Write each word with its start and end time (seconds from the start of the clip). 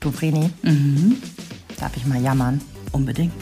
Du, 0.00 0.10
Vreni, 0.10 0.50
darf 1.78 1.96
ich 1.96 2.06
mal 2.06 2.20
jammern? 2.20 2.60
Unbedingt. 2.92 3.32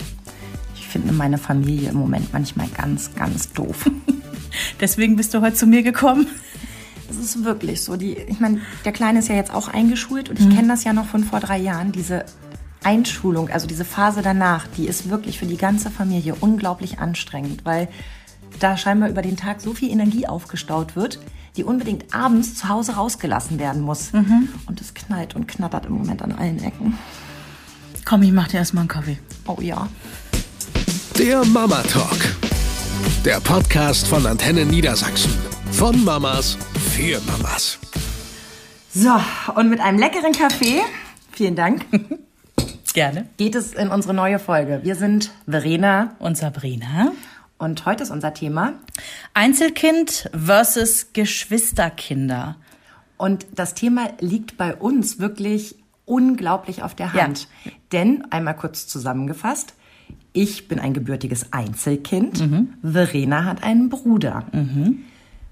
Ich 0.77 0.87
finde 0.87 1.13
meine 1.13 1.39
Familie 1.39 1.91
im 1.91 1.97
Moment 1.97 2.33
manchmal 2.33 2.69
ganz, 2.69 3.15
ganz 3.15 3.53
doof. 3.53 3.91
Deswegen 4.81 5.17
bist 5.17 5.35
du 5.35 5.41
heute 5.41 5.57
zu 5.57 5.67
mir 5.67 5.83
gekommen. 5.83 6.27
Es 7.11 7.17
ist 7.19 7.45
wirklich 7.45 7.83
so. 7.83 7.97
Die, 7.97 8.15
ich 8.15 8.41
meine, 8.41 8.61
der 8.85 8.93
Kleine 8.93 9.19
ist 9.19 9.29
ja 9.29 9.35
jetzt 9.35 9.53
auch 9.53 9.69
eingeschult 9.69 10.31
und 10.31 10.41
ich 10.41 10.49
kenne 10.55 10.69
das 10.69 10.85
ja 10.85 10.93
noch 10.93 11.07
von 11.07 11.25
vor 11.25 11.41
drei 11.41 11.59
Jahren. 11.59 11.93
Diese 11.93 12.25
Einschulung, 12.83 13.51
also 13.51 13.67
diese 13.67 13.85
Phase 13.85 14.23
danach, 14.23 14.67
die 14.77 14.87
ist 14.87 15.11
wirklich 15.11 15.39
für 15.39 15.47
die 15.47 15.57
ganze 15.57 15.91
Familie 15.91 16.35
unglaublich 16.41 16.99
anstrengend, 16.99 17.65
weil 17.65 17.89
da 18.61 18.77
scheinbar 18.77 19.09
über 19.09 19.23
den 19.23 19.37
Tag 19.37 19.61
so 19.61 19.75
viel 19.75 19.91
Energie 19.91 20.27
aufgestaut 20.27 20.97
wird, 20.97 21.19
die 21.57 21.65
unbedingt 21.65 22.15
abends 22.15 22.55
zu 22.57 22.69
Hause 22.69 22.93
rausgelassen 22.97 23.59
werden 23.59 23.83
muss. 23.83 24.11
Und 24.67 24.81
es 24.81 24.95
knallt 24.95 25.35
und 25.37 25.47
knattert 25.47 25.87
im 25.87 25.93
Moment 25.93 26.23
an 26.23 26.33
allen 26.33 26.63
Ecken. 26.63 26.99
Komm, 28.05 28.23
ich 28.23 28.33
mach 28.33 28.49
dir 28.49 28.59
erstmal 28.59 28.83
einen 28.83 28.89
Kaffee. 28.89 29.19
Oh 29.47 29.59
ja. 29.61 29.89
Der 31.19 31.45
Mama 31.45 31.83
Talk. 31.83 32.19
Der 33.25 33.41
Podcast 33.41 34.07
von 34.09 34.27
Antenne 34.27 34.67
Niedersachsen. 34.67 35.33
Von 35.71 36.05
Mamas 36.05 36.59
für 36.93 37.21
Mamas. 37.27 37.79
So, 38.93 39.11
und 39.57 39.71
mit 39.71 39.81
einem 39.81 39.99
leckeren 39.99 40.33
Kaffee, 40.33 40.81
vielen 41.33 41.57
Dank, 41.57 41.85
Gerne. 42.95 43.27
geht 43.39 43.57
es 43.57 43.73
in 43.73 43.89
unsere 43.89 44.15
neue 44.15 44.39
Folge. 44.39 44.81
Wir 44.85 44.95
sind 44.95 45.33
Verena 45.49 46.15
Und 46.21 46.37
Sabrina. 46.37 47.11
Und 47.65 47.87
heute 47.87 48.03
ist 48.03 48.11
unser 48.11 48.35
Thema. 48.35 48.75
Einzelkind 49.33 50.31
versus 50.33 51.13
Geschwisterkinder. 51.13 52.57
Und 53.17 53.47
das 53.55 53.75
Thema 53.75 54.11
liegt 54.21 54.57
bei 54.57 54.75
uns 54.77 55.19
wirklich 55.19 55.77
unglaublich 56.05 56.83
auf 56.83 56.95
der 56.95 57.07
Ja. 57.15 57.23
Hand. 57.25 57.49
Denn, 57.93 58.31
einmal 58.31 58.55
kurz 58.57 58.87
zusammengefasst, 58.87 59.75
ich 60.33 60.69
bin 60.69 60.79
ein 60.79 60.93
gebürtiges 60.93 61.53
Einzelkind. 61.53 62.43
Verena 62.83 63.45
hat 63.45 63.63
einen 63.63 63.89
Bruder. 63.89 64.45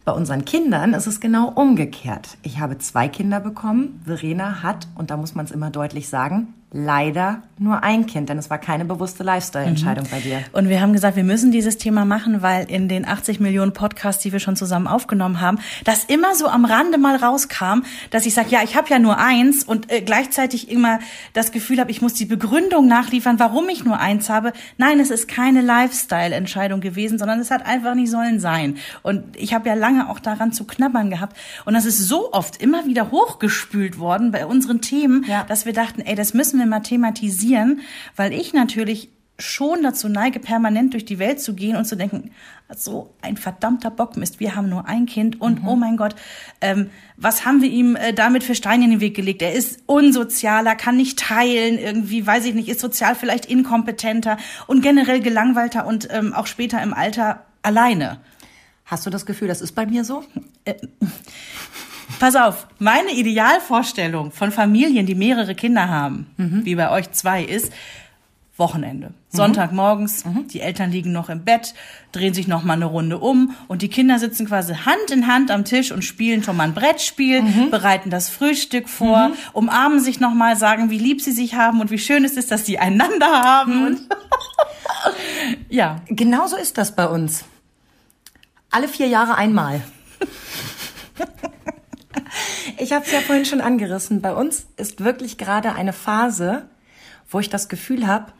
Bei 0.04 0.12
unseren 0.12 0.44
Kindern 0.44 0.92
ist 0.92 1.06
es 1.06 1.20
genau 1.20 1.48
umgekehrt. 1.48 2.36
Ich 2.42 2.58
habe 2.58 2.78
zwei 2.78 3.08
Kinder 3.08 3.38
bekommen. 3.40 4.02
Verena 4.04 4.62
hat, 4.62 4.88
und 4.96 5.10
da 5.10 5.16
muss 5.16 5.34
man 5.34 5.46
es 5.46 5.52
immer 5.52 5.70
deutlich 5.70 6.08
sagen, 6.08 6.52
leider 6.72 7.42
nur 7.58 7.82
ein 7.84 8.06
Kind, 8.06 8.28
denn 8.28 8.38
es 8.38 8.50
war 8.50 8.58
keine 8.58 8.84
bewusste 8.84 9.22
Lifestyle-Entscheidung 9.22 10.06
bei 10.10 10.18
dir. 10.20 10.40
Und 10.52 10.68
wir 10.68 10.80
haben 10.80 10.92
gesagt, 10.92 11.16
wir 11.16 11.22
müssen 11.22 11.52
dieses 11.52 11.76
Thema 11.78 12.04
machen, 12.04 12.42
weil 12.42 12.68
in 12.68 12.88
den 12.88 13.06
80 13.06 13.38
Millionen 13.40 13.72
Podcasts, 13.72 14.22
die 14.22 14.32
wir 14.32 14.40
schon 14.40 14.56
zusammen 14.56 14.86
aufgenommen 14.88 15.40
haben, 15.40 15.58
das 15.84 16.04
immer 16.04 16.34
so 16.34 16.48
am 16.48 16.64
Rande 16.64 16.98
mal 16.98 17.14
rauskam, 17.16 17.82
dass 18.10 18.26
ich 18.26 18.34
sage, 18.34 18.48
ja, 18.50 18.60
ich 18.64 18.74
habe 18.74 18.88
ja 18.88 18.98
nur 18.98 19.18
eins 19.18 19.62
und 19.64 19.92
äh, 19.92 20.00
gleichzeitig 20.00 20.70
immer 20.70 20.98
das 21.34 21.52
Gefühl 21.52 21.78
habe, 21.78 21.90
ich 21.90 22.02
muss 22.02 22.14
die 22.14 22.24
Begründung 22.24 22.88
nachliefern, 22.88 23.38
warum 23.38 23.68
ich 23.68 23.84
nur 23.84 24.00
eins 24.00 24.28
habe. 24.30 24.52
Nein, 24.78 24.98
es 24.98 25.10
ist 25.10 25.28
keine 25.28 25.60
Lifestyle-Entscheidung 25.60 26.80
gewesen, 26.80 27.18
sondern 27.18 27.38
es 27.38 27.50
hat 27.50 27.64
einfach 27.66 27.94
nicht 27.94 28.10
sollen 28.10 28.40
sein. 28.40 28.76
Und 29.02 29.22
ich 29.36 29.54
habe 29.54 29.68
ja 29.68 29.74
lange 29.74 30.08
auch 30.08 30.18
daran 30.18 30.52
zu 30.52 30.64
knabbern 30.64 31.10
gehabt. 31.10 31.36
Und 31.64 31.74
das 31.74 31.84
ist 31.84 31.98
so 32.08 32.32
oft 32.32 32.60
immer 32.62 32.86
wieder 32.86 33.10
hochgespült 33.10 33.98
worden 33.98 34.32
bei 34.32 34.46
unseren 34.46 34.80
Themen, 34.80 35.24
Ja. 35.28 35.44
dass 35.44 35.66
wir 35.66 35.72
dachten, 35.74 36.00
ey, 36.00 36.14
das 36.14 36.34
müssen 36.34 36.58
wir 36.58 36.61
mal 36.66 36.80
thematisieren, 36.80 37.80
weil 38.16 38.32
ich 38.32 38.52
natürlich 38.52 39.08
schon 39.38 39.82
dazu 39.82 40.08
neige, 40.08 40.40
permanent 40.40 40.92
durch 40.92 41.04
die 41.04 41.18
Welt 41.18 41.40
zu 41.40 41.54
gehen 41.54 41.76
und 41.76 41.84
zu 41.84 41.96
denken, 41.96 42.30
so 42.74 43.14
ein 43.20 43.36
verdammter 43.36 43.90
Bockmist, 43.90 44.40
wir 44.40 44.54
haben 44.54 44.68
nur 44.68 44.86
ein 44.86 45.06
Kind 45.06 45.40
und 45.40 45.60
oh 45.66 45.76
mein 45.76 45.96
Gott, 45.96 46.14
ähm, 46.60 46.90
was 47.16 47.44
haben 47.44 47.60
wir 47.60 47.68
ihm 47.68 47.96
äh, 47.96 48.12
damit 48.12 48.44
für 48.44 48.54
Steine 48.54 48.84
in 48.84 48.90
den 48.92 49.00
Weg 49.00 49.14
gelegt? 49.14 49.42
Er 49.42 49.52
ist 49.52 49.80
unsozialer, 49.86 50.74
kann 50.74 50.96
nicht 50.96 51.18
teilen, 51.18 51.78
irgendwie, 51.78 52.26
weiß 52.26 52.44
ich 52.46 52.54
nicht, 52.54 52.68
ist 52.68 52.80
sozial 52.80 53.14
vielleicht 53.14 53.46
inkompetenter 53.46 54.38
und 54.66 54.82
generell 54.82 55.20
gelangweilter 55.20 55.86
und 55.86 56.08
ähm, 56.10 56.32
auch 56.32 56.46
später 56.46 56.82
im 56.82 56.94
Alter 56.94 57.44
alleine. 57.62 58.20
Hast 58.84 59.06
du 59.06 59.10
das 59.10 59.26
Gefühl, 59.26 59.48
das 59.48 59.60
ist 59.60 59.72
bei 59.72 59.86
mir 59.86 60.04
so? 60.04 60.24
Pass 62.18 62.36
auf, 62.36 62.66
meine 62.78 63.12
Idealvorstellung 63.12 64.32
von 64.32 64.52
Familien, 64.52 65.06
die 65.06 65.14
mehrere 65.14 65.54
Kinder 65.54 65.88
haben, 65.88 66.26
wie 66.64 66.74
bei 66.74 66.90
euch 66.90 67.10
zwei, 67.12 67.42
ist 67.42 67.72
Wochenende. 68.58 69.14
Sonntagmorgens, 69.30 70.24
die 70.52 70.60
Eltern 70.60 70.92
liegen 70.92 71.10
noch 71.10 71.30
im 71.30 71.42
Bett, 71.42 71.74
drehen 72.12 72.34
sich 72.34 72.46
noch 72.46 72.64
mal 72.64 72.74
eine 72.74 72.84
Runde 72.84 73.18
um 73.18 73.56
und 73.66 73.80
die 73.80 73.88
Kinder 73.88 74.18
sitzen 74.18 74.46
quasi 74.46 74.74
Hand 74.74 75.10
in 75.10 75.26
Hand 75.26 75.50
am 75.50 75.64
Tisch 75.64 75.90
und 75.90 76.04
spielen 76.04 76.42
schon 76.42 76.56
mal 76.58 76.64
ein 76.64 76.74
Brettspiel, 76.74 77.42
bereiten 77.70 78.10
das 78.10 78.28
Frühstück 78.28 78.88
vor, 78.90 79.32
umarmen 79.54 80.00
sich 80.00 80.20
noch 80.20 80.34
mal, 80.34 80.56
sagen, 80.56 80.90
wie 80.90 80.98
lieb 80.98 81.22
sie 81.22 81.32
sich 81.32 81.54
haben 81.54 81.80
und 81.80 81.90
wie 81.90 81.98
schön 81.98 82.24
es 82.24 82.36
ist, 82.36 82.50
dass 82.50 82.66
sie 82.66 82.78
einander 82.78 83.42
haben. 83.42 84.00
Ja, 85.68 85.96
Genauso 86.06 86.56
ist 86.56 86.78
das 86.78 86.94
bei 86.94 87.08
uns. 87.08 87.44
Alle 88.70 88.86
vier 88.86 89.08
Jahre 89.08 89.34
einmal. 89.34 89.80
Ich 92.82 92.92
habe 92.92 93.04
es 93.04 93.12
ja 93.12 93.20
vorhin 93.20 93.44
schon 93.44 93.60
angerissen. 93.60 94.20
Bei 94.20 94.34
uns 94.34 94.66
ist 94.76 95.04
wirklich 95.04 95.38
gerade 95.38 95.72
eine 95.74 95.92
Phase, 95.92 96.64
wo 97.30 97.38
ich 97.38 97.48
das 97.48 97.68
Gefühl 97.68 98.08
habe, 98.08 98.32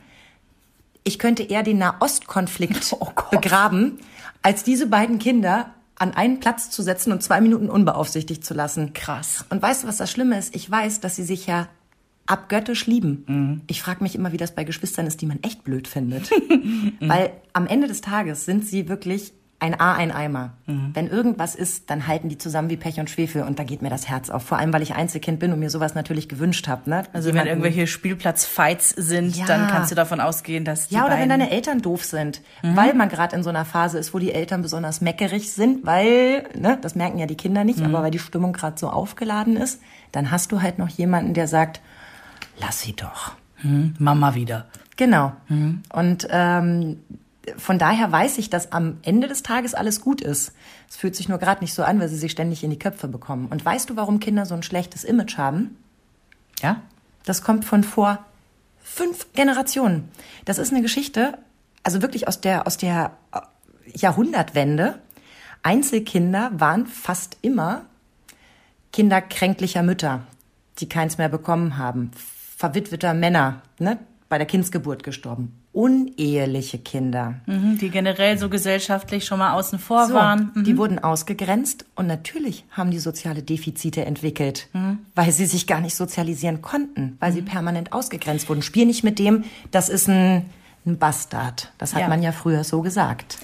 ich 1.05 1.17
könnte 1.17 1.43
eher 1.43 1.63
den 1.63 1.77
Nahostkonflikt 1.77 2.93
Oh 2.99 3.07
begraben, 3.31 3.99
als 4.41 4.65
diese 4.65 4.87
beiden 4.87 5.17
Kinder 5.17 5.69
an 5.95 6.13
einen 6.13 6.41
Platz 6.41 6.69
zu 6.69 6.81
setzen 6.81 7.13
und 7.13 7.23
zwei 7.23 7.39
Minuten 7.39 7.69
unbeaufsichtigt 7.69 8.43
zu 8.43 8.53
lassen. 8.53 8.91
Krass. 8.91 9.45
Und 9.49 9.61
weißt 9.61 9.83
du, 9.83 9.87
was 9.87 9.95
das 9.95 10.11
Schlimme 10.11 10.37
ist? 10.37 10.53
Ich 10.53 10.69
weiß, 10.69 10.99
dass 10.99 11.15
sie 11.15 11.23
sich 11.23 11.47
ja 11.47 11.69
abgöttisch 12.25 12.85
lieben. 12.85 13.23
Mhm. 13.27 13.61
Ich 13.67 13.81
frage 13.81 14.03
mich 14.03 14.13
immer, 14.13 14.33
wie 14.33 14.37
das 14.37 14.53
bei 14.53 14.65
Geschwistern 14.65 15.07
ist, 15.07 15.21
die 15.21 15.25
man 15.25 15.41
echt 15.43 15.63
blöd 15.63 15.87
findet. 15.87 16.29
Weil 16.99 17.31
am 17.53 17.65
Ende 17.65 17.87
des 17.87 18.01
Tages 18.01 18.43
sind 18.43 18.65
sie 18.65 18.89
wirklich 18.89 19.31
ein 19.63 19.79
A, 19.79 19.93
ein 19.93 20.11
Eimer. 20.11 20.51
Mhm. 20.67 20.91
Wenn 20.93 21.07
irgendwas 21.07 21.55
ist, 21.55 21.89
dann 21.89 22.05
halten 22.07 22.29
die 22.29 22.37
zusammen 22.37 22.69
wie 22.69 22.77
Pech 22.77 22.99
und 22.99 23.09
Schwefel 23.09 23.43
und 23.43 23.57
da 23.57 23.63
geht 23.63 23.81
mir 23.81 23.89
das 23.89 24.07
Herz 24.09 24.29
auf. 24.29 24.43
Vor 24.43 24.57
allem, 24.59 24.73
weil 24.73 24.81
ich 24.81 24.93
Einzelkind 24.93 25.39
bin 25.39 25.51
und 25.53 25.59
mir 25.59 25.69
sowas 25.69 25.95
natürlich 25.95 26.27
gewünscht 26.29 26.67
habe. 26.67 26.89
Ne? 26.89 27.03
also 27.13 27.29
wenn 27.29 27.35
Jemanden- 27.35 27.47
irgendwelche 27.49 27.87
Spielplatzfights 27.87 28.89
sind, 28.89 29.37
Ja. 29.37 29.45
dann 29.45 29.67
kannst 29.67 29.89
du 29.91 29.95
davon 29.95 30.19
ausgehen, 30.19 30.65
dass 30.65 30.89
die 30.89 30.95
Ja, 30.95 31.05
oder 31.05 31.17
wenn 31.17 31.29
deine 31.29 31.49
Eltern 31.51 31.81
doof 31.81 32.03
sind, 32.03 32.41
Mhm. 32.61 32.75
weil 32.75 32.93
man 32.93 33.09
gerade 33.09 33.35
in 33.35 33.43
so 33.43 33.49
einer 33.49 33.65
Phase 33.65 33.97
ist, 33.97 34.13
wo 34.13 34.19
die 34.19 34.33
Eltern 34.33 34.61
besonders 34.61 35.01
meckerig 35.01 35.51
sind, 35.53 35.85
weil, 35.85 36.43
ne, 36.55 36.77
das 36.81 36.95
merken 36.95 37.17
ja 37.17 37.25
die 37.25 37.37
Kinder 37.37 37.63
nicht, 37.63 37.79
Mhm. 37.79 37.85
aber 37.85 38.03
weil 38.03 38.11
die 38.11 38.19
Stimmung 38.19 38.53
gerade 38.53 38.77
so 38.77 38.89
aufgeladen 38.89 39.55
ist, 39.57 39.81
dann 40.11 40.29
hast 40.31 40.51
du 40.51 40.61
halt 40.61 40.77
noch 40.77 40.89
jemanden, 40.89 41.33
der 41.33 41.47
sagt, 41.47 41.81
lass 42.59 42.81
sie 42.81 42.93
doch. 42.95 43.33
Mama 43.97 44.35
wieder. 44.35 44.65
Genau. 44.97 45.31
Und 45.93 46.27
ähm, 46.29 46.97
von 47.57 47.77
daher 47.77 48.11
weiß 48.11 48.37
ich, 48.37 48.49
dass 48.49 48.71
am 48.71 48.97
Ende 49.01 49.27
des 49.27 49.43
Tages 49.43 49.73
alles 49.73 50.01
gut 50.01 50.21
ist. 50.21 50.53
Es 50.89 50.95
fühlt 50.95 51.15
sich 51.15 51.27
nur 51.27 51.39
gerade 51.39 51.61
nicht 51.61 51.73
so 51.73 51.83
an, 51.83 51.99
weil 51.99 52.07
sie 52.07 52.17
sich 52.17 52.31
ständig 52.31 52.63
in 52.63 52.69
die 52.69 52.79
Köpfe 52.79 53.07
bekommen. 53.07 53.47
Und 53.47 53.63
weißt 53.63 53.89
du, 53.89 53.95
warum 53.95 54.19
Kinder 54.19 54.45
so 54.45 54.55
ein 54.55 54.63
schlechtes 54.63 55.03
Image 55.03 55.37
haben? 55.37 55.77
Ja? 56.61 56.81
Das 57.25 57.41
kommt 57.41 57.65
von 57.65 57.83
vor 57.83 58.19
fünf 58.81 59.33
Generationen. 59.33 60.09
Das 60.45 60.57
ist 60.57 60.71
eine 60.71 60.81
Geschichte, 60.81 61.37
also 61.83 62.01
wirklich 62.01 62.27
aus 62.27 62.39
der, 62.39 62.65
aus 62.65 62.77
der 62.77 63.11
äh, 63.33 63.39
Jahrhundertwende. 63.93 64.99
Einzelkinder 65.63 66.51
waren 66.53 66.87
fast 66.87 67.37
immer 67.41 67.85
Kinder 68.91 69.21
kränklicher 69.21 69.83
Mütter, 69.83 70.21
die 70.79 70.87
keins 70.87 71.17
mehr 71.17 71.29
bekommen 71.29 71.77
haben. 71.77 72.11
Verwitweter 72.57 73.13
Männer, 73.13 73.61
ne, 73.79 73.99
bei 74.29 74.37
der 74.37 74.47
Kindsgeburt 74.47 75.03
gestorben. 75.03 75.62
Uneheliche 75.73 76.77
Kinder. 76.77 77.41
Mhm, 77.47 77.79
die 77.79 77.89
generell 77.89 78.37
so 78.37 78.47
gesellschaftlich 78.47 79.25
schon 79.25 79.39
mal 79.39 79.53
außen 79.53 79.79
vor 79.79 80.07
So, 80.07 80.13
waren. 80.13 80.51
Mhm. 80.53 80.63
Die 80.63 80.77
wurden 80.77 80.99
ausgegrenzt 80.99 81.85
und 81.95 82.05
natürlich 82.07 82.63
haben 82.71 82.91
die 82.91 82.99
soziale 82.99 83.41
Defizite 83.41 84.05
entwickelt, 84.05 84.69
weil 85.15 85.31
sie 85.31 85.47
sich 85.47 85.65
gar 85.65 85.81
nicht 85.81 85.95
sozialisieren 85.95 86.61
konnten, 86.61 87.17
weil 87.19 87.33
sie 87.33 87.41
permanent 87.41 87.91
ausgegrenzt 87.91 88.47
wurden. 88.49 88.61
Spiel 88.61 88.85
nicht 88.85 89.03
mit 89.03 89.17
dem, 89.17 89.45
das 89.71 89.89
ist 89.89 90.07
ein, 90.07 90.45
ein 90.85 90.97
Bastard. 90.97 91.71
Das 91.77 91.93
hat 91.93 92.01
Ja. 92.01 92.07
man 92.09 92.21
ja 92.21 92.31
früher 92.31 92.63
so 92.63 92.81
gesagt. 92.81 93.37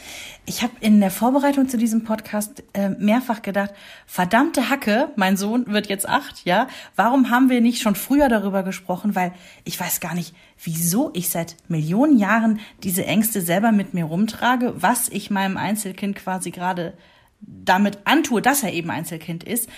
Ich 0.45 0.63
habe 0.63 0.73
in 0.79 0.99
der 0.99 1.11
Vorbereitung 1.11 1.69
zu 1.69 1.77
diesem 1.77 2.03
Podcast 2.03 2.63
äh, 2.73 2.89
mehrfach 2.89 3.41
gedacht, 3.41 3.71
verdammte 4.05 4.69
Hacke, 4.69 5.09
mein 5.15 5.37
Sohn 5.37 5.67
wird 5.67 5.87
jetzt 5.87 6.09
acht, 6.09 6.43
ja, 6.45 6.67
warum 6.95 7.29
haben 7.29 7.49
wir 7.49 7.61
nicht 7.61 7.81
schon 7.81 7.95
früher 7.95 8.29
darüber 8.29 8.63
gesprochen? 8.63 9.15
Weil 9.15 9.31
ich 9.63 9.79
weiß 9.79 9.99
gar 9.99 10.15
nicht, 10.15 10.33
wieso 10.63 11.11
ich 11.13 11.29
seit 11.29 11.55
Millionen 11.67 12.17
Jahren 12.17 12.59
diese 12.83 13.05
Ängste 13.05 13.41
selber 13.41 13.71
mit 13.71 13.93
mir 13.93 14.05
rumtrage, 14.05 14.73
was 14.75 15.07
ich 15.09 15.29
meinem 15.29 15.55
Einzelkind 15.55 16.15
quasi 16.15 16.51
gerade 16.51 16.97
damit 17.41 17.99
antue, 18.05 18.41
dass 18.41 18.63
er 18.63 18.73
eben 18.73 18.89
Einzelkind 18.89 19.43
ist. 19.43 19.69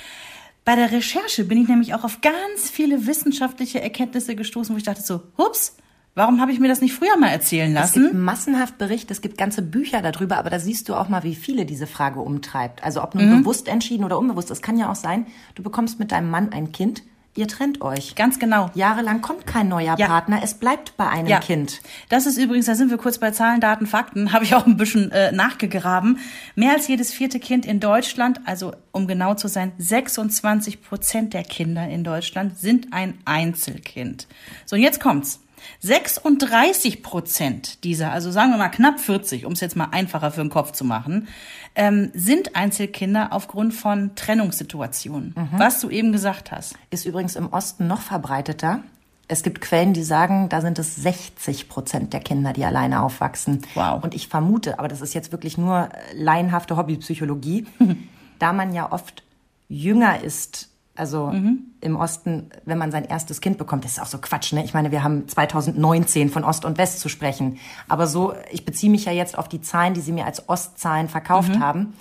Bei 0.64 0.76
der 0.76 0.92
Recherche 0.92 1.44
bin 1.44 1.62
ich 1.62 1.68
nämlich 1.68 1.94
auch 1.94 2.04
auf 2.04 2.22
ganz 2.22 2.70
viele 2.72 3.08
wissenschaftliche 3.08 3.82
Erkenntnisse 3.82 4.36
gestoßen, 4.36 4.74
wo 4.74 4.78
ich 4.78 4.84
dachte 4.84 5.02
so, 5.02 5.22
hups, 5.38 5.76
Warum 6.14 6.42
habe 6.42 6.52
ich 6.52 6.60
mir 6.60 6.68
das 6.68 6.82
nicht 6.82 6.94
früher 6.94 7.16
mal 7.18 7.30
erzählen 7.30 7.76
Es 7.78 7.94
gibt 7.94 8.06
lassen? 8.08 8.22
massenhaft 8.22 8.78
Berichte, 8.78 9.14
es 9.14 9.22
gibt 9.22 9.38
ganze 9.38 9.62
Bücher 9.62 10.02
darüber, 10.02 10.38
aber 10.38 10.50
da 10.50 10.60
siehst 10.60 10.90
du 10.90 10.96
auch 10.96 11.08
mal, 11.08 11.24
wie 11.24 11.36
viele 11.36 11.66
diese 11.66 11.88
Frage 11.88 12.20
umtreibt. 12.20 12.84
Also 12.84 13.02
ob 13.02 13.16
nun 13.16 13.40
bewusst 13.44 13.68
entschieden 13.70 14.04
oder 14.04 14.20
unbewusst. 14.20 14.52
Es 14.52 14.62
kann 14.62 14.78
ja 14.78 14.92
auch 14.92 14.96
sein, 14.96 15.26
du 15.56 15.64
bekommst 15.64 16.00
mit 16.00 16.12
deinem 16.12 16.30
Mann 16.30 16.52
ein 16.52 16.74
Kind, 16.74 17.04
ihr 17.38 17.48
trennt 17.48 17.82
euch. 17.82 18.16
Ganz 18.16 18.40
genau. 18.40 18.70
Jahrelang 18.74 19.22
kommt 19.22 19.48
kein 19.48 19.70
neuer 19.70 19.98
Ja. 19.98 20.06
Partner, 20.08 20.42
es 20.44 20.56
bleibt 20.56 20.98
bei 20.98 21.08
einem 21.08 21.28
Ja. 21.30 21.40
Kind. 21.40 21.80
Das 22.10 22.26
ist 22.26 22.38
übrigens, 22.38 22.66
da 22.66 22.76
sind 22.76 22.90
wir 22.90 22.98
kurz 22.98 23.18
bei 23.18 23.32
Zahlen, 23.32 23.62
Daten, 23.62 23.88
Fakten, 23.88 24.34
habe 24.34 24.44
ich 24.44 24.54
auch 24.54 24.66
ein 24.66 24.76
bisschen 24.76 25.12
äh, 25.14 25.32
nachgegraben. 25.32 26.20
Mehr 26.56 26.74
als 26.74 26.90
jedes 26.90 27.14
vierte 27.14 27.40
Kind 27.40 27.66
in 27.66 27.80
Deutschland, 27.80 28.42
also 28.44 28.74
um 28.92 29.08
genau 29.08 29.36
zu 29.36 29.48
sein, 29.48 29.72
26 29.78 30.82
Prozent 30.82 31.34
der 31.34 31.44
Kinder 31.46 31.88
in 31.88 32.04
Deutschland 32.04 32.60
sind 32.60 32.88
ein 32.92 33.14
Einzelkind. 33.24 34.28
So, 34.66 34.76
und 34.76 34.82
jetzt 34.82 35.00
kommt's. 35.00 35.40
36 35.80 37.04
Prozent 37.04 37.84
dieser, 37.84 38.12
also 38.12 38.32
sagen 38.32 38.52
wir 38.52 38.58
mal 38.58 38.70
knapp 38.70 39.00
40, 39.00 39.46
um 39.46 39.54
es 39.54 39.60
jetzt 39.60 39.76
mal 39.76 39.90
einfacher 39.92 40.32
für 40.32 40.42
den 40.42 40.50
Kopf 40.50 40.72
zu 40.72 40.86
machen, 40.86 41.28
ähm, 41.76 42.12
sind 42.14 42.56
Einzelkinder 42.56 43.30
aufgrund 43.32 43.74
von 43.74 44.16
Trennungssituationen. 44.16 45.36
Was 45.58 45.80
du 45.80 45.90
eben 45.90 46.12
gesagt 46.12 46.52
hast. 46.52 46.76
Ist 46.90 47.06
übrigens 47.06 47.36
im 47.36 47.52
Osten 47.52 47.88
noch 47.88 48.02
verbreiteter. 48.02 48.84
Es 49.28 49.44
gibt 49.44 49.62
Quellen, 49.62 49.94
die 49.94 50.04
sagen, 50.04 50.50
da 50.50 50.60
sind 50.60 50.78
es 50.78 50.98
60 50.98 51.70
Prozent 51.70 52.12
der 52.12 52.20
Kinder, 52.20 52.52
die 52.52 52.66
alleine 52.66 53.02
aufwachsen. 53.02 53.62
Wow. 53.76 54.04
Und 54.04 54.14
ich 54.14 54.28
vermute, 54.28 54.78
aber 54.78 54.90
das 54.90 55.00
ist 55.00 55.14
jetzt 55.14 55.32
wirklich 55.32 55.58
nur 55.58 55.88
laienhafte 56.14 56.76
Hobbypsychologie, 56.76 57.66
da 58.40 58.52
man 58.52 58.74
ja 58.74 58.92
oft 58.92 59.24
jünger 59.70 60.22
ist, 60.22 60.71
also 61.02 61.34
im 61.82 61.96
Osten, 61.96 62.52
wenn 62.64 62.78
man 62.78 62.92
sein 62.92 63.06
erstes 63.06 63.42
Kind 63.42 63.58
bekommt, 63.58 63.86
das 63.86 63.94
ist 63.94 64.00
auch 64.00 64.06
so 64.06 64.20
Quatsch, 64.20 64.54
ne? 64.54 64.64
Ich 64.64 64.76
meine, 64.76 64.92
wir 64.92 65.04
haben 65.04 65.28
2019 65.28 66.30
von 66.30 66.44
Ost 66.44 66.64
und 66.64 66.78
West 66.78 67.00
zu 67.00 67.10
sprechen. 67.10 67.58
Aber 67.90 68.06
so, 68.06 68.36
ich 68.52 68.66
beziehe 68.66 68.92
mich 68.92 69.06
ja 69.06 69.12
jetzt 69.12 69.36
auf 69.36 69.50
die 69.50 69.62
Zahlen, 69.62 69.96
die 69.96 70.02
sie 70.02 70.12
mir 70.12 70.28
als 70.28 70.48
Ostzahlen 70.48 71.10
verkauft 71.10 71.60
haben. 71.60 71.94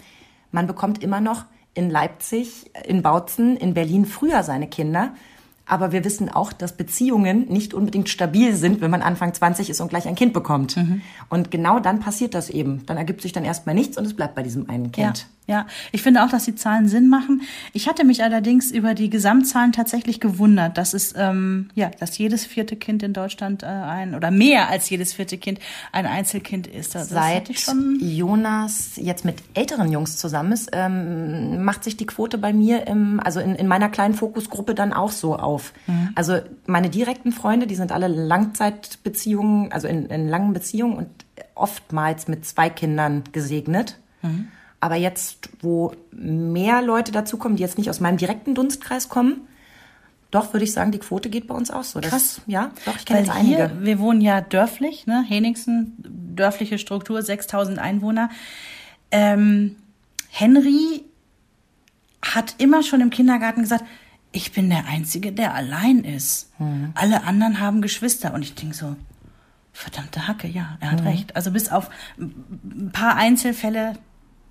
Man 0.52 0.66
bekommt 0.66 1.02
immer 1.02 1.22
noch 1.22 1.46
in 1.72 1.88
Leipzig, 1.88 2.70
in 2.84 3.00
Bautzen, 3.00 3.56
in 3.56 3.72
Berlin 3.72 4.04
früher 4.04 4.42
seine 4.42 4.68
Kinder. 4.68 5.14
Aber 5.70 5.92
wir 5.92 6.04
wissen 6.04 6.28
auch, 6.28 6.52
dass 6.52 6.76
Beziehungen 6.76 7.46
nicht 7.48 7.74
unbedingt 7.74 8.08
stabil 8.08 8.56
sind, 8.56 8.80
wenn 8.80 8.90
man 8.90 9.02
Anfang 9.02 9.32
20 9.32 9.70
ist 9.70 9.80
und 9.80 9.88
gleich 9.88 10.08
ein 10.08 10.16
Kind 10.16 10.32
bekommt. 10.32 10.76
Und 11.28 11.52
genau 11.52 11.78
dann 11.78 12.00
passiert 12.00 12.34
das 12.34 12.50
eben. 12.50 12.84
Dann 12.86 12.96
ergibt 12.96 13.22
sich 13.22 13.32
dann 13.32 13.44
erstmal 13.44 13.76
nichts 13.76 13.96
und 13.96 14.04
es 14.04 14.14
bleibt 14.14 14.34
bei 14.34 14.42
diesem 14.42 14.68
einen 14.68 14.90
Kind. 14.90 15.18
Ja, 15.18 15.24
ja, 15.50 15.66
ich 15.90 16.02
finde 16.02 16.22
auch, 16.22 16.28
dass 16.28 16.44
die 16.44 16.54
Zahlen 16.54 16.86
Sinn 16.86 17.08
machen. 17.08 17.42
Ich 17.72 17.88
hatte 17.88 18.04
mich 18.04 18.22
allerdings 18.22 18.70
über 18.70 18.94
die 18.94 19.10
Gesamtzahlen 19.10 19.72
tatsächlich 19.72 20.20
gewundert, 20.20 20.78
dass 20.78 20.94
es 20.94 21.12
ähm, 21.16 21.70
ja, 21.74 21.90
dass 21.98 22.16
jedes 22.18 22.46
vierte 22.46 22.76
Kind 22.76 23.02
in 23.02 23.12
Deutschland 23.12 23.64
äh, 23.64 23.66
ein 23.66 24.14
oder 24.14 24.30
mehr 24.30 24.68
als 24.68 24.88
jedes 24.90 25.12
vierte 25.12 25.38
Kind 25.38 25.58
ein 25.90 26.06
Einzelkind 26.06 26.68
ist. 26.68 26.94
Das 26.94 27.08
Seit. 27.08 27.50
Jonas 28.00 28.92
jetzt 28.94 29.24
mit 29.24 29.42
älteren 29.54 29.90
Jungs 29.90 30.18
zusammen 30.18 30.52
ist, 30.52 30.70
ähm, 30.72 31.64
macht 31.64 31.82
sich 31.82 31.96
die 31.96 32.06
Quote 32.06 32.38
bei 32.38 32.52
mir 32.52 32.86
im, 32.86 33.18
also 33.18 33.40
in, 33.40 33.56
in 33.56 33.66
meiner 33.66 33.88
kleinen 33.88 34.14
Fokusgruppe 34.14 34.76
dann 34.76 34.92
auch 34.92 35.10
so 35.10 35.34
auf. 35.34 35.59
Mhm. 35.86 36.10
Also 36.14 36.38
meine 36.66 36.90
direkten 36.90 37.32
Freunde, 37.32 37.66
die 37.66 37.74
sind 37.74 37.92
alle 37.92 38.08
Langzeitbeziehungen, 38.08 39.72
also 39.72 39.88
in, 39.88 40.06
in 40.06 40.28
langen 40.28 40.52
Beziehungen 40.52 40.96
und 40.96 41.08
oftmals 41.54 42.28
mit 42.28 42.44
zwei 42.44 42.70
Kindern 42.70 43.24
gesegnet. 43.32 43.98
Mhm. 44.22 44.48
Aber 44.80 44.96
jetzt, 44.96 45.50
wo 45.60 45.92
mehr 46.10 46.80
Leute 46.80 47.12
dazukommen, 47.12 47.56
die 47.56 47.62
jetzt 47.62 47.76
nicht 47.76 47.90
aus 47.90 48.00
meinem 48.00 48.16
direkten 48.16 48.54
Dunstkreis 48.54 49.08
kommen, 49.08 49.42
doch 50.30 50.52
würde 50.52 50.64
ich 50.64 50.72
sagen, 50.72 50.92
die 50.92 50.98
Quote 50.98 51.28
geht 51.28 51.48
bei 51.48 51.54
uns 51.54 51.70
auch 51.70 51.82
so. 51.82 52.00
Das, 52.00 52.10
Krass. 52.10 52.40
Ja, 52.46 52.70
doch, 52.86 52.96
ich 52.96 53.04
kenne 53.04 53.20
jetzt 53.20 53.30
einige. 53.30 53.56
hier, 53.56 53.72
wir 53.80 53.98
wohnen 53.98 54.20
ja 54.20 54.40
dörflich, 54.40 55.06
ne? 55.06 55.24
Henningsen, 55.26 55.94
dörfliche 55.98 56.78
Struktur, 56.78 57.20
6000 57.20 57.78
Einwohner. 57.78 58.30
Ähm, 59.10 59.76
Henry 60.28 61.04
hat 62.22 62.54
immer 62.58 62.82
schon 62.82 63.00
im 63.00 63.10
Kindergarten 63.10 63.62
gesagt, 63.62 63.84
ich 64.32 64.52
bin 64.52 64.70
der 64.70 64.86
Einzige, 64.86 65.32
der 65.32 65.54
allein 65.54 66.04
ist. 66.04 66.52
Hm. 66.58 66.92
Alle 66.94 67.24
anderen 67.24 67.60
haben 67.60 67.82
Geschwister. 67.82 68.32
Und 68.32 68.42
ich 68.42 68.54
denke 68.54 68.74
so, 68.74 68.96
verdammte 69.72 70.28
Hacke, 70.28 70.48
ja, 70.48 70.76
er 70.80 70.92
hat 70.92 71.04
recht. 71.04 71.36
Also 71.36 71.50
bis 71.50 71.70
auf 71.70 71.90
ein 72.18 72.90
paar 72.92 73.16
Einzelfälle, 73.16 73.94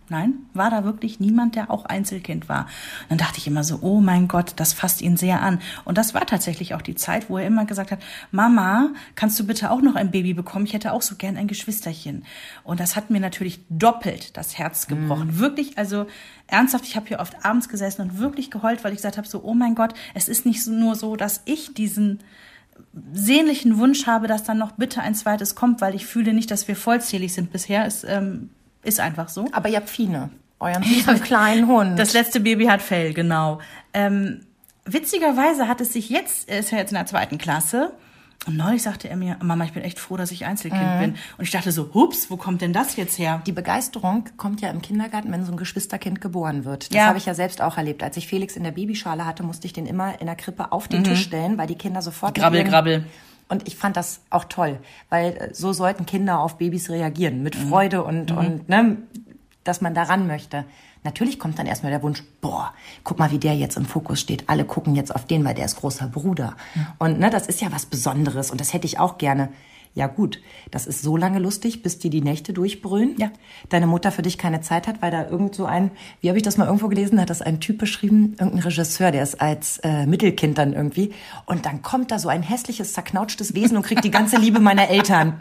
nein, 0.09 0.33
war 0.53 0.69
da 0.69 0.83
wirklich 0.83 1.19
niemand, 1.19 1.56
der 1.56 1.71
auch 1.71 1.85
Einzelkind 1.85 2.50
war. 2.50 2.67
Dann 3.09 3.17
dachte 3.17 3.38
ich 3.38 3.47
immer 3.47 3.63
so, 3.63 3.79
oh 3.81 4.00
mein 4.01 4.27
Gott, 4.27 4.53
das 4.57 4.73
fasst 4.73 5.01
ihn 5.01 5.17
sehr 5.17 5.41
an. 5.41 5.59
Und 5.85 5.97
das 5.97 6.13
war 6.13 6.25
tatsächlich 6.25 6.73
auch 6.73 6.81
die 6.81 6.95
Zeit, 6.95 7.29
wo 7.29 7.38
er 7.38 7.47
immer 7.47 7.65
gesagt 7.65 7.91
hat, 7.91 8.00
Mama, 8.31 8.89
kannst 9.15 9.39
du 9.39 9.45
bitte 9.45 9.71
auch 9.71 9.81
noch 9.81 9.95
ein 9.95 10.11
Baby 10.11 10.33
bekommen? 10.33 10.65
Ich 10.65 10.73
hätte 10.73 10.94
auch 10.94 11.01
so 11.01 11.15
gern 11.15 11.38
ein 11.38 11.47
Geschwisterchen. 11.47 12.25
Und 12.63 12.79
das 12.79 12.95
hat 12.95 13.09
mir 13.09 13.19
natürlich 13.19 13.61
doppelt 13.69 14.38
das 14.38 14.57
Herz 14.57 14.88
gebrochen. 14.88 15.39
Wirklich, 15.39 15.77
also 15.77 16.06
ernsthaft, 16.47 16.85
ich 16.85 16.95
habe 16.95 17.07
hier 17.07 17.19
oft 17.19 17.45
abends 17.45 17.69
gesessen 17.69 18.01
und 18.01 18.19
wirklich 18.19 18.51
geheult, 18.51 18.83
weil 18.83 18.91
ich 18.91 18.97
gesagt 18.97 19.17
habe, 19.17 19.27
so, 19.27 19.44
oh 19.44 19.53
mein 19.53 19.75
Gott, 19.75 19.94
es 20.13 20.27
ist 20.27 20.45
nicht 20.45 20.65
nur 20.67 20.95
so, 20.95 21.15
dass 21.15 21.41
ich 21.45 21.73
diesen 21.73 22.19
sehnlichen 23.13 23.77
Wunsch 23.77 24.07
habe, 24.07 24.27
dass 24.27 24.44
dann 24.44 24.57
noch 24.57 24.73
bitte 24.73 25.01
ein 25.01 25.15
zweites 25.15 25.55
kommt, 25.55 25.81
weil 25.81 25.95
ich 25.95 26.05
fühle 26.05 26.33
nicht, 26.33 26.50
dass 26.51 26.67
wir 26.67 26.75
vollzählig 26.75 27.33
sind 27.33 27.51
bisher. 27.51 27.85
Es 27.85 28.03
ähm, 28.03 28.50
ist 28.83 28.99
einfach 28.99 29.29
so. 29.29 29.47
Aber 29.51 29.69
ihr 29.69 29.77
habt 29.77 29.89
Fine, 29.89 30.29
euren 30.59 30.83
süßen 30.83 31.21
kleinen 31.21 31.67
Hund. 31.67 31.97
Das 31.99 32.13
letzte 32.13 32.39
Baby 32.39 32.65
hat 32.65 32.81
Fell, 32.81 33.13
genau. 33.13 33.59
Ähm, 33.93 34.41
witzigerweise 34.85 35.67
hat 35.67 35.81
es 35.81 35.93
sich 35.93 36.09
jetzt, 36.09 36.49
er 36.49 36.59
ist 36.59 36.71
ja 36.71 36.77
jetzt 36.77 36.91
in 36.91 36.95
der 36.95 37.05
zweiten 37.05 37.37
Klasse, 37.37 37.93
und 38.47 38.55
neulich 38.55 38.81
sagte 38.83 39.09
er 39.09 39.17
mir, 39.17 39.35
Mama, 39.41 39.65
ich 39.65 39.73
bin 39.73 39.83
echt 39.83 39.99
froh, 39.99 40.15
dass 40.15 40.31
ich 40.31 40.45
Einzelkind 40.45 40.99
bin. 41.01 41.15
Und 41.37 41.43
ich 41.43 41.51
dachte 41.51 41.73
so, 41.73 41.93
hups, 41.93 42.31
wo 42.31 42.37
kommt 42.37 42.61
denn 42.61 42.71
das 42.71 42.95
jetzt 42.95 43.19
her? 43.19 43.41
Die 43.45 43.51
Begeisterung 43.51 44.23
kommt 44.37 44.61
ja 44.61 44.69
im 44.69 44.81
Kindergarten, 44.81 45.29
wenn 45.31 45.43
so 45.43 45.51
ein 45.51 45.57
Geschwisterkind 45.57 46.21
geboren 46.21 46.63
wird. 46.63 46.89
Das 46.89 46.95
Ja. 46.95 47.07
habe 47.07 47.17
ich 47.17 47.25
ja 47.25 47.33
selbst 47.33 47.61
auch 47.61 47.77
erlebt. 47.77 48.01
Als 48.01 48.15
ich 48.15 48.27
Felix 48.27 48.55
in 48.55 48.63
der 48.63 48.71
Babyschale 48.71 49.25
hatte, 49.25 49.43
musste 49.43 49.67
ich 49.67 49.73
den 49.73 49.85
immer 49.85 50.21
in 50.21 50.25
der 50.25 50.37
Krippe 50.37 50.71
auf 50.71 50.87
den 50.87 51.03
Tisch 51.03 51.21
stellen, 51.21 51.57
weil 51.57 51.67
die 51.67 51.75
Kinder 51.75 52.01
sofort... 52.01 52.35
Grabbel, 52.35 52.63
grabbel. 52.63 53.05
Und 53.50 53.68
ich 53.68 53.75
fand 53.75 53.98
das 53.98 54.22
auch 54.30 54.46
toll, 54.46 54.80
weil 55.10 55.36
äh, 55.36 55.54
so 55.54 55.74
sollten 55.74 56.06
Kinder 56.06 56.40
auf 56.40 56.57
Babys 56.57 56.90
reagieren, 56.90 57.44
mit 57.44 57.56
Freude 57.56 58.04
und, 58.04 58.31
und 58.31 58.69
ne, 58.69 58.98
dass 59.63 59.81
man 59.81 59.94
daran 59.94 60.28
möchte. 60.28 60.66
Natürlich 61.04 61.40
kommt 61.40 61.57
dann 61.57 61.66
erstmal 61.66 61.92
der 61.92 62.04
Wunsch, 62.04 62.24
boah, 62.42 62.74
guck 63.04 63.19
mal, 63.19 63.31
wie 63.31 63.40
der 63.40 63.56
jetzt 63.56 63.78
im 63.78 63.86
Fokus 63.86 64.19
steht. 64.19 64.50
Alle 64.50 64.66
gucken 64.66 64.96
jetzt 64.96 65.16
auf 65.16 65.25
den, 65.25 65.44
weil 65.46 65.56
der 65.56 65.66
ist 65.66 65.78
großer 65.78 66.07
Bruder. 66.07 66.56
Und 67.00 67.19
ne, 67.19 67.30
das 67.30 67.48
ist 67.48 67.62
ja 67.62 67.72
was 67.72 67.86
Besonderes 67.86 68.51
und 68.51 68.62
das 68.62 68.74
hätte 68.74 68.86
ich 68.86 69.00
auch 69.00 69.18
gerne. 69.18 69.50
Ja 69.95 70.07
gut, 70.07 70.39
das 70.71 70.86
ist 70.86 71.01
so 71.01 71.18
lange 71.18 71.39
lustig, 71.39 71.81
bis 71.81 71.97
die 72.00 72.09
die 72.09 72.21
Nächte 72.21 72.53
durchbrüllen. 72.53 73.15
Ja. 73.18 73.31
Deine 73.69 73.88
Mutter 73.88 74.12
für 74.12 74.21
dich 74.21 74.38
keine 74.38 74.62
Zeit 74.62 74.88
hat, 74.88 75.01
weil 75.01 75.12
da 75.12 75.27
irgend 75.27 75.56
so 75.56 75.65
ein, 75.65 75.91
wie 76.21 76.30
habe 76.30 76.38
ich 76.38 76.44
das 76.44 76.57
mal 76.57 76.65
irgendwo 76.65 76.88
gelesen, 76.88 77.19
hat 77.19 77.30
das 77.30 77.41
ein 77.41 77.59
Typ 77.59 77.80
beschrieben, 77.80 78.36
irgendein 78.39 78.63
Regisseur, 78.63 79.12
der 79.12 79.24
ist 79.24 79.41
als 79.41 79.80
äh, 79.80 80.06
Mittelkind 80.06 80.57
dann 80.57 80.74
irgendwie. 80.74 81.13
Und 81.45 81.65
dann 81.65 81.81
kommt 81.81 82.12
da 82.12 82.19
so 82.19 82.30
ein 82.30 82.44
hässliches, 82.44 82.94
zerknautschtes 82.94 83.56
Wesen 83.56 83.77
und 83.77 83.83
kriegt 83.83 84.03
die 84.03 84.12
ganze 84.12 84.38
Liebe 84.38 84.60
meiner 84.60 84.89
Eltern. 84.89 85.39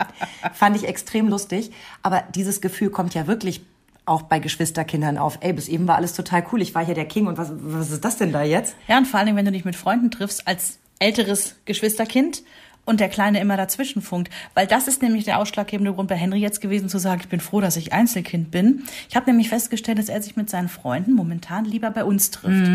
Fand 0.54 0.76
ich 0.76 0.88
extrem 0.88 1.28
lustig. 1.28 1.70
Aber 2.02 2.24
dieses 2.34 2.60
Gefühl 2.60 2.90
kommt 2.90 3.14
ja 3.14 3.26
wirklich 3.26 3.64
auch 4.06 4.22
bei 4.22 4.38
Geschwisterkindern 4.38 5.18
auf. 5.18 5.38
Ey, 5.40 5.52
bis 5.52 5.68
eben 5.68 5.86
war 5.86 5.96
alles 5.96 6.14
total 6.14 6.44
cool. 6.50 6.62
Ich 6.62 6.74
war 6.74 6.84
hier 6.84 6.94
der 6.94 7.04
King 7.04 7.26
und 7.26 7.38
was, 7.38 7.52
was 7.52 7.90
ist 7.90 8.04
das 8.04 8.16
denn 8.16 8.32
da 8.32 8.42
jetzt? 8.42 8.74
Ja, 8.88 8.98
und 8.98 9.06
vor 9.06 9.18
allen 9.18 9.26
Dingen, 9.26 9.36
wenn 9.36 9.44
du 9.44 9.52
dich 9.52 9.66
mit 9.66 9.76
Freunden 9.76 10.10
triffst, 10.10 10.48
als 10.48 10.78
älteres 10.98 11.56
Geschwisterkind 11.64 12.42
und 12.88 13.00
der 13.00 13.08
Kleine 13.08 13.38
immer 13.40 13.56
dazwischen 13.56 14.02
funkt. 14.02 14.32
Weil 14.54 14.66
das 14.66 14.88
ist 14.88 15.02
nämlich 15.02 15.24
der 15.24 15.38
ausschlaggebende 15.38 15.92
Grund 15.92 16.08
bei 16.08 16.16
Henry 16.16 16.38
jetzt 16.40 16.60
gewesen, 16.60 16.88
zu 16.88 16.98
sagen, 16.98 17.20
ich 17.22 17.28
bin 17.28 17.40
froh, 17.40 17.60
dass 17.60 17.76
ich 17.76 17.92
Einzelkind 17.92 18.50
bin. 18.50 18.82
Ich 19.08 19.14
habe 19.16 19.26
nämlich 19.26 19.48
festgestellt, 19.48 19.98
dass 19.98 20.08
er 20.08 20.20
sich 20.22 20.36
mit 20.36 20.48
seinen 20.50 20.68
Freunden 20.68 21.12
momentan 21.12 21.64
lieber 21.64 21.90
bei 21.90 22.02
uns 22.04 22.30
trifft. 22.30 22.70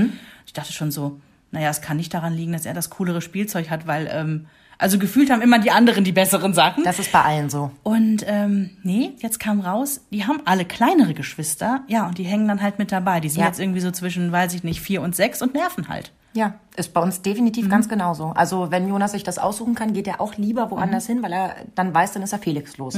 Ich 0.45 0.53
dachte 0.53 0.71
schon 0.71 0.91
so, 0.91 1.19
naja, 1.51 1.69
es 1.69 1.81
kann 1.81 1.97
nicht 1.97 2.13
daran 2.13 2.33
liegen, 2.33 2.53
dass 2.53 2.65
er 2.65 2.73
das 2.73 2.89
coolere 2.89 3.21
Spielzeug 3.21 3.69
hat, 3.69 3.85
weil, 3.87 4.07
ähm, 4.11 4.45
also 4.79 4.97
gefühlt 4.99 5.29
haben 5.29 5.41
immer 5.41 5.59
die 5.59 5.71
anderen 5.71 6.03
die 6.03 6.11
besseren 6.11 6.53
Sachen. 6.53 6.83
Das 6.83 6.99
ist 6.99 7.11
bei 7.11 7.21
allen 7.21 7.49
so. 7.49 7.71
Und 7.83 8.23
ähm, 8.27 8.71
nee, 8.83 9.11
jetzt 9.19 9.39
kam 9.39 9.61
raus, 9.61 10.01
die 10.11 10.25
haben 10.25 10.41
alle 10.45 10.65
kleinere 10.65 11.13
Geschwister, 11.13 11.81
ja, 11.87 12.07
und 12.07 12.17
die 12.17 12.23
hängen 12.23 12.47
dann 12.47 12.61
halt 12.61 12.79
mit 12.79 12.91
dabei. 12.91 13.19
Die 13.19 13.29
sind 13.29 13.41
Ja. 13.41 13.47
jetzt 13.47 13.59
irgendwie 13.59 13.79
so 13.81 13.91
zwischen, 13.91 14.31
weiß 14.31 14.53
ich 14.55 14.63
nicht, 14.63 14.81
vier 14.81 15.01
und 15.01 15.15
sechs 15.15 15.41
und 15.41 15.53
nerven 15.53 15.87
halt. 15.89 16.11
Ja, 16.33 16.55
ist 16.75 16.93
bei 16.93 17.01
uns 17.01 17.21
definitiv 17.21 17.69
ganz 17.69 17.87
genauso. 17.87 18.33
Also 18.35 18.71
wenn 18.71 18.87
Jonas 18.87 19.11
sich 19.11 19.23
das 19.23 19.37
aussuchen 19.37 19.75
kann, 19.75 19.93
geht 19.93 20.07
er 20.07 20.19
auch 20.19 20.35
lieber 20.35 20.71
woanders 20.71 21.05
hin, 21.05 21.21
weil 21.21 21.31
er 21.31 21.55
dann 21.75 21.93
weiß, 21.93 22.13
dann 22.13 22.23
ist 22.23 22.33
er 22.33 22.39
Felix 22.39 22.77
los. 22.77 22.97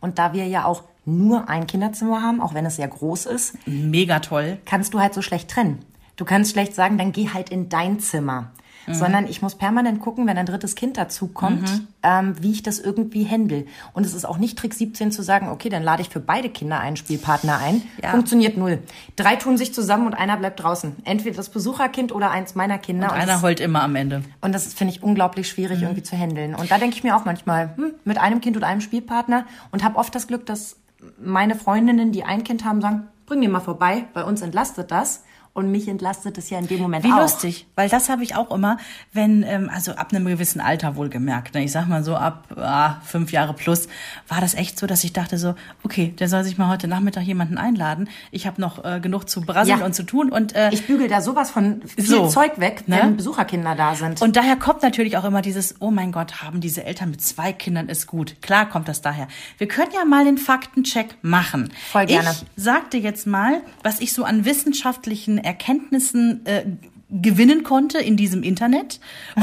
Und 0.00 0.18
da 0.18 0.32
wir 0.32 0.46
ja 0.46 0.64
auch 0.64 0.84
nur 1.04 1.48
ein 1.48 1.66
Kinderzimmer 1.66 2.22
haben, 2.22 2.40
auch 2.40 2.54
wenn 2.54 2.64
es 2.64 2.76
sehr 2.76 2.88
groß 2.88 3.26
ist, 3.26 3.56
Mega 3.66 4.20
toll. 4.20 4.58
kannst 4.64 4.94
du 4.94 5.00
halt 5.00 5.14
so 5.14 5.22
schlecht 5.22 5.50
trennen. 5.50 5.78
Du 6.16 6.24
kannst 6.24 6.52
schlecht 6.52 6.74
sagen, 6.74 6.98
dann 6.98 7.12
geh 7.12 7.28
halt 7.32 7.50
in 7.50 7.68
dein 7.68 8.00
Zimmer. 8.00 8.50
Sondern 8.88 9.26
ich 9.26 9.42
muss 9.42 9.56
permanent 9.56 9.98
gucken, 9.98 10.28
wenn 10.28 10.38
ein 10.38 10.46
drittes 10.46 10.76
Kind 10.76 10.96
dazukommt, 10.96 11.82
ähm, 12.04 12.36
wie 12.40 12.52
ich 12.52 12.62
das 12.62 12.78
irgendwie 12.78 13.28
handle. 13.28 13.66
Und 13.94 14.06
es 14.06 14.14
ist 14.14 14.24
auch 14.24 14.38
nicht 14.38 14.56
Trick 14.56 14.74
17 14.74 15.10
zu 15.10 15.22
sagen, 15.22 15.48
okay, 15.48 15.68
dann 15.68 15.82
lade 15.82 16.02
ich 16.02 16.08
für 16.08 16.20
beide 16.20 16.48
Kinder 16.50 16.78
einen 16.78 16.96
Spielpartner 16.96 17.58
ein. 17.58 17.82
Ja. 18.00 18.12
Funktioniert 18.12 18.56
null. 18.56 18.78
Drei 19.16 19.34
tun 19.34 19.58
sich 19.58 19.74
zusammen 19.74 20.06
und 20.06 20.14
einer 20.14 20.36
bleibt 20.36 20.62
draußen. 20.62 20.94
Entweder 21.02 21.34
das 21.34 21.48
Besucherkind 21.48 22.14
oder 22.14 22.30
eins 22.30 22.54
meiner 22.54 22.78
Kinder. 22.78 23.08
Und 23.08 23.14
Und 23.14 23.18
einer 23.22 23.32
das- 23.32 23.42
heult 23.42 23.58
immer 23.58 23.82
am 23.82 23.96
Ende. 23.96 24.22
und 24.40 24.54
das 24.54 24.72
finde 24.72 24.94
ich 24.94 25.02
unglaublich 25.02 25.48
schwierig 25.48 25.82
irgendwie 25.82 26.04
zu 26.04 26.16
handeln. 26.16 26.54
Und 26.54 26.70
da 26.70 26.78
denke 26.78 26.94
ich 26.94 27.02
mir 27.02 27.16
auch 27.16 27.24
manchmal, 27.24 27.74
hm, 27.76 27.90
mit 28.04 28.18
einem 28.18 28.40
Kind 28.40 28.56
und 28.56 28.62
einem 28.62 28.80
Spielpartner 28.80 29.46
und 29.72 29.82
habe 29.82 29.96
oft 29.98 30.14
das 30.14 30.28
Glück, 30.28 30.46
dass 30.46 30.76
meine 31.20 31.56
Freundinnen, 31.56 32.12
die 32.12 32.22
ein 32.22 32.44
Kind 32.44 32.64
haben, 32.64 32.80
sagen, 32.80 33.08
bring 33.26 33.40
den 33.40 33.50
mal 33.50 33.58
vorbei, 33.58 34.04
bei 34.14 34.22
uns 34.22 34.42
entlastet 34.42 34.92
das. 34.92 35.24
Und 35.56 35.70
mich 35.70 35.88
entlastet 35.88 36.36
es 36.36 36.50
ja 36.50 36.58
in 36.58 36.66
dem 36.66 36.80
Moment 36.80 37.02
Wie 37.02 37.10
auch. 37.12 37.20
lustig, 37.20 37.66
weil 37.76 37.88
das 37.88 38.10
habe 38.10 38.22
ich 38.22 38.36
auch 38.36 38.50
immer, 38.54 38.76
wenn, 39.14 39.42
ähm, 39.42 39.70
also 39.72 39.92
ab 39.92 40.12
einem 40.12 40.26
gewissen 40.26 40.60
Alter 40.60 40.96
wohlgemerkt, 40.96 41.54
ne, 41.54 41.64
ich 41.64 41.72
sag 41.72 41.88
mal 41.88 42.04
so 42.04 42.14
ab 42.14 42.44
ah, 42.58 43.00
fünf 43.02 43.32
Jahre 43.32 43.54
plus, 43.54 43.88
war 44.28 44.42
das 44.42 44.52
echt 44.52 44.78
so, 44.78 44.86
dass 44.86 45.02
ich 45.02 45.14
dachte 45.14 45.38
so, 45.38 45.54
okay, 45.82 46.08
der 46.18 46.28
soll 46.28 46.44
sich 46.44 46.58
mal 46.58 46.68
heute 46.68 46.88
Nachmittag 46.88 47.22
jemanden 47.22 47.56
einladen. 47.56 48.10
Ich 48.30 48.46
habe 48.46 48.60
noch 48.60 48.84
äh, 48.84 49.00
genug 49.00 49.30
zu 49.30 49.40
brasseln 49.40 49.78
Ja. 49.80 49.86
und 49.86 49.94
zu 49.94 50.02
tun 50.02 50.30
und 50.30 50.54
äh, 50.54 50.68
Ich 50.72 50.86
bügel 50.86 51.08
da 51.08 51.22
sowas 51.22 51.50
von 51.50 51.80
viel 51.86 52.04
So, 52.04 52.28
Zeug 52.28 52.58
weg, 52.60 52.86
ne? 52.86 52.98
wenn 53.02 53.16
Besucherkinder 53.16 53.74
da 53.74 53.94
sind. 53.94 54.20
Und 54.20 54.36
daher 54.36 54.56
kommt 54.56 54.82
natürlich 54.82 55.16
auch 55.16 55.24
immer 55.24 55.40
dieses, 55.40 55.76
oh 55.80 55.90
mein 55.90 56.12
Gott, 56.12 56.42
haben 56.42 56.60
diese 56.60 56.84
Eltern 56.84 57.12
mit 57.12 57.22
zwei 57.22 57.54
Kindern 57.54 57.88
ist 57.88 58.06
gut. 58.06 58.42
Klar 58.42 58.68
kommt 58.68 58.88
das 58.88 59.00
daher. 59.00 59.26
Wir 59.56 59.68
können 59.68 59.92
ja 59.94 60.04
mal 60.04 60.26
den 60.26 60.36
Faktencheck 60.36 61.16
machen. 61.22 61.72
Voll 61.90 62.04
gerne. 62.04 62.28
Ich 62.56 62.62
sagte 62.62 62.98
jetzt 62.98 63.26
mal, 63.26 63.62
was 63.82 64.00
ich 64.00 64.12
so 64.12 64.24
an 64.24 64.44
wissenschaftlichen 64.44 65.38
Erkenntnissen 65.46 66.44
äh, 66.44 66.64
gewinnen 67.08 67.62
konnte 67.62 67.98
in 67.98 68.16
diesem 68.16 68.42
Internet. 68.42 68.98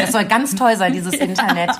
das 0.00 0.12
soll 0.12 0.24
ganz 0.26 0.54
toll 0.54 0.76
sein, 0.76 0.92
dieses 0.92 1.14
Internet. 1.18 1.72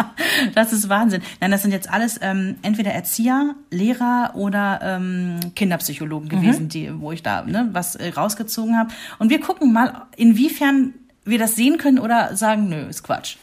Das 0.55 0.73
ist 0.73 0.89
Wahnsinn. 0.89 1.23
Nein, 1.41 1.53
das 1.53 1.63
sind 1.63 1.71
jetzt 1.71 1.91
alles 1.91 2.19
ähm, 2.21 2.57
entweder 2.63 2.91
Erzieher, 2.91 3.55
Lehrer 3.71 4.33
oder 4.35 4.81
ähm, 4.83 5.39
Kinderpsychologen 5.55 6.29
gewesen, 6.29 6.69
die, 6.69 7.01
wo 7.01 7.13
ich 7.13 7.23
da 7.23 7.43
ne, 7.43 7.69
was 7.73 7.95
äh, 7.95 8.09
rausgezogen 8.09 8.77
habe. 8.77 8.91
Und 9.19 9.31
wir 9.31 9.41
gucken 9.41 9.73
mal, 9.73 10.07
inwiefern 10.17 10.95
wir 11.25 11.39
das 11.39 11.55
sehen 11.55 11.79
können 11.79 12.01
oder 12.01 12.35
sagen, 12.35 12.69
nö, 12.69 12.89
ist 12.89 13.05
Quatsch. 13.05 13.37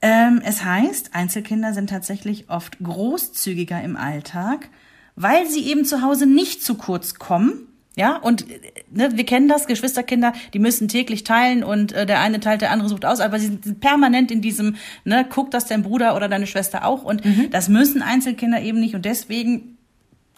Ähm, 0.00 0.40
es 0.44 0.64
heißt, 0.64 1.14
Einzelkinder 1.14 1.74
sind 1.74 1.90
tatsächlich 1.90 2.48
oft 2.48 2.78
großzügiger 2.82 3.82
im 3.82 3.96
Alltag, 3.96 4.68
weil 5.16 5.46
sie 5.46 5.66
eben 5.66 5.84
zu 5.84 6.02
Hause 6.02 6.26
nicht 6.26 6.64
zu 6.64 6.76
kurz 6.76 7.14
kommen. 7.14 7.68
Ja, 7.94 8.16
und 8.16 8.50
äh, 8.50 8.58
ne, 8.90 9.10
wir 9.14 9.26
kennen 9.26 9.48
das, 9.48 9.66
Geschwisterkinder, 9.66 10.32
die 10.54 10.58
müssen 10.58 10.88
täglich 10.88 11.24
teilen 11.24 11.62
und 11.62 11.92
äh, 11.92 12.06
der 12.06 12.20
eine 12.20 12.40
teilt, 12.40 12.62
der 12.62 12.70
andere 12.70 12.88
sucht 12.88 13.04
aus, 13.04 13.20
aber 13.20 13.38
sie 13.38 13.46
sind 13.48 13.80
permanent 13.80 14.30
in 14.30 14.40
diesem, 14.40 14.76
ne, 15.04 15.26
guck 15.28 15.50
das 15.50 15.66
dein 15.66 15.82
Bruder 15.82 16.16
oder 16.16 16.28
deine 16.28 16.46
Schwester 16.46 16.86
auch 16.86 17.02
und 17.02 17.22
das 17.50 17.68
müssen 17.68 18.00
Einzelkinder 18.02 18.62
eben 18.62 18.80
nicht 18.80 18.94
und 18.94 19.04
deswegen, 19.04 19.76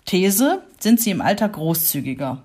These, 0.05 0.63
sind 0.81 1.01
sie 1.01 1.11
im 1.11 1.21
Alltag 1.21 1.53
großzügiger. 1.53 2.43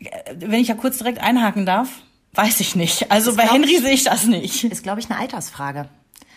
Äh, 0.00 0.10
Wenn 0.36 0.60
ich 0.60 0.68
ja 0.68 0.74
kurz 0.74 0.98
direkt 0.98 1.22
einhaken 1.22 1.64
darf, 1.64 2.02
weiß 2.34 2.60
ich 2.60 2.76
nicht. 2.76 3.10
Also 3.10 3.32
Das 3.32 3.36
bei 3.36 3.52
Henry 3.52 3.78
sehe 3.78 3.92
ich 3.92 4.04
das 4.04 4.26
nicht. 4.26 4.64
Ist, 4.64 4.82
glaube 4.82 5.00
ich, 5.00 5.10
eine 5.10 5.18
Altersfrage. 5.18 5.88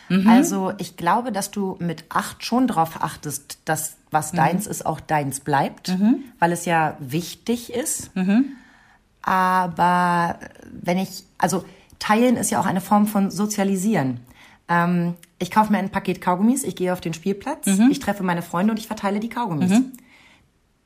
Mhm. 0.09 0.27
Also 0.29 0.74
ich 0.77 0.97
glaube, 0.97 1.31
dass 1.31 1.51
du 1.51 1.77
mit 1.79 2.05
acht 2.09 2.43
schon 2.45 2.67
darauf 2.67 3.01
achtest, 3.01 3.59
dass 3.65 3.97
was 4.12 4.33
Mhm. 4.33 4.38
deins 4.38 4.67
ist, 4.67 4.85
auch 4.85 5.00
deins 5.00 5.39
bleibt, 5.39 5.95
weil 6.39 6.51
es 6.51 6.65
ja 6.65 6.95
wichtig 7.00 7.74
ist. 7.74 8.15
Mhm. 8.15 8.53
Aber 9.21 10.39
wenn 10.71 10.97
ich, 11.00 11.24
also 11.38 11.65
teilen 12.00 12.38
ist 12.38 12.51
ja 12.51 12.59
auch 12.59 12.65
eine 12.67 12.81
Form 12.81 13.07
von 13.07 13.31
Sozialisieren. 13.31 14.19
Ähm, 14.67 15.15
ich 15.39 15.51
kaufe 15.51 15.71
mir 15.71 15.79
ein 15.79 15.89
Paket 15.89 16.21
Kaugummis, 16.21 16.63
ich 16.63 16.75
gehe 16.75 16.93
auf 16.93 17.01
den 17.01 17.13
Spielplatz, 17.13 17.65
Mhm. 17.65 17.89
ich 17.91 18.00
treffe 18.00 18.24
meine 18.24 18.41
Freunde 18.41 18.71
und 18.71 18.79
ich 18.79 18.88
verteile 18.88 19.19
die 19.19 19.29
Kaugummis. 19.29 19.81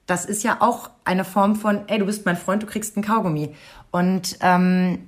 Das 0.06 0.26
ist 0.26 0.44
ja 0.44 0.58
auch 0.62 0.90
eine 1.04 1.24
Form 1.24 1.56
von, 1.56 1.82
ey, 1.88 2.00
du 2.00 2.06
bist 2.06 2.26
mein 2.26 2.36
Freund, 2.38 2.64
du 2.64 2.68
kriegst 2.68 2.98
ein 2.98 3.04
Kaugummi. 3.04 3.54
Und 3.92 4.38
ähm, 4.42 5.08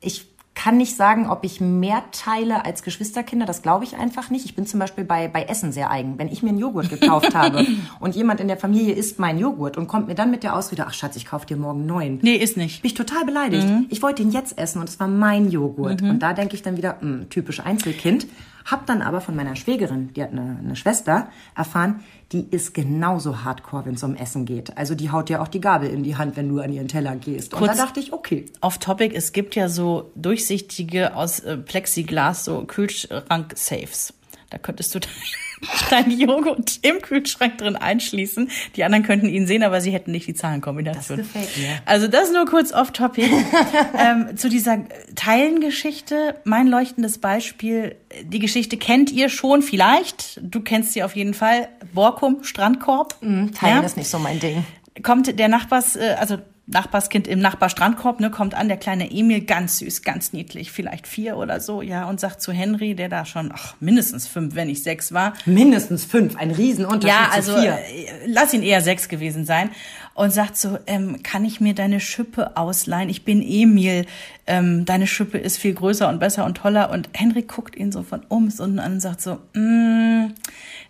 ich 0.00 0.26
kann 0.54 0.76
nicht 0.76 0.96
sagen, 0.96 1.28
ob 1.28 1.44
ich 1.44 1.60
mehr 1.60 2.04
teile 2.12 2.64
als 2.64 2.82
Geschwisterkinder. 2.82 3.44
Das 3.44 3.62
glaube 3.62 3.84
ich 3.84 3.96
einfach 3.96 4.30
nicht. 4.30 4.44
Ich 4.44 4.54
bin 4.54 4.66
zum 4.66 4.78
Beispiel 4.80 5.04
bei, 5.04 5.26
bei 5.26 5.42
Essen 5.44 5.72
sehr 5.72 5.90
eigen. 5.90 6.16
Wenn 6.18 6.28
ich 6.28 6.42
mir 6.42 6.50
einen 6.50 6.58
Joghurt 6.58 6.90
gekauft 6.90 7.34
habe 7.34 7.66
und 8.00 8.14
jemand 8.14 8.40
in 8.40 8.48
der 8.48 8.56
Familie 8.56 8.94
isst 8.94 9.18
meinen 9.18 9.38
Joghurt 9.38 9.76
und 9.76 9.88
kommt 9.88 10.06
mir 10.06 10.14
dann 10.14 10.30
mit 10.30 10.42
der 10.42 10.54
Ausrede, 10.56 10.86
ach 10.86 10.94
Schatz, 10.94 11.16
ich 11.16 11.26
kaufe 11.26 11.46
dir 11.46 11.56
morgen 11.56 11.86
neuen. 11.86 12.20
Nee, 12.22 12.36
ist 12.36 12.56
nicht. 12.56 12.82
Bin 12.82 12.88
ich 12.88 12.94
total 12.94 13.24
beleidigt. 13.24 13.66
Ich 13.88 14.00
wollte 14.02 14.22
ihn 14.22 14.30
jetzt 14.30 14.56
essen 14.56 14.80
und 14.80 14.88
es 14.88 15.00
war 15.00 15.08
mein 15.08 15.50
Joghurt. 15.50 16.02
Und 16.02 16.20
da 16.20 16.32
denke 16.32 16.54
ich 16.54 16.62
dann 16.62 16.76
wieder, 16.76 16.98
mh, 17.00 17.26
typisch 17.30 17.60
Einzelkind. 17.60 18.26
Hab 18.64 18.86
dann 18.86 19.02
aber 19.02 19.20
von 19.20 19.36
meiner 19.36 19.56
Schwägerin, 19.56 20.12
die 20.14 20.22
hat 20.22 20.32
eine, 20.32 20.58
eine 20.58 20.76
Schwester, 20.76 21.28
erfahren, 21.54 22.00
die 22.32 22.46
ist 22.50 22.72
genauso 22.74 23.44
hardcore, 23.44 23.84
wenn 23.86 23.94
es 23.94 24.02
um 24.02 24.14
Essen 24.16 24.46
geht. 24.46 24.76
Also 24.78 24.94
die 24.94 25.10
haut 25.10 25.28
dir 25.28 25.42
auch 25.42 25.48
die 25.48 25.60
Gabel 25.60 25.90
in 25.90 26.02
die 26.02 26.16
Hand, 26.16 26.36
wenn 26.36 26.48
du 26.48 26.60
an 26.60 26.72
ihren 26.72 26.88
Teller 26.88 27.14
gehst. 27.16 27.52
Und 27.52 27.60
Kurz- 27.60 27.76
da 27.76 27.84
dachte 27.84 28.00
ich, 28.00 28.12
okay. 28.12 28.46
Off 28.60 28.78
Topic, 28.78 29.14
es 29.14 29.32
gibt 29.32 29.54
ja 29.54 29.68
so 29.68 30.10
durchsichtige 30.14 31.14
aus 31.14 31.40
äh, 31.40 31.56
Plexiglas, 31.58 32.44
so 32.44 32.64
Kühlschrank-Safes. 32.64 34.14
Da 34.50 34.58
könntest 34.58 34.94
du 34.94 35.00
deinen 35.90 36.18
Joghurt 36.18 36.78
im 36.82 37.00
Kühlschrank 37.00 37.58
drin 37.58 37.76
einschließen. 37.76 38.50
Die 38.76 38.84
anderen 38.84 39.04
könnten 39.04 39.28
ihn 39.28 39.46
sehen, 39.46 39.62
aber 39.62 39.80
sie 39.80 39.90
hätten 39.90 40.12
nicht 40.12 40.26
die 40.26 40.34
Zahlenkombination. 40.34 41.18
Das 41.18 41.26
gefällt 41.26 41.56
mir. 41.56 41.80
Also 41.86 42.08
das 42.08 42.32
nur 42.32 42.46
kurz 42.46 42.72
off 42.72 42.92
Topic. 42.92 43.28
ähm, 43.98 44.36
zu 44.36 44.48
dieser 44.48 44.78
Teilengeschichte, 45.14 46.36
mein 46.44 46.66
leuchtendes 46.66 47.18
Beispiel. 47.18 47.96
Die 48.22 48.38
Geschichte 48.38 48.76
kennt 48.76 49.10
ihr 49.10 49.28
schon 49.28 49.62
vielleicht. 49.62 50.40
Du 50.42 50.60
kennst 50.60 50.92
sie 50.92 51.02
auf 51.02 51.16
jeden 51.16 51.34
Fall. 51.34 51.68
Borkum, 51.92 52.44
Strandkorb. 52.44 53.20
Teilen 53.20 53.52
Ja? 53.60 53.80
ist 53.80 53.96
nicht 53.96 54.08
so 54.08 54.18
mein 54.18 54.40
Ding. 54.40 54.64
kommt 55.02 55.38
der 55.38 55.48
Nachbars, 55.48 55.96
äh, 55.96 56.16
also 56.18 56.38
Nachbarskind 56.66 57.28
im 57.28 57.40
Nachbarstrandkorb, 57.40 58.20
ne, 58.20 58.30
kommt 58.30 58.54
an, 58.54 58.68
der 58.68 58.78
kleine 58.78 59.10
Emil, 59.10 59.42
ganz 59.42 59.78
süß, 59.78 60.02
ganz 60.02 60.32
niedlich, 60.32 60.72
vielleicht 60.72 61.06
vier 61.06 61.36
oder 61.36 61.60
so, 61.60 61.82
ja, 61.82 62.08
und 62.08 62.20
sagt 62.20 62.40
zu 62.40 62.52
Henry, 62.52 62.94
der 62.94 63.10
da 63.10 63.26
schon, 63.26 63.52
ach, 63.54 63.74
mindestens 63.80 64.26
fünf, 64.26 64.54
wenn 64.54 64.68
nicht 64.68 64.82
sechs 64.82 65.12
war, 65.12 65.34
Mindestens 65.44 66.06
fünf, 66.06 66.36
ein 66.36 66.50
Riesenunterschied 66.50 67.08
ja, 67.08 67.28
also 67.30 67.54
zu 67.54 67.60
vier. 67.60 67.72
äh, 67.72 68.26
lass 68.26 68.54
ihn 68.54 68.62
eher 68.62 68.80
sechs 68.80 69.08
gewesen 69.08 69.44
sein 69.44 69.70
und 70.14 70.32
sagt 70.32 70.56
so, 70.56 70.78
ähm, 70.86 71.22
kann 71.22 71.44
ich 71.44 71.60
mir 71.60 71.74
deine 71.74 72.00
Schippe 72.00 72.56
ausleihen? 72.56 73.10
Ich 73.10 73.24
bin 73.24 73.42
Emil, 73.42 74.06
ähm, 74.46 74.84
deine 74.84 75.06
Schippe 75.06 75.38
ist 75.38 75.58
viel 75.58 75.74
größer 75.74 76.08
und 76.08 76.20
besser 76.20 76.44
und 76.44 76.56
toller. 76.56 76.90
Und 76.90 77.10
Henry 77.12 77.42
guckt 77.42 77.76
ihn 77.76 77.92
so 77.92 78.02
von 78.02 78.22
oben 78.28 78.46
bis 78.46 78.60
unten 78.60 78.78
an 78.78 78.94
und 78.94 79.00
sagt 79.00 79.20
so, 79.20 79.40
mm, 79.54 80.32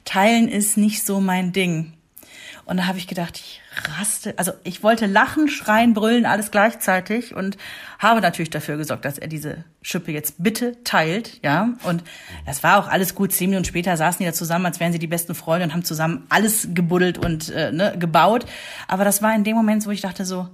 teilen 0.04 0.48
ist 0.48 0.76
nicht 0.76 1.04
so 1.04 1.20
mein 1.20 1.52
Ding. 1.52 1.94
Und 2.66 2.78
da 2.78 2.86
habe 2.86 2.98
ich 2.98 3.06
gedacht, 3.06 3.36
ich 3.36 3.60
raste, 3.98 4.34
also 4.36 4.52
ich 4.62 4.82
wollte 4.82 5.06
lachen, 5.06 5.48
schreien, 5.48 5.94
brüllen, 5.94 6.26
alles 6.26 6.50
gleichzeitig 6.50 7.34
und 7.34 7.56
habe 7.98 8.20
natürlich 8.20 8.50
dafür 8.50 8.76
gesorgt, 8.76 9.04
dass 9.04 9.18
er 9.18 9.28
diese 9.28 9.64
Schippe 9.82 10.12
jetzt 10.12 10.36
bitte 10.38 10.82
teilt, 10.84 11.40
ja. 11.42 11.70
Und 11.84 12.02
das 12.46 12.62
war 12.62 12.78
auch 12.78 12.88
alles 12.88 13.14
gut. 13.14 13.32
Zehn 13.32 13.50
Minuten 13.50 13.64
später 13.64 13.96
saßen 13.96 14.18
die 14.18 14.24
da 14.24 14.32
zusammen, 14.32 14.66
als 14.66 14.80
wären 14.80 14.92
sie 14.92 14.98
die 14.98 15.06
besten 15.06 15.34
Freunde 15.34 15.66
und 15.66 15.72
haben 15.72 15.84
zusammen 15.84 16.26
alles 16.28 16.68
gebuddelt 16.72 17.18
und 17.18 17.50
äh, 17.50 17.72
ne, 17.72 17.94
gebaut. 17.98 18.46
Aber 18.88 19.04
das 19.04 19.22
war 19.22 19.34
in 19.34 19.44
dem 19.44 19.56
Moment, 19.56 19.86
wo 19.86 19.90
ich 19.90 20.00
dachte 20.00 20.24
so, 20.24 20.48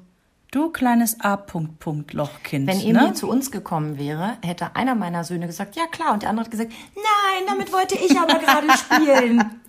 du 0.50 0.70
kleines 0.70 1.20
A. 1.20 1.36
Punkt, 1.36 1.78
Punkt, 1.78 2.12
Lochkind. 2.12 2.66
Wenn 2.66 2.80
Emil 2.80 3.08
ne? 3.08 3.14
zu 3.14 3.28
uns 3.28 3.50
gekommen 3.50 3.98
wäre, 3.98 4.36
hätte 4.42 4.74
einer 4.76 4.94
meiner 4.94 5.24
Söhne 5.24 5.46
gesagt, 5.46 5.76
ja 5.76 5.86
klar, 5.86 6.12
und 6.12 6.22
der 6.22 6.30
andere 6.30 6.44
hat 6.44 6.50
gesagt, 6.50 6.72
nein, 6.94 7.44
damit 7.46 7.72
wollte 7.72 7.94
ich 7.94 8.18
aber 8.18 8.38
gerade 8.38 8.66
spielen. 8.76 9.44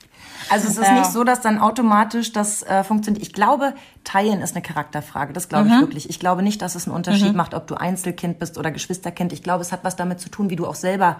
Also 0.51 0.67
es 0.67 0.77
ist 0.77 0.87
Ja. 0.87 0.93
nicht 0.99 1.11
so, 1.11 1.23
dass 1.23 1.41
dann 1.41 1.59
automatisch 1.59 2.33
das 2.33 2.61
äh, 2.63 2.83
funktioniert. 2.83 3.23
Ich 3.23 3.33
glaube, 3.33 3.73
teilen 4.03 4.41
ist 4.41 4.55
eine 4.55 4.61
Charakterfrage. 4.61 5.33
Das 5.33 5.49
glaube 5.49 5.67
ich 5.69 5.79
wirklich. 5.79 6.09
Ich 6.09 6.19
glaube 6.19 6.43
nicht, 6.43 6.61
dass 6.61 6.75
es 6.75 6.85
einen 6.87 6.95
Unterschied 6.95 7.33
macht, 7.35 7.53
ob 7.53 7.67
du 7.67 7.75
Einzelkind 7.75 8.37
bist 8.39 8.57
oder 8.57 8.69
Geschwisterkind. 8.71 9.33
Ich 9.33 9.43
glaube, 9.43 9.61
es 9.61 9.71
hat 9.71 9.83
was 9.83 9.95
damit 9.95 10.19
zu 10.19 10.29
tun, 10.29 10.49
wie 10.49 10.55
du 10.55 10.67
auch 10.67 10.75
selber 10.75 11.19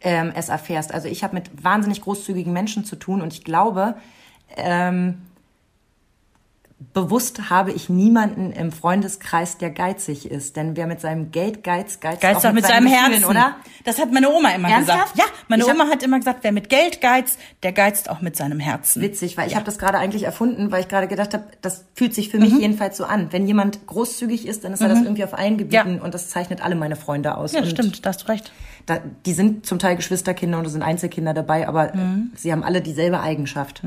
ähm, 0.00 0.32
es 0.34 0.48
erfährst. 0.48 0.94
Also 0.94 1.08
ich 1.08 1.22
habe 1.22 1.34
mit 1.34 1.62
wahnsinnig 1.62 2.00
großzügigen 2.00 2.52
Menschen 2.52 2.84
zu 2.84 2.96
tun 2.96 3.20
und 3.20 3.32
ich 3.34 3.44
glaube, 3.44 3.96
ähm, 4.56 5.20
bewusst 6.94 7.50
habe 7.50 7.72
ich 7.72 7.88
niemanden 7.88 8.52
im 8.52 8.72
Freundeskreis, 8.72 9.58
der 9.58 9.70
geizig 9.70 10.30
ist. 10.30 10.56
Denn 10.56 10.76
wer 10.76 10.86
mit 10.86 11.00
seinem 11.00 11.30
Geld 11.30 11.62
geizt, 11.62 12.00
geizt, 12.00 12.20
Geizt 12.22 12.44
auch 12.44 12.50
auch 12.50 12.54
mit 12.54 12.64
seinem 12.66 12.86
Herzen, 12.86 13.12
Gefühlen, 13.20 13.30
oder? 13.30 13.56
Das 13.84 13.98
hat 13.98 14.10
meine 14.12 14.30
Oma 14.30 14.50
immer 14.50 14.68
Ernsthaft? 14.70 15.12
gesagt. 15.12 15.18
Ja, 15.18 15.24
meine 15.48 15.62
Ich 15.62 15.68
Oma 15.70 15.88
hat 15.88 16.02
immer 16.02 16.18
gesagt, 16.18 16.38
wer 16.42 16.52
mit 16.52 16.68
Geld 16.70 17.00
geizt, 17.00 17.38
der 17.62 17.72
geizt 17.72 18.08
auch 18.10 18.20
mit 18.22 18.34
seinem 18.34 18.60
Herzen. 18.60 19.02
Witzig, 19.02 19.36
weil 19.36 19.46
ich 19.46 19.54
habe 19.54 19.64
das 19.64 19.78
gerade 19.78 19.98
eigentlich 19.98 20.22
erfunden, 20.24 20.72
weil 20.72 20.80
ich 20.80 20.88
gerade 20.88 21.06
gedacht 21.06 21.34
habe, 21.34 21.44
das 21.60 21.84
fühlt 21.94 22.14
sich 22.14 22.30
für 22.30 22.38
mich 22.38 22.52
Mhm. 22.54 22.60
jedenfalls 22.60 22.96
so 22.96 23.04
an. 23.04 23.28
Wenn 23.30 23.46
jemand 23.46 23.86
großzügig 23.86 24.46
ist, 24.48 24.64
dann 24.64 24.72
ist 24.72 24.80
er 24.80 24.88
das 24.88 25.00
irgendwie 25.02 25.24
auf 25.24 25.34
allen 25.38 25.58
Gebieten 25.58 26.00
und 26.00 26.14
das 26.14 26.30
zeichnet 26.30 26.62
alle 26.62 26.74
meine 26.76 26.96
Freunde 26.96 27.36
aus. 27.36 27.52
Ja, 27.52 27.64
stimmt, 27.66 28.04
da 28.04 28.08
hast 28.10 28.22
du 28.22 28.28
recht. 28.28 28.52
Da, 28.86 28.98
die 29.26 29.32
sind 29.34 29.66
zum 29.66 29.78
Teil 29.78 29.96
Geschwisterkinder 29.96 30.58
und 30.58 30.66
es 30.66 30.72
sind 30.72 30.82
Einzelkinder 30.82 31.34
dabei, 31.34 31.68
aber 31.68 31.94
Mhm. 31.94 32.32
sie 32.34 32.50
haben 32.50 32.64
alle 32.64 32.80
dieselbe 32.80 33.20
Eigenschaft. 33.20 33.82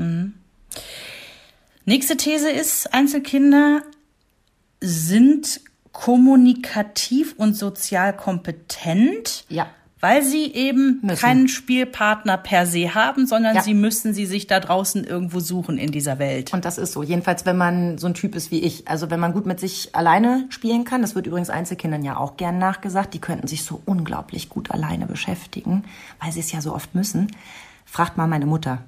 Nächste 1.86 2.16
These 2.16 2.50
ist, 2.50 2.92
Einzelkinder 2.94 3.82
sind 4.80 5.60
kommunikativ 5.92 7.34
und 7.36 7.54
sozial 7.54 8.14
kompetent. 8.16 9.44
Ja. 9.48 9.66
Weil 10.00 10.22
sie 10.22 10.52
eben 10.52 10.98
Müssen. 11.02 11.18
keinen 11.18 11.48
Spielpartner 11.48 12.36
per 12.36 12.66
se 12.66 12.94
haben, 12.94 13.26
sondern 13.26 13.54
Ja. 13.56 13.62
sie 13.62 13.72
müssen 13.72 14.12
sie 14.12 14.26
sich 14.26 14.46
da 14.46 14.60
draußen 14.60 15.02
irgendwo 15.04 15.40
suchen 15.40 15.78
in 15.78 15.92
dieser 15.92 16.18
Welt. 16.18 16.52
Und 16.52 16.66
das 16.66 16.76
ist 16.76 16.92
so. 16.92 17.02
Jedenfalls, 17.02 17.46
wenn 17.46 17.56
man 17.56 17.96
so 17.96 18.06
ein 18.06 18.12
Typ 18.12 18.34
ist 18.34 18.50
wie 18.50 18.58
ich. 18.60 18.86
Also 18.86 19.08
wenn 19.10 19.18
man 19.20 19.32
gut 19.32 19.46
mit 19.46 19.60
sich 19.60 19.94
alleine 19.94 20.44
spielen 20.50 20.84
kann, 20.84 21.00
das 21.00 21.14
wird 21.14 21.26
übrigens 21.26 21.48
Einzelkindern 21.48 22.02
ja 22.04 22.18
auch 22.18 22.36
gern 22.36 22.58
nachgesagt, 22.58 23.14
die 23.14 23.18
könnten 23.20 23.46
sich 23.46 23.62
so 23.64 23.80
unglaublich 23.86 24.50
gut 24.50 24.70
alleine 24.70 25.06
beschäftigen, 25.06 25.84
weil 26.20 26.32
sie 26.32 26.40
es 26.40 26.52
ja 26.52 26.60
so 26.60 26.74
oft 26.74 26.94
müssen. 26.94 27.28
Fragt 27.86 28.18
mal 28.18 28.26
meine 28.26 28.46
Mutter. 28.46 28.82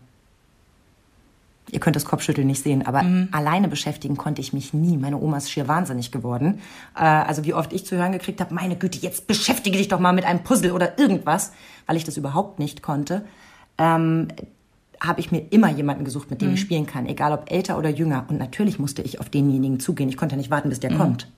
Ihr 1.70 1.80
könnt 1.80 1.96
das 1.96 2.04
Kopfschütteln 2.04 2.46
nicht 2.46 2.62
sehen, 2.62 2.86
aber 2.86 3.04
alleine 3.32 3.66
beschäftigen 3.66 4.16
konnte 4.16 4.40
ich 4.40 4.52
mich 4.52 4.72
nie. 4.72 4.96
Meine 4.96 5.18
Oma 5.18 5.38
ist 5.38 5.50
schier 5.50 5.66
wahnsinnig 5.66 6.12
geworden. 6.12 6.60
Äh, 6.96 7.00
also 7.00 7.44
wie 7.44 7.54
oft 7.54 7.72
ich 7.72 7.84
zu 7.84 7.96
hören 7.96 8.12
gekriegt 8.12 8.40
habe, 8.40 8.54
meine 8.54 8.76
Güte, 8.76 8.98
jetzt 8.98 9.26
beschäftige 9.26 9.76
dich 9.76 9.88
doch 9.88 9.98
mal 9.98 10.12
mit 10.12 10.24
einem 10.24 10.44
Puzzle 10.44 10.72
oder 10.72 10.98
irgendwas, 10.98 11.52
weil 11.86 11.96
ich 11.96 12.04
das 12.04 12.16
überhaupt 12.16 12.60
nicht 12.60 12.82
konnte. 12.82 13.24
Ähm, 13.78 14.28
habe 15.00 15.20
ich 15.20 15.30
mir 15.30 15.40
immer 15.50 15.70
jemanden 15.70 16.04
gesucht, 16.04 16.30
mit 16.30 16.40
dem 16.40 16.54
ich 16.54 16.60
spielen 16.60 16.86
kann, 16.86 17.06
egal 17.06 17.32
ob 17.32 17.50
älter 17.50 17.76
oder 17.78 17.90
jünger. 17.90 18.24
Und 18.28 18.38
natürlich 18.38 18.78
musste 18.78 19.02
ich 19.02 19.20
auf 19.20 19.28
denjenigen 19.28 19.80
zugehen. 19.80 20.08
Ich 20.08 20.16
konnte 20.16 20.36
nicht 20.36 20.50
warten, 20.50 20.68
bis 20.68 20.80
der 20.80 20.94
kommt. 20.94 21.30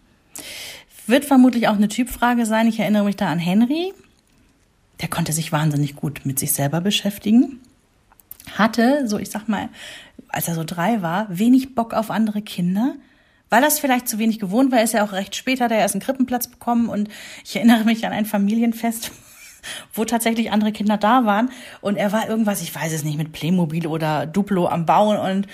Wird 1.06 1.24
vermutlich 1.24 1.68
auch 1.68 1.74
eine 1.74 1.88
Typfrage 1.88 2.46
sein. 2.46 2.68
Ich 2.68 2.78
erinnere 2.78 3.04
mich 3.04 3.16
da 3.16 3.28
an 3.28 3.38
Henry. 3.38 3.92
Der 5.00 5.08
konnte 5.08 5.32
sich 5.32 5.52
wahnsinnig 5.52 5.96
gut 5.96 6.20
mit 6.24 6.38
sich 6.38 6.52
selber 6.52 6.80
beschäftigen. 6.80 7.60
Hatte, 8.56 9.08
so 9.08 9.18
ich 9.18 9.30
sag 9.30 9.48
mal, 9.48 9.68
als 10.38 10.46
er 10.46 10.54
so 10.54 10.62
drei 10.62 11.02
war, 11.02 11.26
wenig 11.28 11.74
Bock 11.74 11.92
auf 11.92 12.12
andere 12.12 12.42
Kinder. 12.42 12.94
Weil 13.50 13.60
das 13.60 13.80
vielleicht 13.80 14.06
zu 14.06 14.20
wenig 14.20 14.38
gewohnt 14.38 14.70
war, 14.70 14.80
ist 14.80 14.94
er 14.94 15.02
auch 15.02 15.10
recht 15.10 15.34
spät, 15.34 15.60
hat 15.60 15.72
er 15.72 15.78
erst 15.78 15.96
einen 15.96 16.02
Krippenplatz 16.02 16.46
bekommen. 16.46 16.88
Und 16.88 17.08
ich 17.44 17.56
erinnere 17.56 17.82
mich 17.82 18.06
an 18.06 18.12
ein 18.12 18.24
Familienfest, 18.24 19.10
wo 19.94 20.04
tatsächlich 20.04 20.52
andere 20.52 20.70
Kinder 20.70 20.96
da 20.96 21.24
waren. 21.24 21.50
Und 21.80 21.96
er 21.96 22.12
war 22.12 22.28
irgendwas, 22.28 22.62
ich 22.62 22.72
weiß 22.72 22.92
es 22.92 23.02
nicht, 23.02 23.18
mit 23.18 23.32
Playmobil 23.32 23.88
oder 23.88 24.26
Duplo 24.26 24.68
am 24.68 24.86
Bauen 24.86 25.16
und 25.16 25.48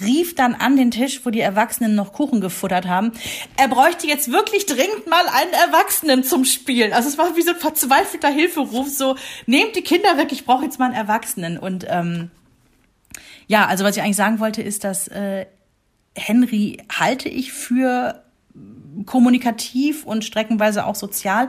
rief 0.00 0.34
dann 0.34 0.54
an 0.54 0.78
den 0.78 0.90
Tisch, 0.90 1.20
wo 1.26 1.28
die 1.28 1.40
Erwachsenen 1.40 1.94
noch 1.94 2.14
Kuchen 2.14 2.40
gefuttert 2.40 2.86
haben. 2.88 3.12
Er 3.58 3.68
bräuchte 3.68 4.06
jetzt 4.06 4.32
wirklich 4.32 4.64
dringend 4.64 5.06
mal 5.06 5.26
einen 5.28 5.52
Erwachsenen 5.52 6.24
zum 6.24 6.46
Spielen. 6.46 6.94
Also 6.94 7.10
es 7.10 7.18
war 7.18 7.36
wie 7.36 7.42
so 7.42 7.50
ein 7.50 7.56
verzweifelter 7.56 8.30
Hilferuf, 8.30 8.88
so, 8.88 9.16
nehmt 9.44 9.76
die 9.76 9.82
Kinder 9.82 10.16
weg, 10.16 10.28
ich 10.32 10.46
brauche 10.46 10.64
jetzt 10.64 10.78
mal 10.78 10.86
einen 10.86 10.94
Erwachsenen. 10.94 11.58
Und 11.58 11.84
ähm, 11.90 12.30
ja, 13.50 13.66
also 13.66 13.84
was 13.84 13.96
ich 13.96 14.02
eigentlich 14.02 14.14
sagen 14.16 14.38
wollte, 14.38 14.62
ist, 14.62 14.84
dass 14.84 15.08
äh, 15.08 15.44
Henry 16.14 16.78
halte 16.88 17.28
ich 17.28 17.52
für 17.52 18.22
kommunikativ 19.06 20.04
und 20.04 20.24
streckenweise 20.24 20.86
auch 20.86 20.94
sozial. 20.94 21.48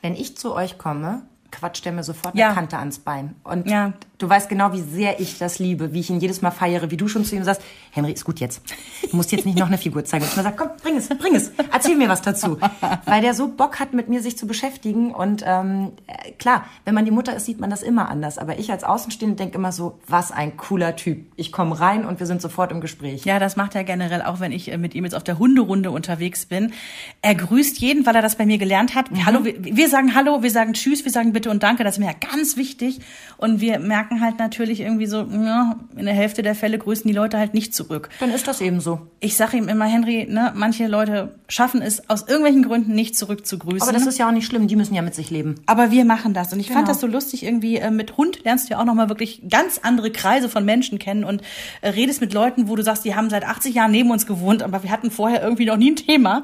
Wenn 0.00 0.14
ich 0.14 0.36
zu 0.36 0.54
euch 0.54 0.78
komme, 0.78 1.22
quatscht 1.50 1.84
er 1.84 1.92
mir 1.92 2.04
sofort 2.04 2.36
Ja. 2.36 2.46
eine 2.46 2.54
Kante 2.54 2.78
ans 2.78 3.00
Bein. 3.00 3.34
Und 3.42 3.68
Ja. 3.68 3.92
Du 4.22 4.28
weißt 4.28 4.48
genau, 4.48 4.72
wie 4.72 4.80
sehr 4.80 5.20
ich 5.20 5.38
das 5.38 5.58
liebe, 5.58 5.92
wie 5.92 6.00
ich 6.00 6.10
ihn 6.10 6.20
jedes 6.20 6.42
Mal 6.42 6.52
feiere, 6.52 6.90
wie 6.90 6.96
du 6.96 7.08
schon 7.08 7.24
zu 7.24 7.34
ihm 7.34 7.44
sagst, 7.44 7.62
Henry, 7.90 8.12
ist 8.12 8.24
gut 8.24 8.40
jetzt. 8.40 8.62
Du 9.10 9.16
musst 9.16 9.32
jetzt 9.32 9.44
nicht 9.44 9.58
noch 9.58 9.66
eine 9.66 9.78
Figur 9.78 10.04
zeigen. 10.04 10.24
Und 10.24 10.30
ich 10.30 10.34
immer 10.34 10.44
sag, 10.44 10.56
komm, 10.56 10.68
bring 10.82 10.96
es, 10.96 11.08
bring 11.08 11.34
es, 11.34 11.50
erzähl 11.72 11.96
mir 11.96 12.08
was 12.08 12.22
dazu. 12.22 12.58
Weil 13.04 13.20
der 13.20 13.34
so 13.34 13.48
Bock 13.48 13.80
hat, 13.80 13.92
mit 13.92 14.08
mir 14.08 14.22
sich 14.22 14.38
zu 14.38 14.46
beschäftigen. 14.46 15.12
Und 15.12 15.42
ähm, 15.44 15.92
äh, 16.06 16.32
klar, 16.32 16.64
wenn 16.84 16.94
man 16.94 17.04
die 17.04 17.10
Mutter 17.10 17.34
ist, 17.34 17.46
sieht 17.46 17.60
man 17.60 17.68
das 17.68 17.82
immer 17.82 18.08
anders. 18.08 18.38
Aber 18.38 18.58
ich 18.58 18.70
als 18.70 18.84
Außenstehende 18.84 19.36
denke 19.36 19.58
immer 19.58 19.72
so, 19.72 19.98
was 20.06 20.32
ein 20.32 20.56
cooler 20.56 20.96
Typ. 20.96 21.26
Ich 21.36 21.52
komme 21.52 21.78
rein 21.78 22.06
und 22.06 22.20
wir 22.20 22.26
sind 22.26 22.40
sofort 22.40 22.72
im 22.72 22.80
Gespräch. 22.80 23.24
Ja, 23.24 23.38
das 23.38 23.56
macht 23.56 23.74
er 23.74 23.84
generell, 23.84 24.22
auch 24.22 24.40
wenn 24.40 24.52
ich 24.52 24.72
äh, 24.72 24.78
mit 24.78 24.94
ihm 24.94 25.04
jetzt 25.04 25.14
auf 25.14 25.24
der 25.24 25.38
Hunderunde 25.38 25.90
unterwegs 25.90 26.46
bin. 26.46 26.72
Er 27.20 27.34
grüßt 27.34 27.78
jeden, 27.78 28.06
weil 28.06 28.16
er 28.16 28.22
das 28.22 28.36
bei 28.36 28.46
mir 28.46 28.58
gelernt 28.58 28.94
hat. 28.94 29.06
Hallo, 29.26 29.44
wir, 29.44 29.54
wir 29.62 29.88
sagen 29.88 30.14
Hallo, 30.14 30.42
wir 30.42 30.50
sagen 30.50 30.72
Tschüss, 30.72 31.04
wir 31.04 31.12
sagen 31.12 31.32
Bitte 31.32 31.50
und 31.50 31.62
Danke. 31.62 31.84
Das 31.84 31.96
ist 31.96 31.98
mir 31.98 32.06
ja 32.06 32.16
ganz 32.32 32.56
wichtig. 32.56 33.00
Und 33.36 33.60
wir 33.60 33.78
merken 33.78 34.11
halt 34.20 34.38
natürlich 34.38 34.80
irgendwie 34.80 35.06
so, 35.06 35.22
ja, 35.22 35.76
in 35.96 36.04
der 36.04 36.14
Hälfte 36.14 36.42
der 36.42 36.54
Fälle 36.54 36.78
grüßen 36.78 37.06
die 37.08 37.14
Leute 37.14 37.38
halt 37.38 37.54
nicht 37.54 37.74
zurück. 37.74 38.08
Dann 38.20 38.30
ist 38.30 38.46
das 38.46 38.60
eben 38.60 38.80
so. 38.80 39.00
Ich 39.20 39.36
sage 39.36 39.56
ihm 39.56 39.68
immer, 39.68 39.86
Henry, 39.86 40.26
ne, 40.28 40.52
manche 40.54 40.86
Leute 40.86 41.34
schaffen 41.48 41.80
es 41.82 42.08
aus 42.10 42.22
irgendwelchen 42.28 42.62
Gründen 42.64 42.94
nicht 42.94 43.16
zurück 43.16 43.46
zu 43.46 43.58
grüßen. 43.58 43.82
Aber 43.82 43.92
das 43.92 44.06
ist 44.06 44.18
ja 44.18 44.28
auch 44.28 44.32
nicht 44.32 44.46
schlimm, 44.46 44.66
die 44.68 44.76
müssen 44.76 44.94
ja 44.94 45.02
mit 45.02 45.14
sich 45.14 45.30
leben. 45.30 45.56
Aber 45.66 45.90
wir 45.90 46.04
machen 46.04 46.34
das. 46.34 46.52
Und 46.52 46.60
ich 46.60 46.66
fand 46.68 46.80
Genau. 46.86 46.88
das 46.92 47.00
so 47.00 47.06
lustig 47.06 47.44
irgendwie. 47.44 47.76
Äh, 47.76 47.90
mit 47.90 48.16
Hund 48.16 48.44
lernst 48.44 48.68
du 48.68 48.72
ja 48.74 48.80
auch 48.80 48.84
nochmal 48.84 49.08
wirklich 49.08 49.42
ganz 49.48 49.78
andere 49.82 50.10
Kreise 50.10 50.48
von 50.48 50.64
Menschen 50.64 50.98
kennen 50.98 51.24
und 51.24 51.42
äh, 51.80 51.90
redest 51.90 52.20
mit 52.20 52.32
Leuten, 52.32 52.68
wo 52.68 52.76
du 52.76 52.82
sagst, 52.82 53.04
die 53.04 53.14
haben 53.14 53.30
seit 53.30 53.44
80 53.44 53.74
Jahren 53.74 53.90
neben 53.92 54.10
uns 54.10 54.26
gewohnt, 54.26 54.62
aber 54.62 54.82
wir 54.82 54.90
hatten 54.90 55.10
vorher 55.10 55.42
irgendwie 55.42 55.66
noch 55.66 55.76
nie 55.76 55.92
ein 55.92 55.96
Thema. 55.96 56.42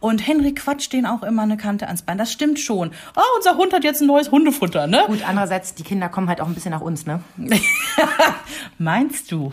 Und 0.00 0.26
Henry 0.26 0.52
quatscht 0.54 0.92
denen 0.92 1.06
auch 1.06 1.22
immer 1.22 1.42
eine 1.42 1.56
Kante 1.58 1.86
ans 1.86 2.02
Bein. 2.02 2.16
Das 2.18 2.32
stimmt 2.32 2.58
schon. 2.58 2.90
Oh, 3.16 3.20
unser 3.36 3.56
Hund 3.56 3.72
hat 3.74 3.84
jetzt 3.84 4.00
ein 4.00 4.06
neues 4.06 4.30
Hundefutter, 4.30 4.86
ne? 4.86 5.02
Gut, 5.06 5.20
andererseits, 5.28 5.74
die 5.74 5.82
Kinder 5.82 6.08
kommen 6.08 6.28
halt 6.28 6.40
auch 6.40 6.46
ein 6.46 6.54
bisschen 6.54 6.70
nach 6.72 6.80
uns, 6.80 7.04
ne? 7.06 7.22
Meinst 8.78 9.30
du? 9.30 9.50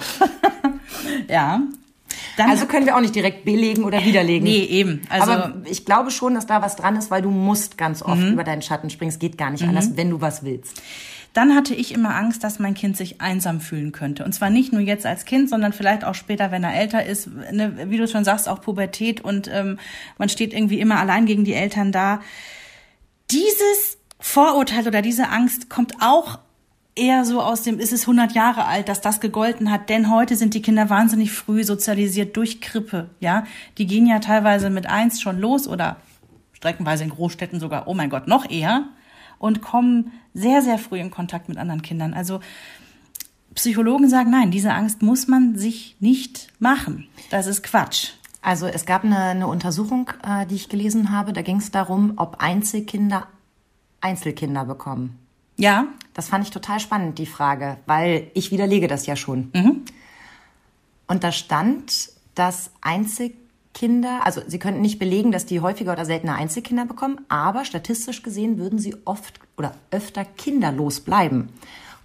ja. 1.30 1.62
Dann 2.38 2.50
Also 2.50 2.66
können 2.68 2.86
wir 2.86 2.96
auch 2.96 3.02
nicht 3.02 3.16
direkt 3.16 3.46
belegen 3.46 3.84
oder 3.84 4.04
widerlegen. 4.04 4.44
nee, 4.44 4.64
eben. 4.64 5.02
Also 5.10 5.32
aber 5.32 5.56
ich 5.66 5.86
glaube 5.86 6.12
schon, 6.12 6.36
dass 6.36 6.46
da 6.46 6.62
was 6.62 6.76
dran 6.76 6.96
ist, 6.96 7.12
weil 7.12 7.22
du 7.22 7.30
musst 7.32 7.78
ganz 7.78 8.02
oft 8.02 8.22
über 8.22 8.44
deinen 8.44 8.62
Schatten 8.62 8.90
springen. 8.90 9.10
Es 9.10 9.20
geht 9.20 9.38
gar 9.38 9.50
nicht 9.50 9.64
anders, 9.64 9.98
wenn 9.98 10.10
du 10.10 10.22
was 10.22 10.44
willst. 10.44 10.82
Dann 11.38 11.54
hatte 11.54 11.76
ich 11.76 11.93
immer 11.93 12.15
Angst, 12.15 12.43
dass 12.43 12.58
mein 12.58 12.73
Kind 12.73 12.97
sich 12.97 13.21
einsam 13.21 13.62
fühlen 13.62 13.91
könnte. 13.91 14.26
Und 14.26 14.34
zwar 14.34 14.50
nicht 14.50 14.73
nur 14.73 14.82
jetzt 14.82 15.06
als 15.06 15.23
Kind, 15.23 15.52
sondern 15.52 15.71
vielleicht 15.71 16.04
auch 16.04 16.15
später, 16.15 16.50
wenn 16.50 16.63
er 16.63 16.73
älter 16.73 17.06
ist. 17.06 17.28
Ne, 17.28 17.91
wie 17.91 17.97
du 17.97 18.08
schon 18.08 18.23
sagst, 18.23 18.50
auch 18.50 18.60
Pubertät 18.60 19.21
und 19.21 19.47
ähm, 19.47 19.78
man 20.17 20.30
steht 20.30 20.52
irgendwie 20.52 20.80
immer 20.80 20.97
allein 20.97 21.28
gegen 21.28 21.45
die 21.45 21.54
Eltern 21.54 21.91
da. 21.91 22.21
Dieses 23.30 24.00
Vorurteil 24.19 24.88
oder 24.88 25.04
diese 25.04 25.30
Angst 25.30 25.69
kommt 25.69 26.02
auch 26.02 26.39
eher 26.95 27.23
so 27.23 27.39
aus 27.39 27.62
dem, 27.62 27.78
ist 27.78 27.93
es 27.93 28.02
100 28.02 28.32
Jahre 28.32 28.65
alt, 28.65 28.89
dass 28.89 29.02
das 29.02 29.19
gegolten 29.19 29.69
hat, 29.69 29.89
denn 29.89 30.10
heute 30.10 30.36
sind 30.36 30.56
die 30.56 30.63
Kinder 30.63 30.89
wahnsinnig 30.89 31.32
früh 31.32 31.63
sozialisiert 31.63 32.36
durch 32.36 32.62
Krippe, 32.62 33.12
ja. 33.19 33.43
Die 33.78 33.86
gehen 33.86 34.08
ja 34.08 34.17
teilweise 34.17 34.71
mit 34.71 34.88
eins 34.88 35.21
schon 35.21 35.39
los 35.39 35.67
oder 35.67 35.97
streckenweise 36.54 37.04
in 37.04 37.12
Großstädten 37.12 37.60
sogar, 37.60 37.88
oh 37.88 37.93
mein 37.93 38.10
Gott, 38.10 38.28
noch 38.28 38.50
eher 38.50 38.86
und 39.39 39.62
kommen 39.62 40.12
sehr, 40.34 40.62
sehr 40.62 40.78
früh 40.78 41.00
in 41.00 41.12
Kontakt 41.12 41.50
mit 41.50 41.58
anderen 41.58 41.82
Kindern. 41.82 42.13
Also 42.13 42.39
Psychologen 43.56 44.10
sagen, 44.10 44.30
nein, 44.30 44.52
diese 44.52 44.73
Angst 44.73 45.02
muss 45.02 45.28
man 45.28 45.58
sich 45.58 45.95
nicht 46.00 46.47
machen. 46.60 47.08
Das 47.30 47.47
ist 47.47 47.63
Quatsch. 47.63 48.12
Also 48.41 48.67
es 48.67 48.86
gab 48.86 49.04
eine, 49.04 49.17
eine 49.17 49.47
Untersuchung, 49.47 50.10
äh, 50.23 50.45
die 50.45 50.56
ich 50.56 50.69
gelesen 50.69 51.12
habe. 51.12 51.34
Da 51.34 51.41
ging 51.41 51.58
es 51.58 51.71
darum, 51.71 52.13
ob 52.17 52.38
Einzelkinder 52.39 53.28
Einzelkinder 54.00 54.63
bekommen. 54.65 55.17
Ja, 55.58 55.88
Das 56.13 56.30
fand 56.30 56.43
ich 56.45 56.52
total 56.52 56.80
spannend, 56.80 57.19
die 57.19 57.26
Frage, 57.28 57.78
weil 57.86 58.32
ich 58.34 58.52
widerlege 58.52 58.88
das 58.88 59.06
ja 59.06 59.15
schon. 59.15 59.52
Und 61.08 61.23
da 61.23 61.32
stand, 61.32 62.10
dass 62.36 62.71
Einzelkinder, 62.82 63.47
also 64.24 64.42
sie 64.48 64.60
könnten 64.60 64.82
nicht 64.82 65.00
belegen, 65.00 65.32
dass 65.32 65.46
die 65.46 65.60
häufiger 65.60 65.94
oder 65.94 66.06
seltener 66.06 66.36
Einzelkinder 66.36 66.86
bekommen, 66.86 67.20
aber 67.30 67.63
statistisch 67.66 68.24
gesehen 68.24 68.58
würden 68.58 68.80
sie 68.80 68.96
oft 69.06 69.40
oder 69.58 69.74
öfter 69.92 70.26
kinderlos 70.26 71.00
bleiben. 71.02 71.50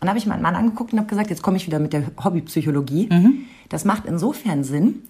Und 0.00 0.06
da 0.06 0.08
habe 0.08 0.18
ich 0.18 0.26
meinen 0.26 0.42
Mann 0.42 0.56
angeguckt 0.56 0.92
und 0.92 0.98
habe 0.98 1.08
gesagt, 1.08 1.30
jetzt 1.30 1.42
komme 1.42 1.56
ich 1.56 1.66
wieder 1.66 1.78
mit 1.78 1.92
der 1.92 2.04
Hobbypsychologie. 2.22 3.08
Das 3.68 3.84
macht 3.84 4.04
insofern 4.04 4.64
Sinn. 4.64 5.02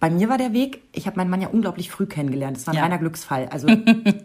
Bei 0.00 0.10
mir 0.10 0.28
war 0.28 0.38
der 0.38 0.52
Weg, 0.52 0.82
ich 0.92 1.06
habe 1.08 1.16
meinen 1.16 1.28
Mann 1.28 1.40
ja 1.40 1.48
unglaublich 1.48 1.90
früh 1.90 2.06
kennengelernt. 2.06 2.56
Das 2.56 2.68
war 2.68 2.74
ein 2.74 2.76
Ja. 2.76 2.82
reiner 2.84 2.98
Glücksfall. 2.98 3.48
Also 3.50 3.66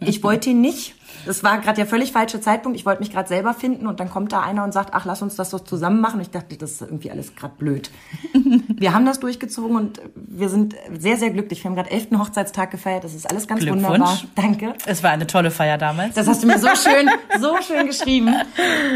ich 0.01 0.21
wollte 0.21 0.51
ihn 0.51 0.61
nicht. 0.61 0.93
Das 1.25 1.43
war 1.43 1.57
gerade 1.61 1.77
der 1.77 1.87
völlig 1.87 2.11
falsche 2.11 2.39
Zeitpunkt. 2.39 2.77
Ich 2.77 2.85
wollte 2.85 2.99
mich 3.01 3.11
gerade 3.11 3.27
selber 3.27 3.55
finden 3.55 3.87
und 3.87 3.99
dann 3.99 4.07
kommt 4.07 4.31
da 4.33 4.41
einer 4.41 4.63
und 4.63 4.71
sagt, 4.71 4.93
ach, 4.93 5.05
lass 5.05 5.23
uns 5.23 5.35
das 5.35 5.49
doch 5.49 5.61
zusammen 5.61 5.99
machen. 5.99 6.17
Und 6.17 6.21
ich 6.21 6.29
dachte, 6.29 6.55
das 6.57 6.73
ist 6.73 6.81
irgendwie 6.81 7.09
alles 7.09 7.35
gerade 7.35 7.55
blöd. 7.57 7.89
wir 8.67 8.93
haben 8.93 9.05
das 9.07 9.19
durchgezogen 9.19 9.75
und 9.75 9.99
wir 10.15 10.49
sind 10.49 10.75
sehr, 10.95 11.17
sehr 11.17 11.31
glücklich. 11.31 11.63
Wir 11.63 11.69
haben 11.69 11.75
gerade 11.75 11.89
elften 11.89 12.19
Hochzeitstag 12.19 12.69
gefeiert. 12.69 13.03
Das 13.03 13.15
ist 13.15 13.27
alles 13.27 13.47
ganz 13.47 13.65
wunderbar. 13.65 14.19
Danke. 14.35 14.75
es 14.85 15.01
war 15.01 15.09
eine 15.09 15.25
tolle 15.25 15.49
Feier 15.49 15.79
damals. 15.79 16.13
Das 16.13 16.27
hast 16.27 16.43
du 16.43 16.47
mir 16.47 16.59
so 16.59 16.67
schön, 16.75 17.09
so 17.39 17.55
schön 17.67 17.87
geschrieben. 17.87 18.35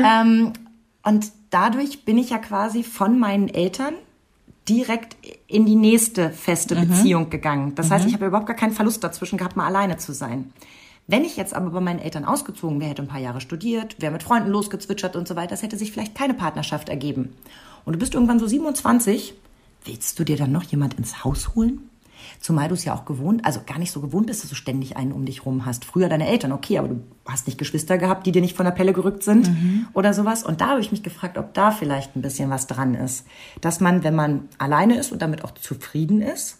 Ähm, 0.05 0.53
und 1.03 1.25
dadurch 1.49 2.05
bin 2.05 2.19
ich 2.19 2.29
ja 2.29 2.37
quasi 2.37 2.83
von 2.83 3.17
meinen 3.17 3.47
Eltern 3.47 3.93
direkt 4.67 5.15
in 5.47 5.65
die 5.65 5.75
nächste 5.75 6.29
feste 6.29 6.75
Beziehung 6.75 7.29
gegangen. 7.29 7.75
Das 7.75 7.89
heißt, 7.89 8.05
ich 8.05 8.13
habe 8.13 8.25
überhaupt 8.25 8.47
gar 8.47 8.55
keinen 8.55 8.73
Verlust 8.73 9.03
dazwischen 9.03 9.37
gehabt, 9.37 9.55
mal 9.55 9.65
alleine 9.65 9.97
zu 9.97 10.13
sein. 10.13 10.51
Wenn 11.07 11.23
ich 11.23 11.37
jetzt 11.37 11.53
aber 11.53 11.69
bei 11.69 11.79
meinen 11.79 11.99
Eltern 11.99 12.25
ausgezogen 12.25 12.81
wäre, 12.81 12.89
hätte 12.89 13.01
ein 13.01 13.07
paar 13.07 13.21
Jahre 13.21 13.39
studiert, 13.39 14.01
wäre 14.01 14.11
mit 14.11 14.23
Freunden 14.23 14.49
losgezwitschert 14.49 15.15
und 15.15 15.27
so 15.27 15.37
weiter, 15.37 15.51
das 15.51 15.63
hätte 15.63 15.77
sich 15.77 15.93
vielleicht 15.93 16.15
keine 16.15 16.33
Partnerschaft 16.33 16.89
ergeben. 16.89 17.33
Und 17.85 17.93
du 17.93 17.99
bist 17.99 18.13
irgendwann 18.13 18.39
so 18.39 18.47
27, 18.47 19.33
willst 19.85 20.19
du 20.19 20.25
dir 20.25 20.35
dann 20.35 20.51
noch 20.51 20.63
jemand 20.63 20.95
ins 20.95 21.23
Haus 21.23 21.55
holen? 21.55 21.89
Zumal 22.39 22.67
du 22.67 22.73
es 22.75 22.85
ja 22.85 22.93
auch 22.93 23.05
gewohnt, 23.05 23.45
also 23.45 23.61
gar 23.65 23.79
nicht 23.79 23.91
so 23.91 24.01
gewohnt 24.01 24.27
bist, 24.27 24.43
dass 24.43 24.49
du 24.49 24.55
ständig 24.55 24.97
einen 24.97 25.11
um 25.11 25.25
dich 25.25 25.45
rum 25.45 25.65
hast. 25.65 25.85
Früher 25.85 26.09
deine 26.09 26.27
Eltern, 26.27 26.51
okay, 26.51 26.77
aber 26.77 26.89
du 26.89 27.03
hast 27.25 27.47
nicht 27.47 27.57
Geschwister 27.57 27.97
gehabt, 27.97 28.25
die 28.25 28.31
dir 28.31 28.41
nicht 28.41 28.55
von 28.55 28.65
der 28.65 28.71
Pelle 28.71 28.93
gerückt 28.93 29.23
sind 29.23 29.49
oder 29.93 30.13
sowas. 30.13 30.43
Und 30.43 30.61
da 30.61 30.69
habe 30.69 30.81
ich 30.81 30.91
mich 30.91 31.03
gefragt, 31.03 31.37
ob 31.37 31.53
da 31.53 31.71
vielleicht 31.71 32.15
ein 32.15 32.21
bisschen 32.21 32.49
was 32.49 32.67
dran 32.67 32.95
ist. 32.95 33.25
Dass 33.61 33.79
man, 33.79 34.03
wenn 34.03 34.15
man 34.15 34.49
alleine 34.57 34.97
ist 34.97 35.11
und 35.11 35.21
damit 35.21 35.43
auch 35.43 35.51
zufrieden 35.51 36.21
ist, 36.21 36.59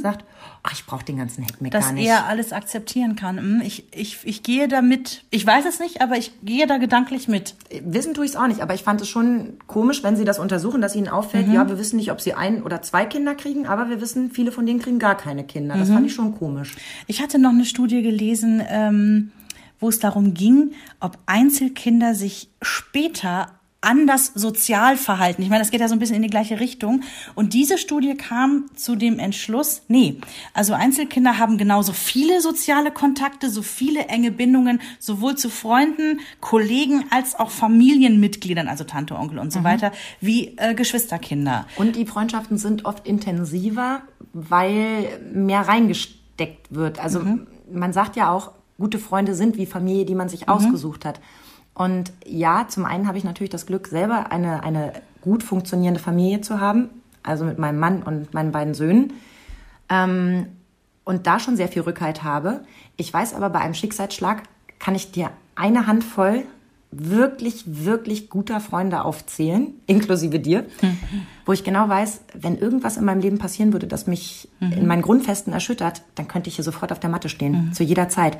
sagt, 0.00 0.24
ach, 0.62 0.72
ich 0.72 0.86
brauche 0.86 1.04
den 1.04 1.18
ganzen 1.18 1.42
Heckmeck 1.44 1.70
dass 1.72 1.86
gar 1.86 1.92
nicht. 1.92 2.06
er 2.08 2.26
alles 2.26 2.52
akzeptieren 2.52 3.14
kann. 3.14 3.36
Hm, 3.38 3.60
Ich, 3.62 3.84
ich, 3.92 4.18
ich 4.24 4.42
gehe 4.42 4.68
damit, 4.68 5.24
ich 5.30 5.46
weiß 5.46 5.66
es 5.66 5.80
nicht, 5.80 6.00
aber 6.00 6.16
ich 6.16 6.32
gehe 6.42 6.66
da 6.66 6.78
gedanklich 6.78 7.28
mit. 7.28 7.54
Wissen 7.84 8.14
tue 8.14 8.24
ich 8.24 8.30
es 8.30 8.36
auch 8.36 8.46
nicht, 8.46 8.60
aber 8.62 8.72
ich 8.72 8.82
fand 8.82 9.02
es 9.02 9.08
schon 9.08 9.58
komisch, 9.66 10.02
wenn 10.02 10.16
sie 10.16 10.24
das 10.24 10.38
untersuchen, 10.38 10.80
dass 10.80 10.96
ihnen 10.96 11.08
auffällt, 11.08 11.48
ja, 11.52 11.68
wir 11.68 11.78
wissen 11.78 11.96
nicht, 11.96 12.10
ob 12.10 12.22
sie 12.22 12.32
ein 12.32 12.62
oder 12.62 12.80
zwei 12.80 13.04
Kinder 13.04 13.34
kriegen, 13.34 13.66
aber 13.66 13.90
wir 13.90 14.00
wissen, 14.00 14.30
viele 14.30 14.50
von 14.50 14.64
denen 14.64 14.80
kriegen 14.80 14.98
gar 14.98 15.16
keine 15.16 15.44
Kinder. 15.44 15.76
Das 15.76 15.90
fand 15.90 16.06
ich 16.06 16.14
schon 16.14 16.34
komisch. 16.34 16.74
Ich 17.06 17.20
hatte 17.20 17.38
noch 17.38 17.50
eine 17.50 17.66
Studie 17.66 18.00
gelesen, 18.02 18.62
ähm, 18.68 19.30
wo 19.78 19.90
es 19.90 19.98
darum 19.98 20.32
ging, 20.32 20.72
ob 21.00 21.18
Einzelkinder 21.26 22.14
sich 22.14 22.48
später 22.62 23.48
anders 23.86 24.32
sozial 24.34 24.96
verhalten. 24.96 25.42
Ich 25.42 25.48
meine, 25.48 25.62
das 25.62 25.70
geht 25.70 25.80
ja 25.80 25.88
so 25.88 25.94
ein 25.94 25.98
bisschen 25.98 26.16
in 26.16 26.22
die 26.22 26.28
gleiche 26.28 26.60
Richtung. 26.60 27.02
Und 27.34 27.54
diese 27.54 27.78
Studie 27.78 28.16
kam 28.16 28.66
zu 28.74 28.96
dem 28.96 29.18
Entschluss, 29.18 29.82
nee, 29.88 30.20
also 30.52 30.74
Einzelkinder 30.74 31.38
haben 31.38 31.56
genauso 31.56 31.92
viele 31.92 32.40
soziale 32.40 32.90
Kontakte, 32.90 33.48
so 33.48 33.62
viele 33.62 34.06
enge 34.06 34.32
Bindungen, 34.32 34.80
sowohl 34.98 35.36
zu 35.36 35.48
Freunden, 35.48 36.20
Kollegen 36.40 37.04
als 37.10 37.38
auch 37.38 37.50
Familienmitgliedern, 37.50 38.68
also 38.68 38.84
Tante, 38.84 39.16
Onkel 39.16 39.38
und 39.38 39.52
so 39.52 39.60
mhm. 39.60 39.64
weiter, 39.64 39.92
wie 40.20 40.56
äh, 40.56 40.74
Geschwisterkinder. 40.74 41.66
Und 41.76 41.96
die 41.96 42.06
Freundschaften 42.06 42.58
sind 42.58 42.84
oft 42.84 43.06
intensiver, 43.06 44.02
weil 44.32 45.20
mehr 45.32 45.68
reingesteckt 45.68 46.74
wird. 46.74 46.98
Also 46.98 47.20
mhm. 47.20 47.46
man 47.72 47.92
sagt 47.92 48.16
ja 48.16 48.30
auch, 48.32 48.52
gute 48.78 48.98
Freunde 48.98 49.34
sind 49.34 49.56
wie 49.56 49.66
Familie, 49.66 50.04
die 50.04 50.14
man 50.14 50.28
sich 50.28 50.42
mhm. 50.42 50.52
ausgesucht 50.52 51.04
hat. 51.04 51.20
Und 51.76 52.10
ja, 52.24 52.66
zum 52.68 52.86
einen 52.86 53.06
habe 53.06 53.18
ich 53.18 53.24
natürlich 53.24 53.50
das 53.50 53.66
Glück, 53.66 53.86
selber 53.86 54.32
eine, 54.32 54.62
eine 54.62 54.94
gut 55.20 55.42
funktionierende 55.42 56.00
Familie 56.00 56.40
zu 56.40 56.58
haben, 56.58 56.88
also 57.22 57.44
mit 57.44 57.58
meinem 57.58 57.78
Mann 57.78 58.02
und 58.02 58.32
meinen 58.32 58.50
beiden 58.50 58.72
Söhnen. 58.72 59.12
Ähm, 59.90 60.46
und 61.04 61.26
da 61.26 61.38
schon 61.38 61.56
sehr 61.56 61.68
viel 61.68 61.82
Rückhalt 61.82 62.22
habe. 62.22 62.64
Ich 62.96 63.12
weiß 63.12 63.34
aber, 63.34 63.50
bei 63.50 63.60
einem 63.60 63.74
Schicksalsschlag 63.74 64.44
kann 64.78 64.94
ich 64.94 65.12
dir 65.12 65.30
eine 65.54 65.86
Handvoll 65.86 66.44
wirklich, 66.90 67.64
wirklich 67.66 68.30
guter 68.30 68.58
Freunde 68.58 69.04
aufzählen, 69.04 69.74
inklusive 69.86 70.40
dir, 70.40 70.62
mhm. 70.80 71.26
wo 71.44 71.52
ich 71.52 71.62
genau 71.62 71.90
weiß, 71.90 72.22
wenn 72.32 72.56
irgendwas 72.56 72.96
in 72.96 73.04
meinem 73.04 73.20
Leben 73.20 73.38
passieren 73.38 73.74
würde, 73.74 73.86
das 73.86 74.06
mich 74.06 74.48
mhm. 74.60 74.72
in 74.72 74.86
meinen 74.86 75.02
Grundfesten 75.02 75.52
erschüttert, 75.52 76.00
dann 76.14 76.26
könnte 76.26 76.48
ich 76.48 76.56
hier 76.56 76.64
sofort 76.64 76.90
auf 76.90 77.00
der 77.00 77.10
Matte 77.10 77.28
stehen, 77.28 77.66
mhm. 77.66 77.72
zu 77.74 77.84
jeder 77.84 78.08
Zeit. 78.08 78.38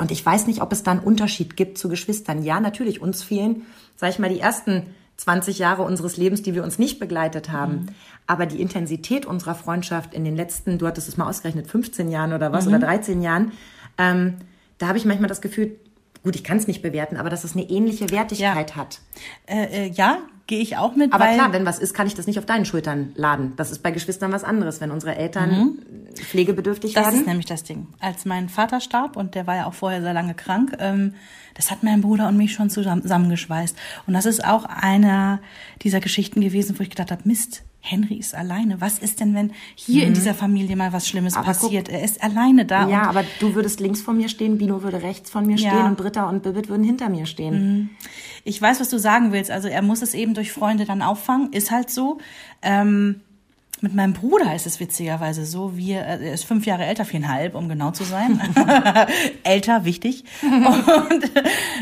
Und 0.00 0.10
ich 0.10 0.24
weiß 0.24 0.46
nicht, 0.46 0.62
ob 0.62 0.72
es 0.72 0.82
da 0.82 0.92
einen 0.92 1.00
Unterschied 1.00 1.56
gibt 1.56 1.76
zu 1.76 1.90
Geschwistern. 1.90 2.42
Ja, 2.42 2.58
natürlich, 2.58 3.02
uns 3.02 3.22
fehlen, 3.22 3.66
sag 3.96 4.08
ich 4.08 4.18
mal, 4.18 4.30
die 4.30 4.40
ersten 4.40 4.86
20 5.18 5.58
Jahre 5.58 5.82
unseres 5.82 6.16
Lebens, 6.16 6.40
die 6.40 6.54
wir 6.54 6.64
uns 6.64 6.78
nicht 6.78 6.98
begleitet 6.98 7.52
haben. 7.52 7.72
Mhm. 7.72 7.86
Aber 8.26 8.46
die 8.46 8.62
Intensität 8.62 9.26
unserer 9.26 9.54
Freundschaft 9.54 10.14
in 10.14 10.24
den 10.24 10.34
letzten, 10.34 10.78
du 10.78 10.86
hattest 10.86 11.06
es 11.06 11.18
mal 11.18 11.28
ausgerechnet, 11.28 11.66
15 11.66 12.10
Jahren 12.10 12.32
oder 12.32 12.50
was, 12.50 12.64
mhm. 12.64 12.74
oder 12.74 12.86
13 12.86 13.20
Jahren, 13.20 13.52
ähm, 13.98 14.36
da 14.78 14.88
habe 14.88 14.96
ich 14.96 15.04
manchmal 15.04 15.28
das 15.28 15.42
Gefühl, 15.42 15.76
gut, 16.22 16.34
ich 16.34 16.44
kann 16.44 16.56
es 16.56 16.66
nicht 16.66 16.80
bewerten, 16.80 17.18
aber 17.18 17.28
dass 17.28 17.44
es 17.44 17.52
eine 17.52 17.68
ähnliche 17.68 18.10
Wertigkeit 18.10 18.70
ja. 18.70 18.76
hat. 18.76 19.00
Äh, 19.44 19.64
äh, 19.64 19.90
ja, 19.90 20.20
gehe 20.50 20.60
ich 20.60 20.76
auch 20.76 20.96
mit. 20.96 21.12
Aber 21.12 21.28
klar, 21.28 21.52
wenn 21.52 21.64
was 21.64 21.78
ist, 21.78 21.94
kann 21.94 22.08
ich 22.08 22.14
das 22.14 22.26
nicht 22.26 22.38
auf 22.40 22.44
deinen 22.44 22.64
Schultern 22.64 23.12
laden. 23.14 23.52
Das 23.56 23.70
ist 23.70 23.84
bei 23.84 23.92
Geschwistern 23.92 24.32
was 24.32 24.42
anderes, 24.42 24.80
wenn 24.80 24.90
unsere 24.90 25.14
Eltern 25.14 25.50
mhm. 25.50 25.78
pflegebedürftig 26.14 26.92
das 26.92 27.04
werden. 27.04 27.12
Das 27.12 27.20
ist 27.20 27.26
nämlich 27.28 27.46
das 27.46 27.62
Ding. 27.62 27.86
Als 28.00 28.24
mein 28.24 28.48
Vater 28.48 28.80
starb 28.80 29.16
und 29.16 29.36
der 29.36 29.46
war 29.46 29.54
ja 29.54 29.66
auch 29.66 29.74
vorher 29.74 30.02
sehr 30.02 30.12
lange 30.12 30.34
krank, 30.34 30.76
ähm, 30.80 31.14
das 31.54 31.70
hat 31.70 31.84
mein 31.84 32.00
Bruder 32.00 32.26
und 32.26 32.36
mich 32.36 32.52
schon 32.52 32.68
zusammengeschweißt. 32.68 33.76
Und 34.08 34.14
das 34.14 34.26
ist 34.26 34.44
auch 34.44 34.64
einer 34.64 35.40
dieser 35.82 36.00
Geschichten 36.00 36.40
gewesen, 36.40 36.76
wo 36.78 36.82
ich 36.82 36.90
gedacht 36.90 37.12
habe, 37.12 37.22
Mist, 37.24 37.62
Henry 37.80 38.16
ist 38.16 38.34
alleine. 38.34 38.80
Was 38.80 38.98
ist 38.98 39.20
denn, 39.20 39.34
wenn 39.34 39.52
hier 39.74 40.02
mhm. 40.02 40.08
in 40.08 40.14
dieser 40.14 40.34
Familie 40.34 40.76
mal 40.76 40.92
was 40.92 41.08
Schlimmes 41.08 41.34
aber 41.34 41.46
passiert? 41.46 41.88
Guck, 41.88 41.94
er 41.94 42.04
ist 42.04 42.22
alleine 42.22 42.66
da. 42.66 42.88
Ja, 42.88 43.02
aber 43.02 43.24
du 43.40 43.54
würdest 43.54 43.80
links 43.80 44.02
von 44.02 44.16
mir 44.16 44.28
stehen, 44.28 44.58
Bino 44.58 44.82
würde 44.82 45.02
rechts 45.02 45.30
von 45.30 45.46
mir 45.46 45.56
ja. 45.56 45.70
stehen 45.70 45.86
und 45.86 45.96
Britta 45.96 46.28
und 46.28 46.42
Bibit 46.42 46.68
würden 46.68 46.84
hinter 46.84 47.08
mir 47.08 47.26
stehen. 47.26 47.54
Mhm. 47.54 47.90
Ich 48.44 48.60
weiß, 48.60 48.80
was 48.80 48.90
du 48.90 48.98
sagen 48.98 49.32
willst. 49.32 49.50
Also 49.50 49.68
er 49.68 49.82
muss 49.82 50.02
es 50.02 50.14
eben 50.14 50.34
durch 50.34 50.52
Freunde 50.52 50.84
dann 50.84 51.02
auffangen. 51.02 51.52
Ist 51.52 51.70
halt 51.70 51.90
so. 51.90 52.18
Ähm, 52.62 53.22
mit 53.82 53.94
meinem 53.94 54.12
Bruder 54.12 54.54
ist 54.54 54.66
es 54.66 54.80
witzigerweise 54.80 55.46
so, 55.46 55.76
wir, 55.76 56.00
äh, 56.00 56.28
er 56.28 56.34
ist 56.34 56.44
fünf 56.44 56.66
Jahre 56.66 56.84
älter, 56.84 57.04
viereinhalb, 57.04 57.54
um 57.54 57.68
genau 57.68 57.90
zu 57.90 58.04
sein. 58.04 58.40
älter, 59.42 59.84
wichtig. 59.84 60.24
Und 60.42 61.30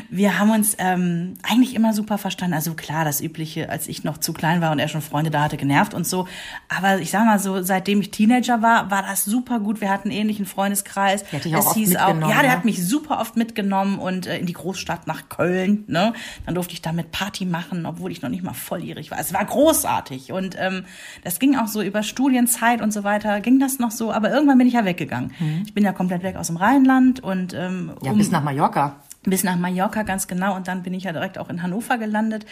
wir 0.08 0.38
haben 0.38 0.50
uns 0.50 0.76
ähm, 0.78 1.34
eigentlich 1.42 1.74
immer 1.74 1.92
super 1.92 2.18
verstanden. 2.18 2.54
Also 2.54 2.74
klar, 2.74 3.04
das 3.04 3.20
Übliche, 3.20 3.68
als 3.70 3.88
ich 3.88 4.04
noch 4.04 4.18
zu 4.18 4.32
klein 4.32 4.60
war 4.60 4.70
und 4.70 4.78
er 4.78 4.88
schon 4.88 5.02
Freunde 5.02 5.30
da 5.30 5.42
hatte, 5.42 5.56
genervt 5.56 5.94
und 5.94 6.06
so. 6.06 6.28
Aber 6.68 6.98
ich 7.00 7.10
sag 7.10 7.24
mal 7.24 7.38
so, 7.38 7.62
seitdem 7.62 8.00
ich 8.00 8.10
Teenager 8.10 8.62
war, 8.62 8.90
war 8.90 9.02
das 9.02 9.24
super 9.24 9.58
gut. 9.58 9.80
Wir 9.80 9.90
hatten 9.90 10.10
einen 10.10 10.18
ähnlichen 10.18 10.46
Freundeskreis. 10.46 11.24
Der 11.24 11.40
hat 11.40 11.66
auch 11.66 11.74
hieß 11.74 11.96
auch, 11.96 12.08
ja, 12.08 12.28
der 12.28 12.42
ne? 12.42 12.52
hat 12.52 12.64
mich 12.64 12.86
super 12.86 13.20
oft 13.20 13.36
mitgenommen 13.36 13.98
und 13.98 14.26
äh, 14.26 14.38
in 14.38 14.46
die 14.46 14.52
Großstadt 14.52 15.06
nach 15.06 15.28
Köln. 15.28 15.84
Ne? 15.88 16.12
Dann 16.46 16.54
durfte 16.54 16.74
ich 16.74 16.82
damit 16.82 17.10
Party 17.10 17.44
machen, 17.44 17.86
obwohl 17.86 18.12
ich 18.12 18.22
noch 18.22 18.30
nicht 18.30 18.44
mal 18.44 18.54
volljährig 18.54 19.10
war. 19.10 19.18
Es 19.18 19.32
war 19.32 19.44
großartig. 19.44 20.32
Und 20.32 20.56
ähm, 20.58 20.84
das 21.24 21.38
ging 21.38 21.56
auch 21.56 21.66
so 21.66 21.87
über 21.88 22.02
Studienzeit 22.02 22.80
und 22.80 22.92
so 22.92 23.04
weiter 23.04 23.40
ging 23.40 23.58
das 23.58 23.78
noch 23.78 23.90
so, 23.90 24.12
aber 24.12 24.30
irgendwann 24.30 24.58
bin 24.58 24.66
ich 24.66 24.74
ja 24.74 24.84
weggegangen. 24.84 25.32
Mhm. 25.38 25.62
Ich 25.66 25.74
bin 25.74 25.84
ja 25.84 25.92
komplett 25.92 26.22
weg 26.22 26.36
aus 26.36 26.48
dem 26.48 26.56
Rheinland 26.56 27.20
und 27.20 27.54
ähm, 27.54 27.92
ja, 28.02 28.12
um, 28.12 28.18
bis 28.18 28.30
nach 28.30 28.42
Mallorca. 28.42 28.96
Bis 29.24 29.44
nach 29.44 29.56
Mallorca, 29.56 30.02
ganz 30.02 30.28
genau. 30.28 30.54
Und 30.54 30.68
dann 30.68 30.82
bin 30.82 30.94
ich 30.94 31.04
ja 31.04 31.12
direkt 31.12 31.38
auch 31.38 31.50
in 31.50 31.62
Hannover 31.62 31.98
gelandet. 31.98 32.46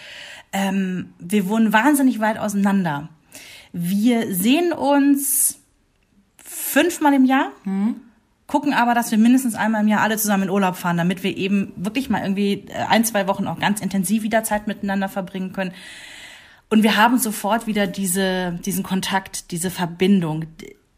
Ähm, 0.53 1.11
wir 1.19 1.49
wohnen 1.49 1.73
wahnsinnig 1.73 2.21
weit 2.21 2.39
auseinander. 2.39 3.09
Wir 3.73 4.35
sehen 4.35 4.73
uns 4.73 5.61
fünfmal 6.39 7.15
im 7.15 7.25
Jahr. 7.25 7.51
Mhm 7.65 8.01
gucken 8.47 8.73
aber, 8.73 8.95
dass 8.95 9.11
wir 9.11 9.19
mindestens 9.19 9.55
einmal 9.55 9.83
im 9.83 9.89
Jahr 9.89 10.03
alle 10.03 10.17
zusammen 10.17 10.45
in 10.45 10.51
Urlaub 10.51 10.77
fahren, 10.77 10.97
damit 10.97 11.23
wir 11.23 11.37
eben 11.37 11.73
wirklich 11.77 12.09
mal 12.09 12.23
irgendwie 12.23 12.65
äh, 12.69 12.85
ein, 12.89 13.05
zwei 13.05 13.27
Wochen 13.27 13.47
auch 13.47 13.59
ganz 13.59 13.81
intensiv 13.81 14.23
wieder 14.23 14.45
Zeit 14.45 14.67
miteinander 14.67 15.09
verbringen 15.09 15.53
können. 15.53 15.73
Und 16.69 16.83
wir 16.83 16.97
haben 16.97 17.19
sofort 17.19 17.67
wieder 17.67 17.87
diese, 17.87 18.59
diesen 18.65 18.83
Kontakt, 18.83 19.51
diese 19.51 19.71
Verbindung. 19.71 20.47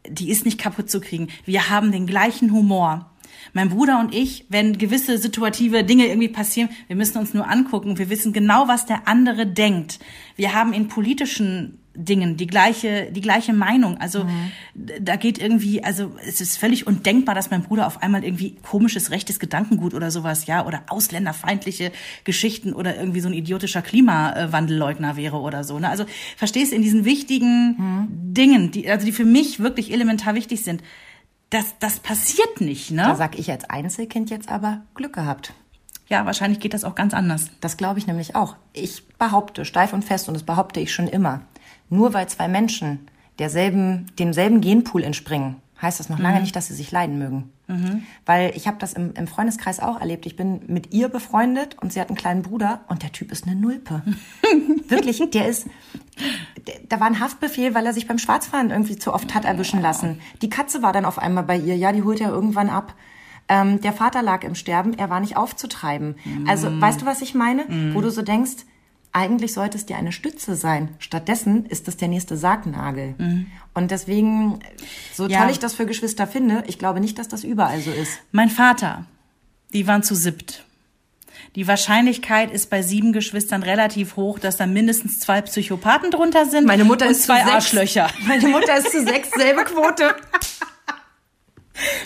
Die 0.07 0.29
ist 0.29 0.45
nicht 0.45 0.59
kaputt 0.59 0.89
zu 0.89 0.99
kriegen. 0.99 1.27
Wir 1.45 1.69
haben 1.69 1.91
den 1.91 2.07
gleichen 2.07 2.51
Humor. 2.51 3.11
Mein 3.53 3.69
Bruder 3.69 3.99
und 3.99 4.13
ich, 4.13 4.45
wenn 4.49 4.77
gewisse 4.77 5.17
situative 5.17 5.83
Dinge 5.83 6.07
irgendwie 6.07 6.29
passieren, 6.29 6.69
wir 6.87 6.95
müssen 6.95 7.17
uns 7.17 7.33
nur 7.33 7.49
angucken. 7.49 7.97
Wir 7.97 8.09
wissen 8.09 8.33
genau, 8.33 8.67
was 8.67 8.85
der 8.85 9.07
andere 9.07 9.47
denkt. 9.47 9.99
Wir 10.35 10.53
haben 10.53 10.73
in 10.73 10.87
politischen 10.87 11.79
Dingen 11.95 12.37
die 12.37 12.47
gleiche, 12.47 13.11
die 13.11 13.21
gleiche 13.21 13.51
Meinung. 13.51 13.97
Also 13.97 14.23
mhm. 14.23 14.51
da 15.01 15.17
geht 15.17 15.37
irgendwie, 15.37 15.83
also 15.83 16.15
es 16.25 16.39
ist 16.39 16.57
völlig 16.57 16.87
undenkbar, 16.87 17.35
dass 17.35 17.51
mein 17.51 17.63
Bruder 17.63 17.87
auf 17.87 18.01
einmal 18.01 18.23
irgendwie 18.23 18.55
komisches 18.61 19.11
rechtes 19.11 19.39
Gedankengut 19.39 19.93
oder 19.93 20.09
sowas, 20.09 20.45
ja, 20.45 20.65
oder 20.65 20.83
ausländerfeindliche 20.87 21.91
Geschichten 22.23 22.73
oder 22.73 22.95
irgendwie 22.95 23.19
so 23.19 23.27
ein 23.27 23.33
idiotischer 23.33 23.81
Klimawandelleugner 23.81 25.17
wäre 25.17 25.37
oder 25.37 25.63
so. 25.63 25.77
Ne? 25.79 25.89
Also 25.89 26.05
verstehst 26.37 26.71
du, 26.71 26.75
in 26.77 26.81
diesen 26.83 27.03
wichtigen 27.03 27.75
mhm. 27.77 28.33
Dingen, 28.33 28.71
die, 28.71 28.89
also 28.89 29.05
die 29.05 29.11
für 29.11 29.25
mich 29.25 29.59
wirklich 29.59 29.91
elementar 29.91 30.35
wichtig 30.35 30.63
sind, 30.63 30.81
das, 31.49 31.75
das 31.79 31.99
passiert 31.99 32.61
nicht. 32.61 32.91
Ne? 32.91 33.03
Da 33.03 33.15
sag 33.15 33.37
ich 33.37 33.51
als 33.51 33.69
Einzelkind 33.69 34.29
jetzt 34.29 34.49
aber 34.49 34.81
Glück 34.93 35.13
gehabt. 35.13 35.53
Ja, 36.07 36.25
wahrscheinlich 36.25 36.59
geht 36.59 36.73
das 36.73 36.83
auch 36.83 36.95
ganz 36.95 37.13
anders. 37.13 37.51
Das 37.61 37.77
glaube 37.77 37.99
ich 37.99 38.07
nämlich 38.07 38.35
auch. 38.35 38.55
Ich 38.73 39.07
behaupte 39.19 39.63
steif 39.63 39.93
und 39.93 40.03
fest, 40.03 40.27
und 40.27 40.33
das 40.33 40.43
behaupte 40.43 40.79
ich 40.79 40.93
schon 40.93 41.07
immer, 41.07 41.41
nur 41.89 42.13
weil 42.13 42.27
zwei 42.27 42.47
Menschen 42.47 43.07
derselben, 43.37 44.07
demselben 44.17 44.59
Genpool 44.59 45.03
entspringen, 45.03 45.57
heißt 45.81 45.99
das 45.99 46.09
noch 46.09 46.19
lange 46.19 46.37
mhm. 46.37 46.41
nicht, 46.43 46.55
dass 46.55 46.67
sie 46.67 46.73
sich 46.73 46.91
leiden 46.91 47.17
mögen. 47.17 47.51
Mhm. 47.67 48.03
Weil 48.25 48.51
ich 48.55 48.67
habe 48.67 48.77
das 48.79 48.93
im, 48.93 49.13
im, 49.13 49.27
Freundeskreis 49.27 49.79
auch 49.79 49.99
erlebt. 49.99 50.25
Ich 50.25 50.35
bin 50.35 50.61
mit 50.67 50.93
ihr 50.93 51.07
befreundet 51.09 51.77
und 51.79 51.93
sie 51.93 52.01
hat 52.01 52.09
einen 52.09 52.17
kleinen 52.17 52.41
Bruder 52.41 52.81
und 52.87 53.03
der 53.03 53.11
Typ 53.11 53.31
ist 53.31 53.47
eine 53.47 53.55
Nulpe. 53.55 54.01
Wirklich, 54.87 55.21
der 55.31 55.47
ist. 55.47 55.67
Der, 56.67 56.75
da 56.87 56.99
war 56.99 57.07
ein 57.07 57.19
Haftbefehl, 57.19 57.73
weil 57.75 57.85
er 57.85 57.93
sich 57.93 58.07
beim 58.07 58.17
Schwarzfahren 58.17 58.71
irgendwie 58.71 58.97
zu 58.97 59.13
oft 59.13 59.33
hat 59.33 59.45
erwischen 59.45 59.81
lassen. 59.81 60.19
Die 60.41 60.49
Katze 60.49 60.81
war 60.81 60.91
dann 60.91 61.05
auf 61.05 61.19
einmal 61.19 61.43
bei 61.43 61.57
ihr. 61.57 61.77
Ja, 61.77 61.91
die 61.91 62.03
holt 62.03 62.19
er 62.19 62.29
irgendwann 62.29 62.69
ab. 62.69 62.95
Ähm, 63.47 63.81
der 63.81 63.93
Vater 63.93 64.21
lag 64.21 64.43
im 64.43 64.55
Sterben, 64.55 64.93
er 64.93 65.09
war 65.09 65.19
nicht 65.19 65.35
aufzutreiben. 65.35 66.15
Also, 66.47 66.69
mhm. 66.69 66.81
weißt 66.81 67.01
du, 67.01 67.05
was 67.05 67.21
ich 67.21 67.33
meine? 67.33 67.65
Mhm. 67.65 67.95
Wo 67.95 68.01
du 68.01 68.11
so 68.11 68.21
denkst, 68.21 68.65
eigentlich 69.11 69.53
sollte 69.53 69.77
es 69.77 69.85
dir 69.85 69.97
eine 69.97 70.11
Stütze 70.11 70.55
sein. 70.55 70.89
Stattdessen 70.99 71.65
ist 71.65 71.87
es 71.87 71.97
der 71.97 72.07
nächste 72.07 72.37
Sargnagel. 72.37 73.15
Mhm. 73.17 73.47
Und 73.73 73.91
deswegen, 73.91 74.59
so 75.13 75.27
ja. 75.27 75.41
toll 75.41 75.51
ich 75.51 75.59
das 75.59 75.73
für 75.73 75.85
Geschwister 75.85 76.27
finde, 76.27 76.63
ich 76.67 76.77
glaube 76.79 76.99
nicht, 76.99 77.17
dass 77.17 77.27
das 77.27 77.43
überall 77.43 77.81
so 77.81 77.91
ist. 77.91 78.19
Mein 78.31 78.49
Vater, 78.49 79.05
die 79.73 79.87
waren 79.87 80.03
zu 80.03 80.15
siebt. 80.15 80.63
Die 81.55 81.67
Wahrscheinlichkeit 81.67 82.51
ist 82.51 82.69
bei 82.69 82.83
sieben 82.83 83.11
Geschwistern 83.11 83.63
relativ 83.63 84.15
hoch, 84.15 84.37
dass 84.37 84.57
da 84.57 84.67
mindestens 84.67 85.19
zwei 85.19 85.41
Psychopathen 85.41 86.11
drunter 86.11 86.45
sind. 86.45 86.67
Meine 86.67 86.83
Mutter 86.83 87.05
und 87.05 87.11
ist 87.11 87.23
zwei 87.23 87.41
zu 87.41 87.51
Arschlöcher. 87.51 88.09
Meine 88.27 88.47
Mutter 88.49 88.77
ist 88.77 88.91
zu 88.91 89.03
sechs, 89.03 89.31
selbe 89.31 89.63
Quote. 89.63 90.15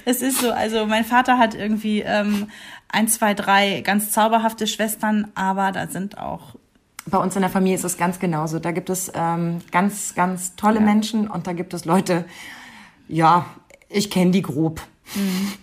Es 0.05 0.21
ist 0.21 0.39
so, 0.39 0.51
also 0.51 0.85
mein 0.85 1.03
Vater 1.03 1.39
hat 1.39 1.55
irgendwie 1.55 2.01
ähm, 2.01 2.49
ein, 2.89 3.07
zwei, 3.07 3.33
drei 3.33 3.81
ganz 3.81 4.11
zauberhafte 4.11 4.67
Schwestern, 4.67 5.31
aber 5.33 5.71
da 5.71 5.87
sind 5.87 6.17
auch 6.19 6.55
bei 7.05 7.17
uns 7.17 7.35
in 7.35 7.41
der 7.41 7.49
Familie 7.49 7.75
ist 7.75 7.83
es 7.83 7.97
ganz 7.97 8.19
genauso. 8.19 8.59
Da 8.59 8.71
gibt 8.71 8.89
es 8.89 9.11
ähm, 9.13 9.59
ganz, 9.71 10.15
ganz 10.15 10.55
tolle 10.55 10.79
ja. 10.79 10.85
Menschen 10.85 11.27
und 11.27 11.47
da 11.47 11.53
gibt 11.53 11.73
es 11.73 11.85
Leute, 11.85 12.25
ja, 13.07 13.45
ich 13.89 14.09
kenne 14.09 14.31
die 14.31 14.41
grob. 14.41 14.81
Mhm. 15.15 15.53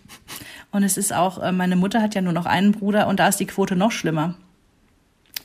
Und 0.72 0.82
es 0.82 0.96
ist 0.96 1.12
auch, 1.12 1.38
äh, 1.42 1.52
meine 1.52 1.76
Mutter 1.76 2.00
hat 2.02 2.14
ja 2.14 2.20
nur 2.20 2.32
noch 2.32 2.46
einen 2.46 2.72
Bruder 2.72 3.08
und 3.08 3.18
da 3.18 3.28
ist 3.28 3.40
die 3.40 3.46
Quote 3.46 3.74
noch 3.74 3.90
schlimmer. 3.90 4.34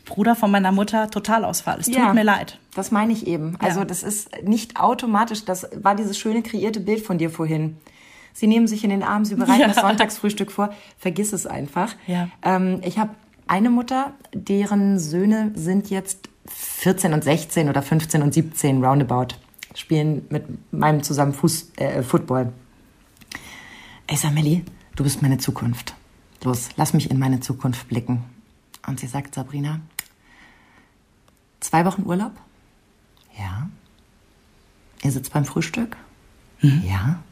Bruder 0.05 0.36
von 0.36 0.51
meiner 0.51 0.71
Mutter, 0.71 1.10
Totalausfall. 1.10 1.79
Es 1.79 1.88
tut 1.88 1.95
ja, 1.95 2.13
mir 2.13 2.23
leid. 2.23 2.60
Das 2.75 2.91
meine 2.91 3.12
ich 3.12 3.25
eben. 3.25 3.58
Also 3.60 3.79
ja. 3.79 3.86
das 3.86 4.03
ist 4.03 4.29
nicht 4.43 4.79
automatisch, 4.79 5.45
das 5.45 5.67
war 5.75 5.95
dieses 5.95 6.19
schöne 6.19 6.43
kreierte 6.43 6.79
Bild 6.79 7.03
von 7.03 7.17
dir 7.17 7.31
vorhin. 7.31 7.77
Sie 8.31 8.47
nehmen 8.47 8.67
sich 8.67 8.84
in 8.84 8.91
den 8.91 9.01
Arm, 9.01 9.25
sie 9.25 9.36
bereiten 9.36 9.62
ja. 9.62 9.67
das 9.67 9.77
Sonntagsfrühstück 9.77 10.51
vor. 10.51 10.73
Vergiss 10.99 11.34
es 11.34 11.47
einfach. 11.47 11.95
Ja. 12.05 12.27
Ähm, 12.43 12.81
ich 12.84 12.99
habe 12.99 13.12
eine 13.47 13.69
Mutter, 13.69 14.13
deren 14.34 14.99
Söhne 14.99 15.51
sind 15.55 15.89
jetzt 15.89 16.29
14 16.47 17.13
und 17.13 17.23
16 17.23 17.69
oder 17.69 17.81
15 17.81 18.21
und 18.21 18.34
17 18.34 18.84
roundabout, 18.84 19.36
spielen 19.73 20.25
mit 20.29 20.45
meinem 20.73 21.03
zusammen 21.03 21.34
Fuß, 21.34 21.71
äh, 21.77 22.03
Football. 22.03 22.53
Ich 24.10 24.19
sag, 24.19 24.34
Melli, 24.34 24.63
du 24.95 25.03
bist 25.03 25.21
meine 25.21 25.38
Zukunft. 25.38 25.95
Los, 26.43 26.69
lass 26.75 26.93
mich 26.93 27.10
in 27.10 27.17
meine 27.17 27.39
Zukunft 27.39 27.88
blicken. 27.88 28.23
Und 28.86 28.99
sie 28.99 29.08
sagt, 29.08 29.34
Sabrina, 29.34 29.79
zwei 31.60 31.86
Wochen 31.86 32.03
Urlaub? 32.03 32.34
Ja. 33.38 33.69
Ihr 35.03 35.12
sitzt 35.12 35.34
beim 35.34 35.45
Frühstück? 35.45 35.97
Ja. 36.62 37.23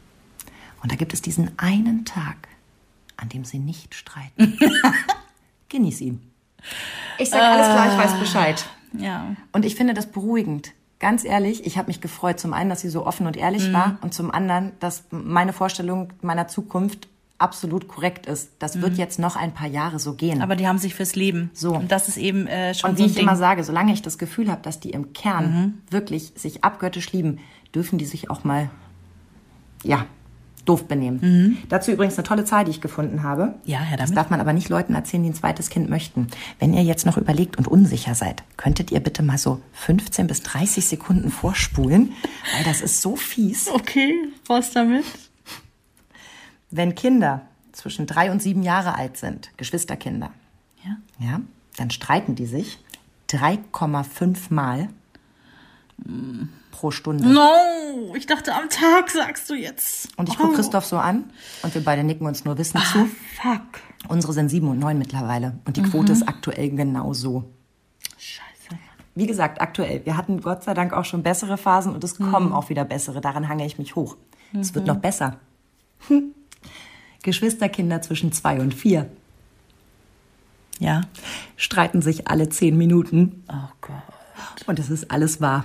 Und 0.82 0.92
da 0.92 0.96
gibt 0.96 1.14
es 1.14 1.22
diesen 1.22 1.58
einen 1.58 2.04
Tag, 2.04 2.48
an 3.16 3.28
dem 3.28 3.44
sie 3.44 3.58
nicht 3.58 3.94
streiten. 3.94 4.58
Genieß 5.74 6.02
ihn. 6.02 6.20
Ich 7.18 7.30
sage 7.30 7.42
alles 7.42 7.66
klar, 7.66 7.88
ich 7.88 7.98
weiß 7.98 8.20
Bescheid. 8.20 8.64
Ja. 8.96 9.34
Und 9.50 9.64
ich 9.64 9.74
finde 9.74 9.92
das 9.92 10.06
beruhigend. 10.06 10.70
Ganz 11.00 11.24
ehrlich, 11.24 11.66
ich 11.66 11.78
habe 11.78 11.88
mich 11.88 12.00
gefreut, 12.00 12.38
zum 12.38 12.54
einen, 12.54 12.70
dass 12.70 12.82
sie 12.82 12.88
so 12.88 13.04
offen 13.04 13.26
und 13.26 13.36
ehrlich 13.36 13.72
war 13.72 13.98
und 14.00 14.14
zum 14.14 14.30
anderen, 14.30 14.70
dass 14.78 15.02
meine 15.10 15.52
Vorstellung 15.52 16.12
meiner 16.22 16.46
Zukunft 16.46 17.08
absolut 17.38 17.88
korrekt 17.88 18.26
ist. 18.26 18.52
Das 18.60 18.80
wird 18.80 18.96
jetzt 18.96 19.18
noch 19.18 19.34
ein 19.34 19.52
paar 19.52 19.66
Jahre 19.66 19.98
so 19.98 20.14
gehen. 20.14 20.42
Aber 20.42 20.54
die 20.54 20.68
haben 20.68 20.78
sich 20.78 20.94
fürs 20.94 21.16
Leben. 21.16 21.50
So. 21.54 21.74
Und 21.74 21.90
das 21.90 22.06
ist 22.06 22.18
eben 22.18 22.46
äh, 22.46 22.72
schon 22.72 22.90
und 22.90 22.96
so 22.96 23.00
wie 23.00 23.06
ein 23.06 23.10
ich 23.10 23.14
Ding. 23.16 23.24
immer 23.24 23.34
sage, 23.34 23.64
solange 23.64 23.92
ich 23.92 24.00
das 24.00 24.16
Gefühl 24.16 24.48
habe, 24.48 24.62
dass 24.62 24.78
die 24.78 24.90
im 24.90 25.12
Kern 25.12 25.82
wirklich 25.90 26.34
sich 26.36 26.62
abgöttisch 26.62 27.10
lieben, 27.10 27.40
dürfen 27.74 27.98
die 27.98 28.04
sich 28.04 28.30
auch 28.30 28.44
mal, 28.44 28.70
ja, 29.82 30.06
doof 30.64 30.86
benehmen. 30.88 31.58
Dazu 31.68 31.90
übrigens 31.92 32.16
eine 32.16 32.26
tolle 32.26 32.44
Zahl, 32.44 32.64
die 32.64 32.70
ich 32.70 32.80
gefunden 32.80 33.22
habe. 33.22 33.54
Ja, 33.64 33.78
her 33.80 33.96
Das 33.96 34.06
damit. 34.10 34.16
darf 34.18 34.30
man 34.30 34.40
aber 34.40 34.52
nicht 34.52 34.68
Leuten 34.68 34.94
erzählen, 34.94 35.22
die 35.22 35.30
ein 35.30 35.34
zweites 35.34 35.68
Kind 35.70 35.90
möchten. 35.90 36.28
Wenn 36.58 36.72
ihr 36.74 36.82
jetzt 36.82 37.06
noch 37.06 37.16
überlegt 37.16 37.56
und 37.58 37.68
unsicher 37.68 38.14
seid, 38.14 38.42
könntet 38.56 38.90
ihr 38.90 39.00
bitte 39.00 39.22
mal 39.22 39.38
so 39.38 39.60
15 39.74 40.26
bis 40.26 40.42
30 40.42 40.84
Sekunden 40.86 41.30
vorspulen, 41.30 42.12
weil 42.56 42.64
das 42.64 42.80
ist 42.80 43.00
so 43.02 43.16
fies. 43.16 43.68
Okay, 43.68 44.14
was 44.46 44.72
damit? 44.72 45.04
Wenn 46.70 46.94
Kinder 46.94 47.42
zwischen 47.72 48.06
drei 48.06 48.30
und 48.30 48.42
sieben 48.42 48.62
Jahre 48.62 48.94
alt 48.96 49.16
sind, 49.16 49.50
Geschwisterkinder, 49.56 50.30
Ja. 50.84 50.96
ja, 51.18 51.40
dann 51.76 51.90
streiten 51.90 52.34
die 52.34 52.46
sich 52.46 52.78
3,5 53.28 54.52
Mal 54.52 54.88
pro 56.74 56.90
Stunde. 56.90 57.26
No, 57.28 58.14
ich 58.16 58.26
dachte 58.26 58.52
am 58.52 58.68
Tag 58.68 59.08
sagst 59.08 59.48
du 59.48 59.54
jetzt. 59.54 60.08
Und 60.18 60.28
ich 60.28 60.36
gucke 60.36 60.56
Christoph 60.56 60.84
so 60.84 60.96
an 60.98 61.30
und 61.62 61.72
wir 61.74 61.84
beide 61.84 62.02
nicken 62.02 62.26
uns 62.26 62.44
nur 62.44 62.58
wissend 62.58 62.84
zu. 62.86 63.08
Fuck. 63.40 63.80
Unsere 64.08 64.32
sind 64.32 64.48
sieben 64.48 64.68
und 64.68 64.80
neun 64.80 64.98
mittlerweile 64.98 65.58
und 65.66 65.76
die 65.76 65.82
Quote 65.82 66.12
ist 66.12 66.26
aktuell 66.28 66.70
genau 66.70 67.14
so. 67.14 67.44
Scheiße. 68.18 68.78
Wie 69.14 69.26
gesagt, 69.26 69.60
aktuell. 69.60 70.04
Wir 70.04 70.16
hatten 70.16 70.40
Gott 70.42 70.64
sei 70.64 70.74
Dank 70.74 70.92
auch 70.92 71.04
schon 71.04 71.22
bessere 71.22 71.56
Phasen 71.56 71.94
und 71.94 72.02
es 72.02 72.16
kommen 72.18 72.52
auch 72.52 72.68
wieder 72.68 72.84
bessere. 72.84 73.20
Daran 73.20 73.48
hange 73.48 73.64
ich 73.64 73.78
mich 73.78 73.94
hoch. 73.94 74.16
Es 74.60 74.74
wird 74.74 74.86
noch 74.88 74.96
besser. 74.98 75.38
Hm. 76.08 76.34
Geschwisterkinder 77.22 78.02
zwischen 78.02 78.32
zwei 78.32 78.60
und 78.60 78.74
vier 78.74 79.08
Ja. 80.80 81.02
streiten 81.56 82.02
sich 82.02 82.26
alle 82.28 82.48
zehn 82.48 82.76
Minuten 82.76 83.44
Oh 83.48 83.68
Gott. 83.80 84.66
und 84.66 84.78
es 84.80 84.90
ist 84.90 85.10
alles 85.12 85.40
wahr. 85.40 85.64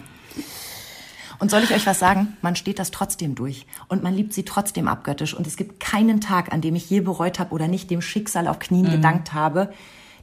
Und 1.39 1.49
soll 1.49 1.63
ich 1.63 1.73
euch 1.73 1.85
was 1.85 1.99
sagen? 1.99 2.37
Man 2.41 2.55
steht 2.55 2.79
das 2.79 2.91
trotzdem 2.91 3.33
durch 3.33 3.65
und 3.87 4.03
man 4.03 4.13
liebt 4.13 4.33
sie 4.33 4.43
trotzdem 4.43 4.87
abgöttisch 4.87 5.33
und 5.33 5.47
es 5.47 5.55
gibt 5.55 5.79
keinen 5.79 6.19
Tag, 6.19 6.51
an 6.53 6.61
dem 6.61 6.75
ich 6.75 6.89
je 6.89 6.99
bereut 6.99 7.39
habe 7.39 7.53
oder 7.53 7.67
nicht 7.67 7.89
dem 7.89 8.01
Schicksal 8.01 8.47
auf 8.47 8.59
Knien 8.59 8.91
gedankt 8.91 9.33
habe, 9.33 9.71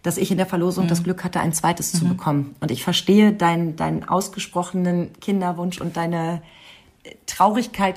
dass 0.02 0.18
ich 0.18 0.30
in 0.30 0.36
der 0.36 0.46
Verlosung 0.46 0.86
das 0.86 1.02
Glück 1.02 1.24
hatte, 1.24 1.40
ein 1.40 1.52
zweites 1.52 1.92
zu 1.92 2.04
bekommen. 2.04 2.54
Und 2.60 2.70
ich 2.70 2.84
verstehe 2.84 3.32
deinen, 3.32 3.76
deinen 3.76 4.08
ausgesprochenen 4.08 5.10
Kinderwunsch 5.20 5.80
und 5.80 5.96
deine 5.96 6.42
äh, 7.02 7.14
Traurigkeit 7.26 7.96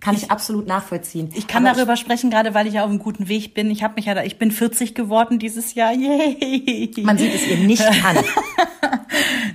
kann 0.00 0.14
ich, 0.14 0.30
absolut 0.30 0.66
nachvollziehen. 0.66 1.30
Ich 1.34 1.46
kann 1.46 1.66
Aber 1.66 1.76
darüber 1.76 1.96
sprechen, 1.96 2.30
gerade 2.30 2.54
weil 2.54 2.66
ich 2.66 2.74
ja 2.74 2.84
auf 2.84 2.90
einem 2.90 2.98
guten 2.98 3.28
Weg 3.28 3.54
bin. 3.54 3.70
Ich 3.70 3.82
habe 3.82 3.94
mich 3.96 4.06
ja, 4.06 4.14
da, 4.14 4.24
ich 4.24 4.38
bin 4.38 4.50
40 4.50 4.94
geworden 4.94 5.38
dieses 5.38 5.74
Jahr. 5.74 5.92
Yay! 5.92 6.90
man 7.02 7.18
sieht 7.18 7.34
es 7.34 7.46
ihr 7.46 7.58
nicht 7.58 7.82
an. 7.82 8.16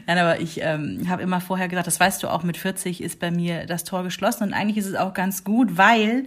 Nein, 0.08 0.18
aber 0.18 0.40
ich 0.40 0.62
ähm, 0.62 1.10
habe 1.10 1.24
immer 1.24 1.42
vorher 1.42 1.68
gesagt, 1.68 1.88
das 1.88 2.00
weißt 2.00 2.22
du 2.24 2.28
auch, 2.28 2.44
mit 2.44 2.58
40 2.58 3.02
ist 3.02 3.20
bei 3.20 3.32
mir 3.32 3.66
das 3.66 3.84
Tor 3.84 4.04
geschlossen 4.04 4.44
und 4.44 4.54
eigentlich 4.54 4.78
ist 4.78 4.86
es 4.86 4.96
auch 4.96 5.14
ganz 5.14 5.44
gut, 5.44 5.78
weil 5.78 6.26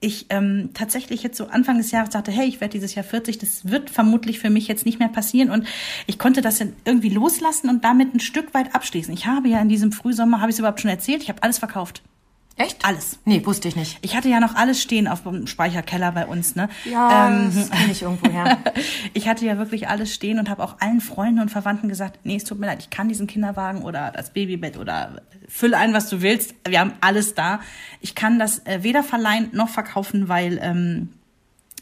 ich 0.00 0.26
ähm, 0.30 0.70
tatsächlich 0.74 1.22
jetzt 1.22 1.38
so 1.38 1.48
Anfang 1.48 1.78
des 1.78 1.90
Jahres 1.90 2.10
dachte, 2.10 2.30
hey, 2.30 2.46
ich 2.46 2.60
werde 2.60 2.72
dieses 2.72 2.94
Jahr 2.94 3.04
40, 3.04 3.38
das 3.38 3.68
wird 3.70 3.88
vermutlich 3.90 4.38
für 4.38 4.50
mich 4.50 4.68
jetzt 4.68 4.84
nicht 4.84 4.98
mehr 4.98 5.08
passieren 5.08 5.50
und 5.50 5.66
ich 6.06 6.18
konnte 6.18 6.42
das 6.42 6.58
dann 6.58 6.74
irgendwie 6.84 7.08
loslassen 7.08 7.70
und 7.70 7.84
damit 7.84 8.14
ein 8.14 8.20
Stück 8.20 8.52
weit 8.54 8.74
abschließen. 8.74 9.12
Ich 9.14 9.26
habe 9.26 9.48
ja 9.48 9.60
in 9.60 9.68
diesem 9.68 9.92
Frühsommer, 9.92 10.40
habe 10.40 10.50
ich 10.50 10.56
es 10.56 10.58
überhaupt 10.58 10.80
schon 10.80 10.90
erzählt, 10.90 11.22
ich 11.22 11.28
habe 11.28 11.42
alles 11.42 11.58
verkauft. 11.58 12.02
Echt? 12.58 12.86
Alles. 12.86 13.18
Nee, 13.26 13.44
wusste 13.44 13.68
ich 13.68 13.76
nicht. 13.76 13.98
Ich 14.00 14.16
hatte 14.16 14.30
ja 14.30 14.40
noch 14.40 14.54
alles 14.54 14.80
stehen 14.80 15.08
auf 15.08 15.22
dem 15.24 15.46
Speicherkeller 15.46 16.10
bei 16.12 16.24
uns, 16.26 16.56
ne? 16.56 16.70
Ja, 16.90 17.28
Ähm, 17.28 17.52
das 17.54 17.70
kenne 17.70 17.92
ich 17.92 18.02
irgendwo 18.02 18.30
her. 18.30 18.58
ich 19.12 19.28
hatte 19.28 19.44
ja 19.44 19.58
wirklich 19.58 19.88
alles 19.88 20.14
stehen 20.14 20.38
und 20.38 20.48
habe 20.48 20.64
auch 20.64 20.80
allen 20.80 21.02
Freunden 21.02 21.40
und 21.40 21.50
Verwandten 21.50 21.88
gesagt, 21.90 22.20
nee, 22.24 22.36
es 22.36 22.44
tut 22.44 22.58
mir 22.58 22.66
leid, 22.66 22.78
ich 22.80 22.88
kann 22.88 23.08
diesen 23.08 23.26
Kinderwagen 23.26 23.82
oder 23.82 24.10
das 24.10 24.30
Babybett 24.32 24.78
oder 24.78 25.20
füll 25.48 25.74
ein, 25.74 25.92
was 25.92 26.08
du 26.08 26.22
willst. 26.22 26.54
Wir 26.66 26.80
haben 26.80 26.94
alles 27.02 27.34
da. 27.34 27.60
Ich 28.00 28.14
kann 28.14 28.38
das 28.38 28.64
äh, 28.66 28.82
weder 28.82 29.02
verleihen 29.02 29.50
noch 29.52 29.68
verkaufen, 29.68 30.28
weil 30.28 30.58
ähm, 30.62 31.10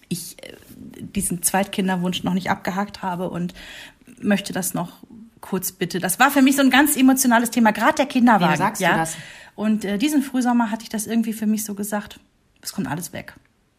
ich 0.08 0.36
äh, 0.42 0.56
diesen 1.00 1.42
Zweitkinderwunsch 1.42 2.24
noch 2.24 2.34
nicht 2.34 2.50
abgehakt 2.50 3.00
habe 3.02 3.30
und 3.30 3.54
möchte 4.20 4.52
das 4.52 4.74
noch 4.74 4.90
kurz 5.40 5.72
bitte. 5.72 6.00
Das 6.00 6.18
war 6.18 6.30
für 6.30 6.42
mich 6.42 6.56
so 6.56 6.62
ein 6.62 6.70
ganz 6.70 6.96
emotionales 6.96 7.50
Thema, 7.50 7.70
gerade 7.72 7.94
der 7.96 8.06
Kinderwagen. 8.06 8.52
Wem 8.52 8.56
sagst 8.58 8.80
du 8.80 8.86
ja? 8.86 8.96
das? 8.96 9.16
Und 9.54 9.84
äh, 9.84 9.98
diesen 9.98 10.22
Frühsommer 10.22 10.70
hatte 10.70 10.82
ich 10.82 10.88
das 10.88 11.06
irgendwie 11.06 11.32
für 11.32 11.46
mich 11.46 11.64
so 11.64 11.74
gesagt, 11.74 12.20
es 12.60 12.72
kommt 12.72 12.88
alles 12.88 13.12
weg. 13.12 13.34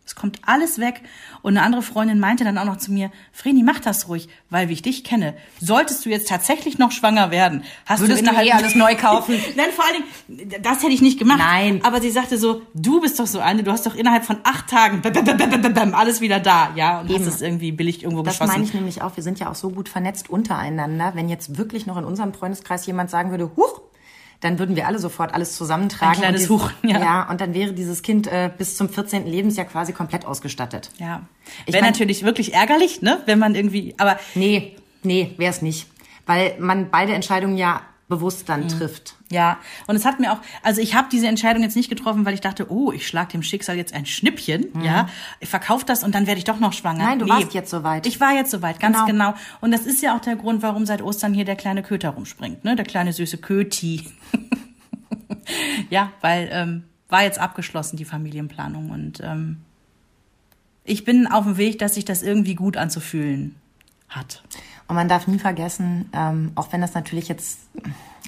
Es 0.08 0.14
kommt 0.14 0.40
alles 0.46 0.78
weg. 0.78 1.02
Und 1.42 1.58
eine 1.58 1.66
andere 1.66 1.82
Freundin 1.82 2.20
meinte 2.20 2.44
dann 2.44 2.60
auch 2.60 2.66
noch 2.66 2.78
zu 2.78 2.92
mir, 2.92 3.10
Vreni, 3.34 3.64
mach 3.64 3.80
das 3.80 4.08
ruhig, 4.08 4.30
weil 4.52 4.70
wie 4.70 4.74
ich 4.74 4.84
dich 4.84 5.04
kenne, 5.04 5.34
solltest 5.60 6.06
du 6.06 6.10
jetzt 6.12 6.30
tatsächlich 6.30 6.78
noch 6.78 6.92
schwanger 6.92 7.32
werden, 7.32 7.64
hast 7.88 8.02
Würdest 8.02 8.22
du 8.22 8.26
du 8.26 8.30
innerhalb 8.30 8.48
eh 8.48 8.52
alles 8.52 8.76
neu 8.76 8.96
kaufen? 8.96 9.34
Nein, 9.56 9.70
vor 9.76 9.84
allen 9.84 10.04
Dingen, 10.38 10.62
das 10.62 10.84
hätte 10.84 10.94
ich 10.94 11.02
nicht 11.02 11.18
gemacht. 11.18 11.40
Nein. 11.40 11.80
Aber 11.84 12.02
sie 12.02 12.12
sagte 12.12 12.38
so, 12.38 12.62
du 12.76 13.02
bist 13.02 13.20
doch 13.20 13.26
so 13.26 13.40
eine, 13.40 13.64
du 13.64 13.72
hast 13.72 13.88
doch 13.88 13.96
innerhalb 13.96 14.26
von 14.26 14.38
acht 14.44 14.70
Tagen 14.70 15.02
bam, 15.02 15.12
bam, 15.12 15.74
bam, 15.74 15.96
alles 15.96 16.22
wieder 16.22 16.40
da, 16.40 16.72
ja, 16.76 17.02
und 17.02 17.10
Eben. 17.10 17.26
hast 17.26 17.34
es 17.34 17.42
irgendwie 17.42 17.72
billig 17.72 18.04
irgendwo 18.04 18.22
Das 18.22 18.36
geschossen. 18.36 18.52
meine 18.54 18.64
ich 18.64 18.76
nämlich 18.76 19.02
auch. 19.02 19.16
Wir 19.16 19.24
sind 19.24 19.40
ja 19.40 19.50
auch 19.50 19.56
so 19.56 19.72
gut 19.72 19.90
vernetzt 19.90 20.30
untereinander. 20.30 21.14
Wenn 21.16 21.30
jetzt 21.30 21.58
wirklich 21.58 21.88
noch 21.88 21.98
in 21.98 22.04
unserem 22.04 22.32
Freundeskreis 22.32 22.86
jemand 22.86 23.10
sagen 23.10 23.32
würde, 23.32 23.50
huch, 23.58 23.82
dann 24.46 24.60
würden 24.60 24.76
wir 24.76 24.88
alle 24.88 25.00
sofort 25.00 25.34
alles 25.34 25.56
zusammentragen. 25.56 26.16
Ein 26.16 26.20
kleines 26.22 26.50
und 26.50 26.62
Huch, 26.62 26.72
ja. 26.84 27.00
ja. 27.00 27.30
und 27.30 27.42
dann 27.42 27.54
wäre 27.54 27.74
dieses 27.74 28.02
Kind 28.02 28.28
äh, 28.28 28.50
bis 28.56 28.78
zum 28.78 28.88
14. 28.88 29.26
Lebensjahr 29.26 29.66
quasi 29.66 29.92
komplett 29.92 30.26
ausgestattet. 30.26 30.92
ja. 30.98 31.24
Ich 31.68 31.74
Wäre 31.74 31.86
natürlich 31.86 32.24
wirklich 32.24 32.54
ärgerlich, 32.54 33.02
ne, 33.02 33.22
wenn 33.26 33.38
man 33.38 33.54
irgendwie, 33.54 33.94
aber 33.98 34.18
Nee, 34.34 34.76
nee, 35.04 35.34
wäre 35.38 35.52
es 35.52 35.62
nicht. 35.62 35.88
Weil 36.26 36.56
man 36.60 36.90
beide 36.90 37.14
Entscheidungen 37.14 37.56
ja 37.56 37.82
bewusst 38.08 38.48
dann 38.50 38.68
trifft. 38.68 39.16
Ja, 39.32 39.58
und 39.88 39.96
es 39.96 40.06
hat 40.06 40.20
mir 40.20 40.32
auch, 40.32 40.38
also 40.62 40.80
ich 40.80 40.94
habe 40.94 41.08
diese 41.12 41.28
Entscheidung 41.28 41.64
jetzt 41.64 41.76
nicht 41.76 41.90
getroffen, 41.90 42.26
weil 42.26 42.36
ich 42.36 42.42
dachte, 42.42 42.72
oh, 42.72 42.92
ich 42.92 43.08
schlag 43.08 43.30
dem 43.30 43.42
Schicksal 43.42 43.78
jetzt 43.78 43.94
ein 43.94 44.06
Schnippchen, 44.06 44.68
ja, 44.84 45.10
ich 45.40 45.50
verkaufe 45.50 45.86
das 45.86 46.04
und 46.04 46.14
dann 46.14 46.28
werde 46.28 46.38
ich 46.38 46.44
doch 46.44 46.60
noch 46.60 46.74
schwanger. 46.74 47.00
Mhm. 47.04 47.10
Nein, 47.10 47.20
du 47.20 47.28
warst 47.30 47.54
jetzt 47.54 47.72
soweit. 47.72 48.06
Ich 48.06 48.20
war 48.20 48.34
jetzt 48.34 48.52
soweit, 48.52 48.80
ganz 48.80 48.98
Genau. 49.06 49.32
genau. 49.32 49.34
Und 49.62 49.72
das 49.72 49.86
ist 49.88 50.02
ja 50.04 50.16
auch 50.16 50.22
der 50.22 50.36
Grund, 50.36 50.62
warum 50.62 50.86
seit 50.86 51.02
Ostern 51.02 51.34
hier 51.34 51.46
der 51.46 51.56
kleine 51.56 51.82
Köter 51.82 52.10
rumspringt, 52.12 52.64
ne, 52.64 52.76
der 52.76 52.86
kleine 52.86 53.12
süße 53.12 53.38
Köti. 53.40 54.08
ja, 55.90 56.12
weil 56.22 56.50
ähm, 56.52 56.84
war 57.10 57.24
jetzt 57.24 57.40
abgeschlossen 57.40 57.98
die 57.98 58.06
Familienplanung 58.06 58.90
und 58.92 59.22
ähm, 59.24 59.58
ich 60.84 61.04
bin 61.04 61.26
auf 61.26 61.46
dem 61.46 61.58
Weg, 61.58 61.80
dass 61.80 61.96
sich 61.96 62.06
das 62.06 62.22
irgendwie 62.22 62.54
gut 62.54 62.78
anzufühlen 62.78 63.56
hat. 64.08 64.44
Und 64.88 64.96
man 64.96 65.10
darf 65.10 65.28
nie 65.28 65.40
vergessen, 65.40 66.10
ähm, 66.14 66.52
auch 66.56 66.72
wenn 66.72 66.82
das 66.82 66.94
natürlich 66.94 67.28
jetzt 67.28 67.60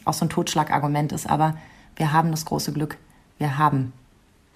auch 0.06 0.13
so 0.13 0.26
ein 0.26 0.30
Totschlagargument 0.30 1.12
ist, 1.12 1.30
aber 1.30 1.56
wir 1.96 2.13
haben 2.13 2.32
das 2.32 2.46
große 2.46 2.74
Glück, 2.74 2.98
wir 3.38 3.58
haben 3.58 3.93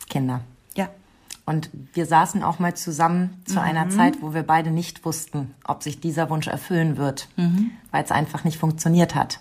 Kinder. 0.09 0.41
Ja. 0.75 0.89
Und 1.45 1.69
wir 1.93 2.05
saßen 2.05 2.43
auch 2.43 2.59
mal 2.59 2.75
zusammen 2.75 3.41
zu 3.45 3.61
einer 3.61 3.89
Zeit, 3.89 4.21
wo 4.21 4.33
wir 4.33 4.43
beide 4.43 4.71
nicht 4.71 5.05
wussten, 5.05 5.53
ob 5.65 5.83
sich 5.83 5.99
dieser 5.99 6.29
Wunsch 6.29 6.47
erfüllen 6.47 6.97
wird, 6.97 7.27
weil 7.91 8.03
es 8.03 8.11
einfach 8.11 8.43
nicht 8.43 8.57
funktioniert 8.57 9.15
hat. 9.15 9.39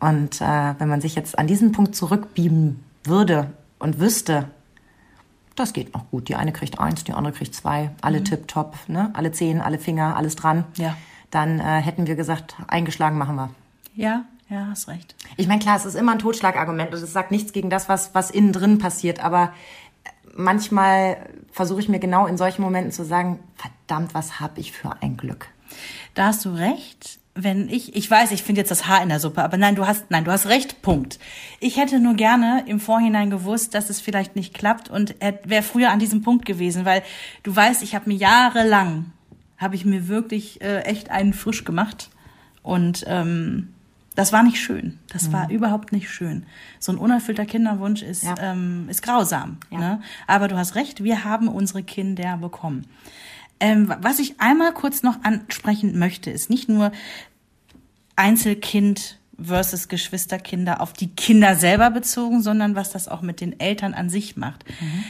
Und 0.00 0.40
äh, 0.40 0.74
wenn 0.78 0.88
man 0.88 1.00
sich 1.00 1.14
jetzt 1.14 1.38
an 1.38 1.46
diesen 1.46 1.72
Punkt 1.72 1.94
zurückbeamen 1.94 2.82
würde 3.04 3.50
und 3.78 4.00
wüsste, 4.00 4.48
das 5.54 5.72
geht 5.72 5.92
noch 5.94 6.08
gut. 6.10 6.28
Die 6.28 6.36
eine 6.36 6.52
kriegt 6.52 6.78
eins, 6.78 7.04
die 7.04 7.12
andere 7.12 7.34
kriegt 7.34 7.54
zwei, 7.54 7.90
alle 8.00 8.22
tipptopp, 8.24 8.76
ne? 8.88 9.10
alle 9.14 9.32
Zehen, 9.32 9.60
alle 9.60 9.78
Finger, 9.78 10.16
alles 10.16 10.36
dran. 10.36 10.64
Ja. 10.76 10.96
Dann 11.30 11.60
äh, 11.60 11.80
hätten 11.80 12.06
wir 12.06 12.16
gesagt, 12.16 12.56
eingeschlagen 12.68 13.18
machen 13.18 13.36
wir. 13.36 13.50
Ja, 13.94 14.24
ja, 14.48 14.68
hast 14.70 14.88
recht. 14.88 15.14
Ich 15.36 15.46
meine, 15.46 15.60
klar, 15.60 15.76
es 15.76 15.84
ist 15.84 15.94
immer 15.94 16.12
ein 16.12 16.18
Totschlagargument 16.18 16.94
und 16.94 17.02
es 17.02 17.12
sagt 17.12 17.30
nichts 17.30 17.52
gegen 17.52 17.68
das, 17.68 17.88
was, 17.88 18.14
was 18.14 18.30
innen 18.30 18.52
drin 18.52 18.78
passiert, 18.78 19.22
aber 19.22 19.52
manchmal 20.34 21.18
versuche 21.52 21.80
ich 21.80 21.88
mir 21.88 21.98
genau 21.98 22.26
in 22.26 22.38
solchen 22.38 22.62
Momenten 22.62 22.92
zu 22.92 23.04
sagen, 23.04 23.40
verdammt, 23.56 24.14
was 24.14 24.40
habe 24.40 24.60
ich 24.60 24.72
für 24.72 24.96
ein 25.02 25.16
Glück. 25.16 25.48
Da 26.14 26.26
hast 26.26 26.44
du 26.44 26.50
recht. 26.50 27.18
Wenn 27.40 27.68
ich, 27.68 27.94
ich 27.94 28.10
weiß, 28.10 28.32
ich 28.32 28.42
finde 28.42 28.62
jetzt 28.62 28.70
das 28.72 28.88
Haar 28.88 29.00
in 29.00 29.10
der 29.10 29.20
Suppe, 29.20 29.44
aber 29.44 29.58
nein, 29.58 29.76
du 29.76 29.86
hast, 29.86 30.10
nein, 30.10 30.24
du 30.24 30.32
hast 30.32 30.46
recht, 30.46 30.82
Punkt. 30.82 31.20
Ich 31.60 31.76
hätte 31.76 32.00
nur 32.00 32.14
gerne 32.14 32.64
im 32.66 32.80
Vorhinein 32.80 33.30
gewusst, 33.30 33.74
dass 33.74 33.90
es 33.90 34.00
vielleicht 34.00 34.34
nicht 34.34 34.54
klappt 34.54 34.90
und 34.90 35.14
wäre 35.20 35.62
früher 35.62 35.90
an 35.90 36.00
diesem 36.00 36.22
Punkt 36.22 36.46
gewesen, 36.46 36.84
weil 36.84 37.04
du 37.44 37.54
weißt, 37.54 37.84
ich 37.84 37.94
habe 37.94 38.08
mir 38.08 38.16
jahrelang, 38.16 39.12
habe 39.58 39.74
ich 39.74 39.84
mir 39.84 40.08
wirklich 40.08 40.60
äh, 40.62 40.80
echt 40.82 41.10
einen 41.10 41.34
frisch 41.34 41.64
gemacht 41.64 42.10
und 42.62 43.04
ähm, 43.06 43.74
das 44.14 44.32
war 44.32 44.42
nicht 44.42 44.60
schön. 44.60 44.98
Das 45.12 45.28
mhm. 45.28 45.32
war 45.32 45.50
überhaupt 45.50 45.92
nicht 45.92 46.10
schön. 46.10 46.44
So 46.80 46.90
ein 46.90 46.98
unerfüllter 46.98 47.46
Kinderwunsch 47.46 48.02
ist, 48.02 48.24
ja. 48.24 48.34
ähm, 48.40 48.88
ist 48.88 49.02
grausam. 49.02 49.58
Ja. 49.70 49.78
Ne? 49.78 50.02
Aber 50.26 50.48
du 50.48 50.56
hast 50.56 50.74
recht, 50.74 51.04
wir 51.04 51.24
haben 51.24 51.46
unsere 51.46 51.84
Kinder 51.84 52.36
bekommen. 52.36 52.86
Ähm, 53.60 53.94
was 54.00 54.18
ich 54.18 54.40
einmal 54.40 54.72
kurz 54.72 55.04
noch 55.04 55.22
ansprechen 55.22 55.98
möchte, 55.98 56.30
ist 56.30 56.50
nicht 56.50 56.68
nur 56.68 56.90
Einzelkind 58.16 59.18
versus 59.40 59.86
Geschwisterkinder 59.86 60.80
auf 60.80 60.92
die 60.92 61.14
Kinder 61.14 61.54
selber 61.54 61.90
bezogen, 61.90 62.42
sondern 62.42 62.74
was 62.74 62.90
das 62.90 63.06
auch 63.06 63.22
mit 63.22 63.40
den 63.40 63.60
Eltern 63.60 63.94
an 63.94 64.10
sich 64.10 64.36
macht. 64.36 64.64
Mhm. 64.80 65.04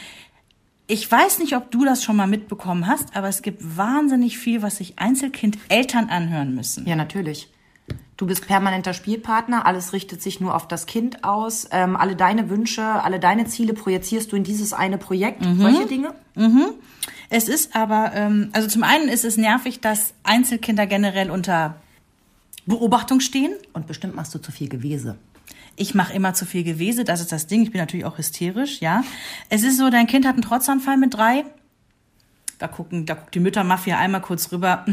Ich 0.91 1.11
weiß 1.11 1.39
nicht, 1.41 1.55
ob 1.55 1.71
du 1.71 1.85
das 1.85 2.03
schon 2.03 2.17
mal 2.17 2.27
mitbekommen 2.27 2.87
hast, 2.87 3.15
aber 3.15 3.29
es 3.29 3.43
gibt 3.43 3.77
wahnsinnig 3.77 4.39
viel, 4.39 4.63
was 4.63 4.79
sich 4.79 4.99
Einzelkind 4.99 5.59
Eltern 5.69 6.09
anhören 6.09 6.55
müssen. 6.55 6.87
Ja, 6.87 6.97
natürlich. 6.97 7.51
Du 8.17 8.27
bist 8.27 8.47
permanenter 8.47 8.95
Spielpartner, 8.95 9.67
alles 9.67 9.93
richtet 9.93 10.23
sich 10.23 10.41
nur 10.41 10.55
auf 10.55 10.67
das 10.67 10.87
Kind 10.87 11.25
aus. 11.25 11.69
Ähm, 11.73 11.95
alle 11.95 12.17
deine 12.17 12.49
Wünsche, 12.49 12.83
alle 12.83 13.21
deine 13.21 13.45
Ziele 13.45 13.75
projizierst 13.75 14.33
du 14.33 14.37
in 14.37 14.45
dieses 14.45 14.73
eine 14.73 14.97
Projekt. 14.97 15.45
Mhm. 15.45 15.61
Solche 15.61 15.87
Dinge? 15.87 16.15
Mhm. 16.35 16.71
Es 17.29 17.49
ist 17.49 17.77
aber, 17.77 18.13
ähm, 18.15 18.49
also 18.53 18.67
zum 18.67 18.83
einen 18.83 19.09
ist 19.11 19.27
es 19.27 19.37
nervig, 19.37 19.81
dass 19.81 20.15
Einzelkinder 20.25 20.87
generell 20.87 21.31
unter 21.31 21.77
Beobachtung 22.65 23.21
stehen. 23.21 23.53
Und 23.75 23.87
bestimmt 23.87 24.17
machst 24.17 24.35
du 24.35 24.39
zu 24.39 24.53
viel 24.53 24.71
Gewese. 24.71 25.19
Ich 25.79 25.95
mache 25.95 26.13
immer 26.13 26.35
zu 26.35 26.45
viel 26.45 26.65
Gewese, 26.65 27.05
das 27.05 27.21
ist 27.21 27.33
das 27.33 27.47
Ding. 27.47 27.63
Ich 27.63 27.71
bin 27.71 27.81
natürlich 27.81 28.05
auch 28.05 28.19
hysterisch, 28.19 28.81
ja. 28.81 29.05
Es 29.49 29.63
ist 29.63 29.79
so, 29.79 29.91
dein 29.91 30.07
Kind 30.07 30.27
hat 30.27 30.35
einen 30.35 30.43
Trotzanfall 30.43 30.97
mit 30.97 31.15
drei 31.15 31.45
da 32.59 32.67
gucken, 32.67 33.07
da 33.07 33.15
guckt 33.15 33.35
die 33.35 33.41
Müttermafia 33.41 33.99
einmal 33.99 34.21
kurz 34.21 34.51
rüber. 34.51 34.85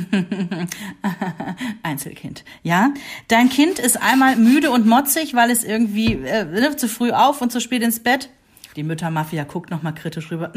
Einzelkind. 1.83 2.45
Ja? 2.63 2.93
Dein 3.27 3.49
Kind 3.49 3.79
ist 3.79 4.01
einmal 4.01 4.35
müde 4.35 4.71
und 4.71 4.85
motzig, 4.85 5.33
weil 5.33 5.49
es 5.49 5.63
irgendwie 5.63 6.13
äh, 6.13 6.45
ne, 6.45 6.75
zu 6.75 6.87
früh 6.87 7.11
auf 7.11 7.41
und 7.41 7.51
zu 7.51 7.59
spät 7.59 7.81
ins 7.81 8.01
Bett. 8.01 8.29
Die 8.75 8.83
Müttermafia 8.83 9.45
guckt 9.45 9.71
noch 9.71 9.83
mal 9.83 9.93
kritisch 9.93 10.31
rüber. 10.31 10.51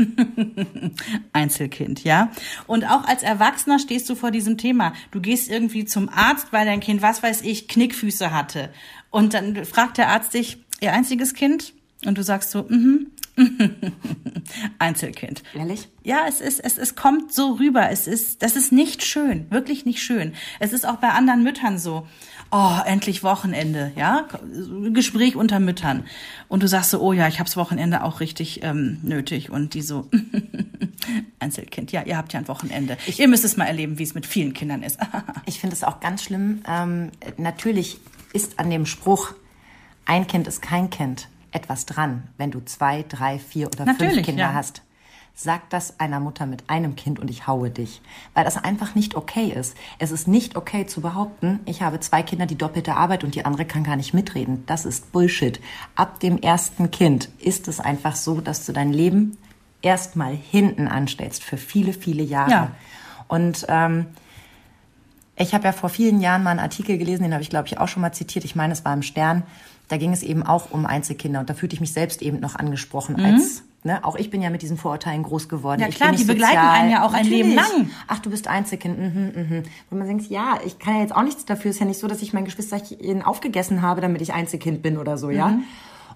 Einzelkind, 1.32 2.02
ja? 2.02 2.32
Und 2.66 2.84
auch 2.84 3.04
als 3.04 3.22
Erwachsener 3.22 3.78
stehst 3.78 4.10
du 4.10 4.16
vor 4.16 4.32
diesem 4.32 4.58
Thema. 4.58 4.92
Du 5.12 5.20
gehst 5.20 5.48
irgendwie 5.48 5.84
zum 5.84 6.08
Arzt, 6.08 6.48
weil 6.52 6.66
dein 6.66 6.80
Kind, 6.80 7.00
was 7.00 7.22
weiß 7.22 7.42
ich, 7.42 7.68
Knickfüße 7.68 8.32
hatte. 8.32 8.70
Und 9.10 9.34
dann 9.34 9.64
fragt 9.64 9.98
der 9.98 10.08
Arzt 10.08 10.34
dich, 10.34 10.58
ihr 10.80 10.92
einziges 10.92 11.34
Kind? 11.34 11.72
Und 12.04 12.18
du 12.18 12.22
sagst 12.22 12.50
so, 12.50 12.64
mhm. 12.68 13.08
Einzelkind. 14.78 15.42
Ehrlich? 15.54 15.88
Ja, 16.02 16.26
es 16.28 16.40
ist, 16.40 16.60
es, 16.60 16.78
es 16.78 16.96
kommt 16.96 17.32
so 17.32 17.52
rüber. 17.54 17.90
Es 17.90 18.06
ist, 18.06 18.42
das 18.42 18.56
ist 18.56 18.72
nicht 18.72 19.04
schön. 19.04 19.50
Wirklich 19.50 19.84
nicht 19.84 20.02
schön. 20.02 20.34
Es 20.58 20.72
ist 20.72 20.86
auch 20.86 20.96
bei 20.96 21.10
anderen 21.10 21.42
Müttern 21.42 21.78
so. 21.78 22.06
Oh, 22.50 22.78
endlich 22.86 23.22
Wochenende, 23.22 23.92
ja? 23.94 24.26
Gespräch 24.90 25.36
unter 25.36 25.60
Müttern. 25.60 26.04
Und 26.48 26.62
du 26.62 26.68
sagst 26.68 26.90
so, 26.90 27.00
oh 27.00 27.12
ja, 27.12 27.28
ich 27.28 27.40
hab's 27.40 27.56
Wochenende 27.58 28.02
auch 28.02 28.20
richtig 28.20 28.62
ähm, 28.62 28.98
nötig. 29.02 29.50
Und 29.50 29.74
die 29.74 29.82
so, 29.82 30.08
Einzelkind, 31.40 31.92
ja, 31.92 32.02
ihr 32.02 32.16
habt 32.16 32.32
ja 32.32 32.40
ein 32.40 32.48
Wochenende. 32.48 32.96
Ich, 33.06 33.20
ihr 33.20 33.28
müsst 33.28 33.44
es 33.44 33.56
mal 33.56 33.66
erleben, 33.66 33.98
wie 33.98 34.02
es 34.02 34.14
mit 34.14 34.24
vielen 34.24 34.54
Kindern 34.54 34.82
ist. 34.82 34.98
ich 35.46 35.60
finde 35.60 35.76
es 35.76 35.84
auch 35.84 36.00
ganz 36.00 36.22
schlimm. 36.22 36.62
Ähm, 36.66 37.10
natürlich 37.36 38.00
ist 38.32 38.58
an 38.58 38.70
dem 38.70 38.86
Spruch, 38.86 39.32
ein 40.04 40.26
Kind 40.26 40.46
ist 40.46 40.62
kein 40.62 40.90
Kind 40.90 41.28
etwas 41.50 41.86
dran, 41.86 42.28
wenn 42.36 42.50
du 42.50 42.60
zwei, 42.60 43.04
drei, 43.08 43.38
vier 43.38 43.68
oder 43.68 43.84
Natürlich, 43.84 44.14
fünf 44.14 44.26
Kinder 44.26 44.44
ja. 44.44 44.54
hast. 44.54 44.82
Sag 45.34 45.70
das 45.70 46.00
einer 46.00 46.18
Mutter 46.18 46.46
mit 46.46 46.68
einem 46.68 46.96
Kind 46.96 47.20
und 47.20 47.30
ich 47.30 47.46
haue 47.46 47.70
dich. 47.70 48.02
Weil 48.34 48.44
das 48.44 48.56
einfach 48.56 48.96
nicht 48.96 49.14
okay 49.14 49.52
ist. 49.52 49.76
Es 50.00 50.10
ist 50.10 50.26
nicht 50.26 50.56
okay 50.56 50.84
zu 50.86 51.00
behaupten, 51.00 51.60
ich 51.64 51.80
habe 51.80 52.00
zwei 52.00 52.24
Kinder, 52.24 52.44
die 52.44 52.58
doppelte 52.58 52.96
Arbeit 52.96 53.22
und 53.22 53.36
die 53.36 53.44
andere 53.44 53.64
kann 53.64 53.84
gar 53.84 53.94
nicht 53.94 54.14
mitreden. 54.14 54.64
Das 54.66 54.84
ist 54.84 55.12
Bullshit. 55.12 55.60
Ab 55.94 56.18
dem 56.18 56.38
ersten 56.38 56.90
Kind 56.90 57.28
ist 57.38 57.68
es 57.68 57.78
einfach 57.78 58.16
so, 58.16 58.40
dass 58.40 58.66
du 58.66 58.72
dein 58.72 58.92
Leben 58.92 59.38
erstmal 59.80 60.34
hinten 60.34 60.88
anstellst 60.88 61.44
für 61.44 61.56
viele, 61.56 61.92
viele 61.92 62.24
Jahre. 62.24 62.50
Ja. 62.50 62.70
Und 63.28 63.64
ähm, 63.68 64.06
ich 65.38 65.54
habe 65.54 65.64
ja 65.64 65.72
vor 65.72 65.88
vielen 65.88 66.20
Jahren 66.20 66.42
mal 66.42 66.50
einen 66.50 66.60
Artikel 66.60 66.98
gelesen, 66.98 67.22
den 67.22 67.32
habe 67.32 67.42
ich, 67.42 67.50
glaube 67.50 67.66
ich, 67.66 67.78
auch 67.78 67.88
schon 67.88 68.02
mal 68.02 68.12
zitiert. 68.12 68.44
Ich 68.44 68.56
meine, 68.56 68.72
es 68.72 68.84
war 68.84 68.92
im 68.92 69.02
Stern 69.02 69.44
da 69.88 69.96
ging 69.96 70.12
es 70.12 70.22
eben 70.22 70.42
auch 70.42 70.70
um 70.70 70.86
Einzelkinder 70.86 71.40
und 71.40 71.50
da 71.50 71.54
fühlte 71.54 71.74
ich 71.74 71.80
mich 71.80 71.92
selbst 71.92 72.22
eben 72.22 72.40
noch 72.40 72.54
angesprochen 72.54 73.16
mhm. 73.16 73.24
als 73.24 73.62
Ne, 73.84 74.04
auch 74.04 74.16
ich 74.16 74.28
bin 74.28 74.42
ja 74.42 74.50
mit 74.50 74.60
diesen 74.60 74.76
Vorurteilen 74.76 75.22
groß 75.22 75.48
geworden. 75.48 75.80
Ja 75.80 75.86
klar, 75.86 76.10
die 76.10 76.24
begleiten 76.24 76.56
sozial. 76.56 76.80
einen 76.80 76.90
ja 76.90 77.06
auch 77.06 77.12
Natürlich. 77.12 77.44
ein 77.44 77.50
Leben 77.50 77.54
lang. 77.54 77.90
Ach, 78.08 78.18
du 78.18 78.28
bist 78.28 78.48
Einzelkind. 78.48 78.98
Mhm, 78.98 79.32
mhm. 79.36 79.62
Und 79.88 79.98
man 79.98 80.08
denkt, 80.08 80.28
ja, 80.28 80.58
ich 80.66 80.80
kann 80.80 80.96
ja 80.96 81.02
jetzt 81.02 81.14
auch 81.14 81.22
nichts 81.22 81.44
dafür. 81.44 81.70
Ist 81.70 81.78
ja 81.78 81.86
nicht 81.86 82.00
so, 82.00 82.08
dass 82.08 82.20
ich 82.20 82.32
mein 82.32 82.44
Geschwisterchen 82.44 83.22
aufgegessen 83.22 83.80
habe, 83.80 84.00
damit 84.00 84.20
ich 84.20 84.34
Einzelkind 84.34 84.82
bin 84.82 84.98
oder 84.98 85.16
so, 85.16 85.30
ja. 85.30 85.50
Mhm. 85.50 85.62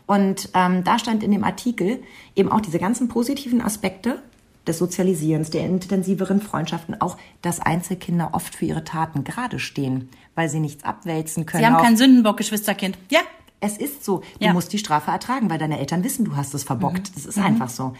Und 0.06 0.48
ähm, 0.54 0.82
da 0.82 0.98
stand 0.98 1.22
in 1.22 1.30
dem 1.30 1.44
Artikel 1.44 2.02
eben 2.34 2.50
auch 2.50 2.60
diese 2.60 2.80
ganzen 2.80 3.06
positiven 3.06 3.62
Aspekte 3.62 4.20
des 4.66 4.78
Sozialisierens, 4.78 5.50
der 5.50 5.64
intensiveren 5.64 6.40
Freundschaften, 6.40 7.00
auch, 7.00 7.16
dass 7.40 7.60
Einzelkinder 7.60 8.30
oft 8.32 8.54
für 8.54 8.64
ihre 8.64 8.84
Taten 8.84 9.24
gerade 9.24 9.58
stehen, 9.58 10.08
weil 10.34 10.48
sie 10.48 10.60
nichts 10.60 10.84
abwälzen 10.84 11.46
können. 11.46 11.64
Sie 11.64 11.70
haben 11.70 11.82
keinen 11.82 11.96
Sündenbock, 11.96 12.36
Geschwisterkind. 12.36 12.96
Ja, 13.10 13.20
es 13.60 13.76
ist 13.76 14.04
so. 14.04 14.22
Du 14.38 14.46
ja. 14.46 14.52
musst 14.52 14.72
die 14.72 14.78
Strafe 14.78 15.10
ertragen, 15.10 15.50
weil 15.50 15.58
deine 15.58 15.78
Eltern 15.78 16.04
wissen, 16.04 16.24
du 16.24 16.36
hast 16.36 16.54
es 16.54 16.64
verbockt. 16.64 17.10
Mhm. 17.10 17.14
Das 17.14 17.26
ist 17.26 17.36
mhm. 17.36 17.44
einfach 17.44 17.68
so. 17.68 17.94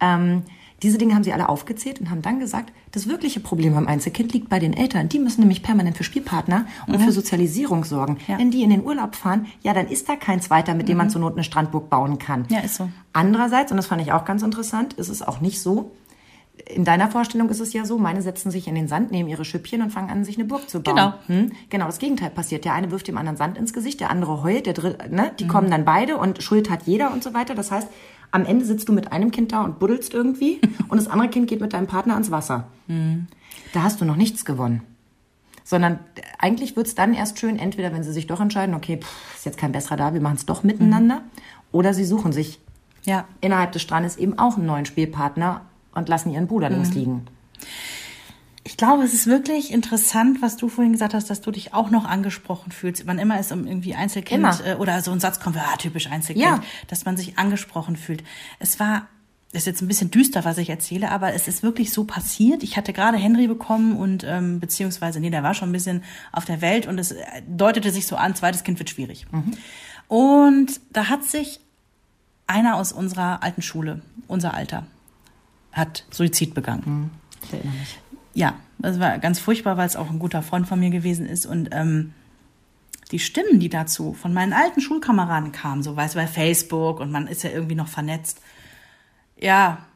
Ähm, 0.00 0.42
diese 0.82 0.98
Dinge 0.98 1.14
haben 1.14 1.24
sie 1.24 1.32
alle 1.32 1.48
aufgezählt 1.48 2.00
und 2.00 2.10
haben 2.10 2.20
dann 2.20 2.38
gesagt, 2.38 2.70
das 2.92 3.08
wirkliche 3.08 3.40
Problem 3.40 3.74
beim 3.74 3.86
Einzelkind 3.88 4.34
liegt 4.34 4.50
bei 4.50 4.58
den 4.58 4.74
Eltern. 4.74 5.08
Die 5.08 5.18
müssen 5.18 5.40
nämlich 5.40 5.62
permanent 5.62 5.96
für 5.96 6.04
Spielpartner 6.04 6.66
und 6.86 6.98
mhm. 6.98 7.04
für 7.04 7.12
Sozialisierung 7.12 7.84
sorgen. 7.84 8.18
Ja. 8.28 8.38
Wenn 8.38 8.50
die 8.50 8.62
in 8.62 8.70
den 8.70 8.84
Urlaub 8.84 9.16
fahren, 9.16 9.46
ja, 9.62 9.72
dann 9.72 9.88
ist 9.88 10.08
da 10.08 10.16
kein 10.16 10.42
zweiter, 10.42 10.74
mit 10.74 10.88
dem 10.88 10.98
man 10.98 11.06
mhm. 11.06 11.10
zur 11.10 11.20
Not 11.22 11.32
eine 11.32 11.44
Strandburg 11.44 11.88
bauen 11.88 12.18
kann. 12.18 12.44
Ja, 12.50 12.60
ist 12.60 12.74
so. 12.74 12.90
Andererseits, 13.14 13.70
und 13.70 13.78
das 13.78 13.86
fand 13.86 14.02
ich 14.02 14.12
auch 14.12 14.26
ganz 14.26 14.42
interessant, 14.42 14.92
ist 14.94 15.08
es 15.08 15.22
auch 15.22 15.40
nicht 15.40 15.62
so, 15.62 15.92
in 16.64 16.84
deiner 16.84 17.10
Vorstellung 17.10 17.48
ist 17.48 17.60
es 17.60 17.72
ja 17.72 17.84
so, 17.84 17.98
meine 17.98 18.22
setzen 18.22 18.50
sich 18.50 18.66
in 18.66 18.74
den 18.74 18.88
Sand, 18.88 19.10
nehmen 19.10 19.28
ihre 19.28 19.44
Schüppchen 19.44 19.82
und 19.82 19.90
fangen 19.90 20.10
an, 20.10 20.24
sich 20.24 20.36
eine 20.36 20.46
Burg 20.46 20.68
zu 20.68 20.82
bauen. 20.82 20.96
Genau. 20.96 21.14
Hm? 21.26 21.52
Genau, 21.68 21.86
das 21.86 21.98
Gegenteil 21.98 22.30
passiert. 22.30 22.64
Der 22.64 22.72
eine 22.72 22.90
wirft 22.90 23.08
dem 23.08 23.18
anderen 23.18 23.36
Sand 23.36 23.58
ins 23.58 23.72
Gesicht, 23.72 24.00
der 24.00 24.10
andere 24.10 24.42
heult, 24.42 24.66
der 24.66 24.72
dritte, 24.72 25.08
ne? 25.14 25.32
Die 25.38 25.44
mhm. 25.44 25.48
kommen 25.48 25.70
dann 25.70 25.84
beide 25.84 26.16
und 26.16 26.42
Schuld 26.42 26.70
hat 26.70 26.84
jeder 26.84 27.12
und 27.12 27.22
so 27.22 27.34
weiter. 27.34 27.54
Das 27.54 27.70
heißt, 27.70 27.88
am 28.30 28.44
Ende 28.44 28.64
sitzt 28.64 28.88
du 28.88 28.92
mit 28.92 29.12
einem 29.12 29.30
Kind 29.30 29.52
da 29.52 29.62
und 29.62 29.78
buddelst 29.78 30.14
irgendwie 30.14 30.60
und 30.88 30.96
das 30.96 31.08
andere 31.08 31.28
Kind 31.28 31.48
geht 31.48 31.60
mit 31.60 31.72
deinem 31.72 31.86
Partner 31.86 32.14
ans 32.14 32.30
Wasser. 32.30 32.66
Mhm. 32.86 33.26
Da 33.72 33.82
hast 33.82 34.00
du 34.00 34.04
noch 34.04 34.16
nichts 34.16 34.44
gewonnen. 34.44 34.82
Sondern 35.62 35.98
eigentlich 36.38 36.76
wird's 36.76 36.94
dann 36.94 37.12
erst 37.12 37.38
schön, 37.38 37.58
entweder 37.58 37.92
wenn 37.92 38.04
sie 38.04 38.12
sich 38.12 38.26
doch 38.26 38.40
entscheiden, 38.40 38.74
okay, 38.74 38.98
pff, 38.98 39.36
ist 39.36 39.46
jetzt 39.46 39.58
kein 39.58 39.72
besserer 39.72 39.96
da, 39.96 40.14
wir 40.14 40.20
machen 40.20 40.36
es 40.36 40.46
doch 40.46 40.62
miteinander, 40.62 41.16
mhm. 41.16 41.22
oder 41.72 41.92
sie 41.92 42.04
suchen 42.04 42.32
sich 42.32 42.60
ja. 43.04 43.24
innerhalb 43.40 43.72
des 43.72 43.82
Strandes 43.82 44.16
eben 44.16 44.38
auch 44.38 44.56
einen 44.56 44.66
neuen 44.66 44.86
Spielpartner 44.86 45.62
und 45.96 46.08
lassen 46.08 46.30
ihren 46.30 46.46
Bruder 46.46 46.70
links 46.70 46.90
mhm. 46.90 46.94
liegen. 46.94 47.26
Ich 48.64 48.76
glaube, 48.76 49.04
es 49.04 49.14
ist 49.14 49.26
wirklich 49.26 49.72
interessant, 49.72 50.42
was 50.42 50.56
du 50.56 50.68
vorhin 50.68 50.92
gesagt 50.92 51.14
hast, 51.14 51.30
dass 51.30 51.40
du 51.40 51.52
dich 51.52 51.72
auch 51.72 51.90
noch 51.90 52.04
angesprochen 52.04 52.72
fühlst. 52.72 53.06
Wann 53.06 53.18
immer 53.18 53.38
es 53.38 53.52
um 53.52 53.66
irgendwie 53.66 53.94
Einzelkind 53.94 54.40
immer. 54.40 54.66
Äh, 54.66 54.74
oder 54.74 55.00
so 55.02 55.12
ein 55.12 55.20
Satz 55.20 55.38
kommt, 55.38 55.56
ah, 55.56 55.76
typisch 55.76 56.10
Einzelkind, 56.10 56.44
ja. 56.44 56.62
dass 56.88 57.04
man 57.04 57.16
sich 57.16 57.38
angesprochen 57.38 57.96
fühlt. 57.96 58.24
Es 58.58 58.80
war 58.80 59.06
das 59.52 59.62
ist 59.62 59.66
jetzt 59.66 59.82
ein 59.82 59.88
bisschen 59.88 60.10
düster, 60.10 60.44
was 60.44 60.58
ich 60.58 60.68
erzähle, 60.68 61.10
aber 61.10 61.32
es 61.32 61.48
ist 61.48 61.62
wirklich 61.62 61.90
so 61.90 62.04
passiert. 62.04 62.62
Ich 62.62 62.76
hatte 62.76 62.92
gerade 62.92 63.16
Henry 63.16 63.46
bekommen 63.46 63.96
und 63.96 64.22
ähm, 64.22 64.60
beziehungsweise, 64.60 65.18
nee, 65.18 65.30
der 65.30 65.42
war 65.42 65.54
schon 65.54 65.70
ein 65.70 65.72
bisschen 65.72 66.02
auf 66.32 66.44
der 66.44 66.60
Welt 66.60 66.86
und 66.86 66.98
es 66.98 67.14
deutete 67.48 67.90
sich 67.90 68.06
so 68.06 68.16
an, 68.16 68.34
zweites 68.34 68.64
Kind 68.64 68.78
wird 68.78 68.90
schwierig. 68.90 69.26
Mhm. 69.30 69.52
Und 70.08 70.80
da 70.90 71.08
hat 71.08 71.24
sich 71.24 71.60
einer 72.46 72.76
aus 72.76 72.92
unserer 72.92 73.42
alten 73.42 73.62
Schule, 73.62 74.02
unser 74.26 74.52
Alter, 74.52 74.86
hat 75.76 76.04
Suizid 76.10 76.54
begangen. 76.54 76.82
Hm, 76.84 77.10
ich 77.44 77.52
erinnere 77.52 77.76
mich. 77.76 77.98
Ja, 78.34 78.54
das 78.78 78.98
war 78.98 79.18
ganz 79.18 79.38
furchtbar, 79.38 79.76
weil 79.76 79.86
es 79.86 79.96
auch 79.96 80.10
ein 80.10 80.18
guter 80.18 80.42
Freund 80.42 80.66
von 80.66 80.80
mir 80.80 80.90
gewesen 80.90 81.26
ist 81.26 81.46
und 81.46 81.70
ähm, 81.72 82.12
die 83.12 83.18
Stimmen, 83.18 83.60
die 83.60 83.68
dazu 83.68 84.14
von 84.14 84.34
meinen 84.34 84.52
alten 84.52 84.80
Schulkameraden 84.80 85.52
kamen, 85.52 85.82
so 85.82 85.96
weiß 85.96 86.14
bei 86.14 86.26
Facebook 86.26 87.00
und 87.00 87.12
man 87.12 87.28
ist 87.28 87.44
ja 87.44 87.50
irgendwie 87.50 87.76
noch 87.76 87.88
vernetzt. 87.88 88.40
Ja, 89.38 89.86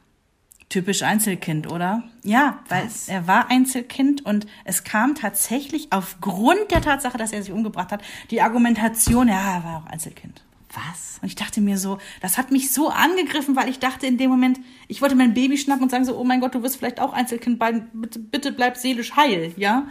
typisch 0.68 1.02
Einzelkind, 1.02 1.70
oder? 1.70 2.04
Ja, 2.22 2.60
weil 2.68 2.84
Was? 2.84 3.08
er 3.08 3.26
war 3.26 3.50
Einzelkind 3.50 4.24
und 4.24 4.46
es 4.64 4.84
kam 4.84 5.14
tatsächlich 5.14 5.88
aufgrund 5.90 6.70
der 6.70 6.82
Tatsache, 6.82 7.18
dass 7.18 7.32
er 7.32 7.42
sich 7.42 7.52
umgebracht 7.52 7.90
hat, 7.90 8.02
die 8.30 8.40
Argumentation, 8.40 9.28
ja, 9.28 9.56
er 9.56 9.64
war 9.64 9.76
auch 9.78 9.86
Einzelkind 9.86 10.42
was? 10.74 11.18
Und 11.22 11.28
ich 11.28 11.34
dachte 11.34 11.60
mir 11.60 11.78
so, 11.78 11.98
das 12.20 12.38
hat 12.38 12.50
mich 12.50 12.72
so 12.72 12.88
angegriffen, 12.88 13.56
weil 13.56 13.68
ich 13.68 13.78
dachte 13.78 14.06
in 14.06 14.18
dem 14.18 14.30
Moment, 14.30 14.60
ich 14.88 15.02
wollte 15.02 15.14
mein 15.14 15.34
Baby 15.34 15.58
schnappen 15.58 15.84
und 15.84 15.90
sagen 15.90 16.04
so, 16.04 16.16
oh 16.16 16.24
mein 16.24 16.40
Gott, 16.40 16.54
du 16.54 16.62
wirst 16.62 16.76
vielleicht 16.76 17.00
auch 17.00 17.12
Einzelkind, 17.12 17.62
bitte, 17.92 18.18
bitte 18.18 18.52
bleib 18.52 18.76
seelisch 18.76 19.16
heil, 19.16 19.52
ja? 19.56 19.86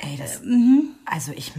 Ey, 0.00 0.16
das, 0.16 0.40
also 1.04 1.32
ich, 1.36 1.52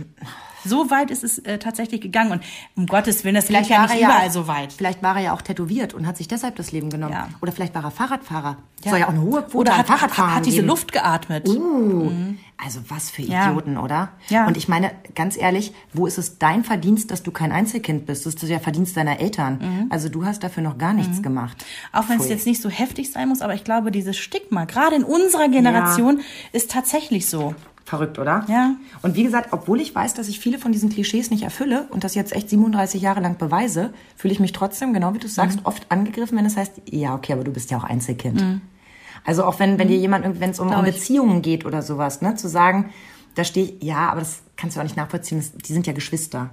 So 0.64 0.92
weit 0.92 1.10
ist 1.10 1.24
es 1.24 1.40
äh, 1.40 1.58
tatsächlich 1.58 2.02
gegangen. 2.02 2.32
Und 2.32 2.44
um 2.76 2.86
Gottes 2.86 3.24
Willen, 3.24 3.36
das 3.36 3.46
vielleicht 3.46 3.70
ja 3.70 3.84
nicht 3.84 3.96
er 3.96 4.08
überall 4.08 4.28
auch, 4.28 4.32
so 4.32 4.48
weit. 4.48 4.74
Vielleicht 4.74 5.02
war 5.02 5.16
er 5.16 5.24
ja 5.24 5.34
auch 5.34 5.42
tätowiert 5.42 5.94
und 5.94 6.06
hat 6.06 6.18
sich 6.18 6.28
deshalb 6.28 6.56
das 6.56 6.72
Leben 6.72 6.90
genommen. 6.90 7.14
Ja. 7.14 7.30
Oder 7.42 7.52
vielleicht 7.52 7.74
war 7.74 7.84
er 7.84 7.92
Fahrradfahrer. 7.92 8.58
Ja. 8.84 8.92
Soll 8.92 9.00
ja 9.00 9.06
auch 9.08 9.12
eine 9.12 9.22
hohe 9.22 9.42
Quote 9.42 9.58
Oder 9.58 9.72
hat, 9.78 9.90
hat, 9.90 10.00
Fahrradfahrern 10.00 10.36
hat 10.36 10.46
diese. 10.46 10.62
Luft 10.62 10.92
geatmet. 10.92 11.48
Uh, 11.48 12.12
also 12.64 12.80
was 12.90 13.10
für 13.10 13.22
Ja. 13.24 13.48
Idioten, 13.50 13.78
oder? 13.78 14.10
Ja. 14.30 14.46
Und 14.48 14.56
ich 14.58 14.68
meine, 14.68 14.92
ganz 15.16 15.36
ehrlich, 15.38 15.74
wo 15.94 16.06
ist 16.06 16.18
es 16.18 16.38
dein 16.38 16.64
Verdienst, 16.64 17.10
dass 17.12 17.24
du 17.24 17.32
kein 17.32 17.52
Einzelkind 17.52 18.06
bist? 18.06 18.26
Das 18.26 18.36
ist 18.36 18.48
ja 18.50 18.60
Verdienst 18.60 18.96
deiner 18.96 19.20
Eltern. 19.20 19.88
Also 19.90 20.10
du 20.10 20.26
hast 20.26 20.44
dafür 20.44 20.62
noch 20.64 20.78
gar 20.78 20.94
nichts 20.94 21.22
gemacht. 21.24 21.58
Mhm. 21.94 22.00
Auch 22.00 22.10
wenn 22.10 22.20
es 22.20 22.30
jetzt 22.30 22.46
nicht 22.46 22.62
so 22.62 22.70
heftig 22.70 23.12
sein 23.12 23.30
muss, 23.30 23.42
aber 23.42 23.54
ich 23.56 23.64
glaube, 23.64 23.92
dieses 23.92 24.18
Stigma, 24.18 24.66
gerade 24.66 24.96
in 24.96 25.04
unserer 25.04 25.50
Generation, 25.50 26.22
ist 26.52 26.70
tatsächlich 26.72 27.28
so. 27.28 27.56
Verrückt, 27.84 28.20
oder? 28.20 28.46
Ja. 28.48 28.76
Und 29.02 29.16
wie 29.16 29.24
gesagt, 29.24 29.50
obwohl 29.52 29.82
ich 29.82 29.94
weiß, 29.94 30.14
dass 30.14 30.28
ich 30.30 30.40
viele 30.40 30.60
von 30.60 30.72
diesen 30.72 30.90
Klischees 30.90 31.30
nicht 31.32 31.44
erfülle 31.44 31.88
und 31.90 32.04
das 32.04 32.16
jetzt 32.16 32.32
echt 32.32 32.50
37 32.50 33.02
Jahre 33.02 33.20
lang 33.22 33.38
beweise, 33.38 33.92
fühle 34.16 34.34
ich 34.34 34.40
mich 34.40 34.54
trotzdem, 34.54 34.94
genau 34.94 35.14
wie 35.14 35.20
du 35.20 35.28
sagst, 35.28 35.58
Mhm. 35.62 35.66
oft 35.66 35.92
angegriffen, 35.92 36.38
wenn 36.38 36.46
es 36.46 36.56
heißt, 36.56 36.74
ja, 36.90 37.16
okay, 37.16 37.34
aber 37.34 37.44
du 37.44 37.52
bist 37.52 37.70
ja 37.72 37.78
auch 37.78 37.84
Einzelkind. 37.84 38.62
Also 39.24 39.44
auch 39.44 39.60
wenn, 39.60 39.78
wenn 39.80 39.88
dir 39.88 39.98
jemand, 39.98 40.26
irgendwie- 40.26 40.42
wenn 40.42 40.50
es 40.52 40.60
um, 40.60 40.70
um 40.70 40.82
Mhm. 40.82 40.86
Beziehungen 40.86 41.42
geht 41.42 41.66
oder 41.66 41.82
sowas, 41.82 42.22
ne, 42.22 42.36
zu 42.36 42.48
sagen, 42.50 42.92
da 43.36 43.44
stehe 43.44 43.68
ich, 43.68 43.84
ja, 43.84 44.10
aber 44.10 44.20
das 44.22 44.42
kannst 44.58 44.76
du 44.76 44.80
auch 44.80 44.84
nicht 44.84 44.98
nachvollziehen, 44.98 45.38
das, 45.40 45.52
die 45.54 45.74
sind 45.74 45.88
ja 45.88 45.94
Geschwister. 45.94 46.50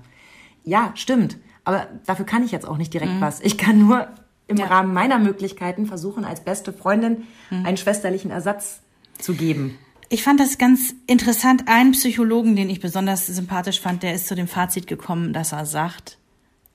Ja, 0.65 0.93
stimmt. 0.95 1.39
Aber 1.65 1.87
dafür 2.07 2.25
kann 2.27 2.45
ich 2.45 2.53
jetzt 2.53 2.67
auch 2.67 2.77
nicht 2.79 2.93
direkt 2.95 3.21
was. 3.21 3.41
Ich 3.41 3.59
kann 3.59 3.79
nur 3.79 4.07
im 4.47 4.55
Mhm. 4.55 4.61
Ja. 4.61 4.67
Mhm. 4.67 4.73
Rahmen 4.73 4.95
meiner 4.95 5.19
Möglichkeiten 5.19 5.87
versuchen, 5.87 6.25
als 6.25 6.41
beste 6.45 6.73
Freundin 6.73 7.25
einen 7.51 7.77
schwesterlichen 7.77 8.31
Ersatz 8.31 8.81
zu 9.19 9.35
geben. 9.35 9.79
Ich 10.11 10.23
fand 10.23 10.41
das 10.41 10.57
ganz 10.57 10.95
interessant. 11.07 11.65
Einen 11.69 11.93
Psychologen, 11.93 12.57
den 12.57 12.71
ich 12.71 12.81
besonders 12.81 13.27
sympathisch 13.27 13.81
fand, 13.81 14.03
der 14.03 14.15
ist 14.15 14.27
zu 14.27 14.35
dem 14.35 14.49
Fazit 14.49 14.87
gekommen, 14.87 15.33
dass 15.35 15.53
er 15.53 15.67
sagt, 15.67 16.18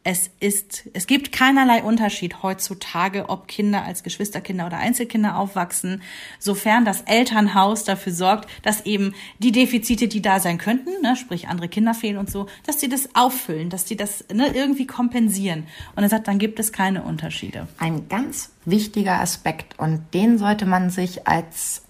es 0.06 0.30
ist, 0.42 0.90
es 0.94 1.08
gibt 1.08 1.32
keinerlei 1.32 1.82
Unterschied 1.82 2.44
heutzutage, 2.44 3.30
ob 3.30 3.48
Kinder 3.48 3.84
als 3.84 4.04
Geschwisterkinder 4.04 4.66
oder 4.66 4.78
Einzelkinder 4.78 5.38
aufwachsen, 5.38 6.02
sofern 6.40 6.84
das 6.84 7.02
Elternhaus 7.02 7.86
dafür 7.86 8.12
sorgt, 8.12 8.50
dass 8.64 8.86
eben 8.86 9.14
die 9.40 9.54
Defizite, 9.54 10.10
die 10.10 10.22
da 10.22 10.42
sein 10.42 10.58
könnten, 10.58 10.90
ne, 11.02 11.16
sprich 11.16 11.48
andere 11.48 11.70
Kinder 11.70 11.94
fehlen 11.94 12.18
und 12.18 12.30
so, 12.30 12.48
dass 12.66 12.82
sie 12.82 12.90
das 12.90 13.16
auffüllen, 13.16 13.70
dass 13.70 13.88
sie 13.88 13.96
das 13.96 14.26
ne, 14.34 14.54
irgendwie 14.54 14.88
kompensieren. 14.88 15.68
Und 15.96 16.04
er 16.04 16.10
sagt, 16.10 16.28
dann 16.28 16.38
gibt 16.38 16.60
es 16.60 16.74
keine 16.74 17.04
Unterschiede. 17.04 17.68
ein 17.78 18.10
ganz 18.10 18.52
wichtiger 18.66 19.22
Aspekt 19.22 19.80
und 19.80 20.14
den 20.14 20.38
sollte 20.38 20.66
man 20.66 20.90
sich 20.90 21.28
als 21.28 21.84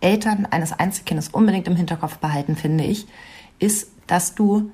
Eltern 0.00 0.46
eines 0.46 0.72
Einzelkindes 0.72 1.28
unbedingt 1.30 1.66
im 1.66 1.74
Hinterkopf 1.74 2.18
behalten, 2.18 2.54
finde 2.54 2.84
ich, 2.84 3.06
ist, 3.58 3.90
dass 4.06 4.36
du 4.36 4.70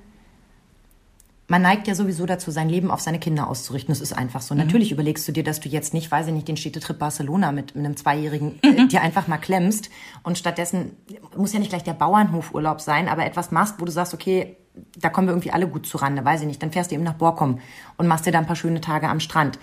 man 1.55 1.63
neigt 1.63 1.87
ja 1.87 1.95
sowieso 1.95 2.27
dazu, 2.27 2.51
sein 2.51 2.69
Leben 2.69 2.91
auf 2.91 2.99
seine 2.99 3.21
Kinder 3.21 3.47
auszurichten. 3.47 3.93
Das 3.93 4.01
ist 4.01 4.13
einfach 4.13 4.41
so. 4.41 4.57
Natürlich 4.57 4.91
überlegst 4.91 5.29
du 5.29 5.31
dir, 5.31 5.45
dass 5.45 5.61
du 5.61 5.69
jetzt 5.69 5.95
nicht, 5.95 6.11
weiß 6.11 6.27
ich 6.27 6.33
nicht, 6.33 6.49
den 6.49 6.57
Städtetrip 6.57 6.99
Barcelona 6.99 7.53
mit, 7.53 7.77
einem 7.77 7.97
Zweijährigen 7.97 8.59
äh, 8.63 8.89
dir 8.89 9.03
einfach 9.03 9.29
mal 9.29 9.39
klemmst 9.39 9.89
und 10.25 10.37
stattdessen 10.37 10.97
muss 11.37 11.53
ja 11.53 11.61
nicht 11.61 11.69
gleich 11.69 11.85
der 11.85 11.93
Bauernhofurlaub 11.93 12.81
sein, 12.81 13.07
aber 13.07 13.25
etwas 13.25 13.53
machst, 13.53 13.77
wo 13.79 13.85
du 13.85 13.93
sagst, 13.93 14.15
okay, 14.15 14.57
da 14.99 15.11
kommen 15.11 15.29
wir 15.29 15.33
irgendwie 15.33 15.53
alle 15.53 15.69
gut 15.69 15.87
zurande, 15.87 16.25
weiß 16.25 16.41
ich 16.41 16.49
nicht. 16.49 16.61
Dann 16.61 16.73
fährst 16.73 16.91
du 16.91 16.97
eben 16.97 17.05
nach 17.05 17.15
Borkum 17.15 17.61
und 17.99 18.09
machst 18.09 18.27
dir 18.27 18.33
da 18.33 18.41
ein 18.41 18.47
paar 18.47 18.57
schöne 18.57 18.81
Tage 18.81 19.09
am 19.09 19.21
Strand. 19.21 19.61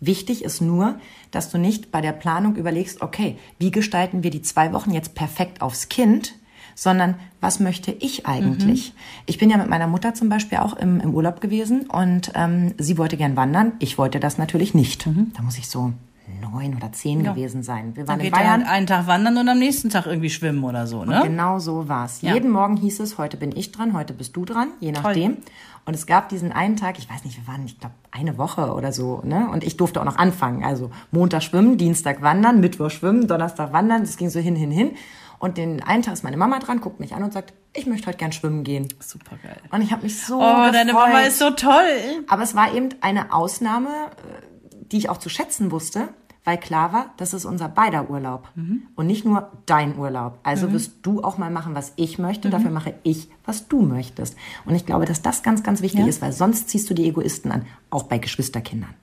Wichtig 0.00 0.42
ist 0.42 0.60
nur, 0.60 0.98
dass 1.30 1.50
du 1.50 1.58
nicht 1.58 1.92
bei 1.92 2.00
der 2.00 2.14
Planung 2.14 2.56
überlegst, 2.56 3.00
okay, 3.00 3.38
wie 3.60 3.70
gestalten 3.70 4.24
wir 4.24 4.32
die 4.32 4.42
zwei 4.42 4.72
Wochen 4.72 4.90
jetzt 4.90 5.14
perfekt 5.14 5.62
aufs 5.62 5.88
Kind, 5.88 6.34
sondern 6.78 7.16
was 7.40 7.58
möchte 7.58 7.90
ich 7.90 8.24
eigentlich? 8.26 8.94
Ich 9.26 9.36
bin 9.38 9.50
ja 9.50 9.56
mit 9.56 9.68
meiner 9.68 9.88
Mutter 9.88 10.14
zum 10.14 10.28
Beispiel 10.28 10.58
auch 10.58 10.74
im, 10.76 11.00
im 11.00 11.12
Urlaub 11.12 11.40
gewesen 11.40 11.86
und 11.90 12.30
ähm, 12.36 12.72
sie 12.78 12.98
wollte 12.98 13.16
gern 13.16 13.34
wandern. 13.34 13.72
Ich 13.80 13.98
wollte 13.98 14.20
das 14.20 14.38
natürlich 14.38 14.74
nicht. 14.74 15.04
Da 15.34 15.42
muss 15.42 15.58
ich 15.58 15.68
so 15.68 15.92
neun 16.40 16.76
oder 16.76 16.92
zehn 16.92 17.24
gewesen 17.24 17.64
sein. 17.64 17.96
Wir 17.96 18.06
waren 18.06 18.18
Dann 18.18 18.20
in 18.20 18.24
geht 18.26 18.32
er 18.32 18.38
Bayern. 18.38 18.60
halt 18.60 18.68
einen 18.68 18.86
Tag 18.86 19.08
wandern 19.08 19.36
und 19.38 19.48
am 19.48 19.58
nächsten 19.58 19.90
Tag 19.90 20.06
irgendwie 20.06 20.30
schwimmen 20.30 20.62
oder 20.62 20.86
so, 20.86 21.04
ne? 21.04 21.20
Genau 21.24 21.58
so 21.58 21.88
war's. 21.88 22.22
Ja. 22.22 22.34
Jeden 22.34 22.50
Morgen 22.50 22.76
hieß 22.76 23.00
es, 23.00 23.18
heute 23.18 23.36
bin 23.36 23.56
ich 23.56 23.72
dran, 23.72 23.92
heute 23.92 24.12
bist 24.12 24.36
du 24.36 24.44
dran, 24.44 24.68
je 24.78 24.92
nachdem. 24.92 25.38
Und 25.84 25.94
es 25.94 26.06
gab 26.06 26.28
diesen 26.28 26.52
einen 26.52 26.76
Tag, 26.76 26.98
ich 26.98 27.10
weiß 27.10 27.24
nicht, 27.24 27.38
wir 27.38 27.52
waren, 27.52 27.64
ich 27.64 27.80
glaube, 27.80 27.94
eine 28.12 28.38
Woche 28.38 28.72
oder 28.74 28.92
so, 28.92 29.22
ne? 29.24 29.48
Und 29.50 29.64
ich 29.64 29.76
durfte 29.76 30.00
auch 30.00 30.04
noch 30.04 30.18
anfangen. 30.18 30.62
Also 30.62 30.90
Montag 31.10 31.42
schwimmen, 31.42 31.76
Dienstag 31.76 32.22
wandern, 32.22 32.60
Mittwoch 32.60 32.90
schwimmen, 32.90 33.26
Donnerstag 33.26 33.72
wandern. 33.72 34.02
Das 34.02 34.16
ging 34.16 34.28
so 34.28 34.38
hin, 34.38 34.54
hin, 34.54 34.70
hin. 34.70 34.90
Und 35.38 35.56
den 35.56 35.82
einen 35.82 36.02
Tag 36.02 36.14
ist 36.14 36.24
meine 36.24 36.36
Mama 36.36 36.58
dran, 36.58 36.80
guckt 36.80 37.00
mich 37.00 37.14
an 37.14 37.22
und 37.22 37.32
sagt, 37.32 37.52
ich 37.74 37.86
möchte 37.86 38.06
heute 38.08 38.18
gern 38.18 38.32
schwimmen 38.32 38.64
gehen. 38.64 38.88
Super 39.00 39.36
geil. 39.42 39.56
Und 39.70 39.82
ich 39.82 39.92
habe 39.92 40.02
mich 40.02 40.20
so 40.22 40.36
Oh, 40.36 40.40
gefreut. 40.40 40.74
deine 40.74 40.92
Mama 40.92 41.20
ist 41.20 41.38
so 41.38 41.50
toll. 41.50 42.24
Aber 42.28 42.42
es 42.42 42.54
war 42.54 42.74
eben 42.74 42.88
eine 43.00 43.32
Ausnahme, 43.32 43.88
äh, 43.88 44.44
die 44.90 44.98
ich 44.98 45.08
auch 45.10 45.18
zu 45.18 45.28
schätzen 45.28 45.70
wusste, 45.70 46.08
weil 46.44 46.56
klar 46.58 46.92
war, 46.94 47.12
das 47.18 47.34
ist 47.34 47.44
unser 47.44 47.68
beider 47.68 48.08
Urlaub 48.08 48.48
und 48.96 49.06
nicht 49.06 49.26
nur 49.26 49.52
dein 49.66 49.98
Urlaub. 49.98 50.38
Also 50.44 50.72
wirst 50.72 50.92
du 51.02 51.22
auch 51.22 51.36
mal 51.36 51.50
machen, 51.50 51.74
was 51.74 51.92
ich 51.96 52.18
möchte, 52.18 52.48
dafür 52.48 52.70
mache 52.70 52.94
ich, 53.02 53.28
was 53.44 53.68
du 53.68 53.82
möchtest. 53.82 54.34
Und 54.64 54.74
ich 54.74 54.86
glaube, 54.86 55.04
dass 55.04 55.20
das 55.20 55.42
ganz, 55.42 55.62
ganz 55.62 55.82
wichtig 55.82 56.00
Ja. 56.00 56.06
ist, 56.06 56.22
weil 56.22 56.32
sonst 56.32 56.70
ziehst 56.70 56.88
du 56.88 56.94
die 56.94 57.06
Egoisten 57.06 57.52
an, 57.52 57.66
auch 57.90 58.04
bei 58.04 58.16
Geschwisterkindern. 58.16 58.94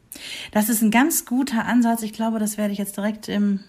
Das 0.54 0.70
ist 0.70 0.82
ein 0.82 0.90
ganz 0.90 1.26
guter 1.26 1.66
Ansatz. 1.66 2.02
Ich 2.02 2.14
glaube, 2.14 2.40
das 2.40 2.58
werde 2.58 2.74
ich 2.74 2.80
jetzt 2.80 2.98
direkt 2.98 3.30
im, 3.30 3.60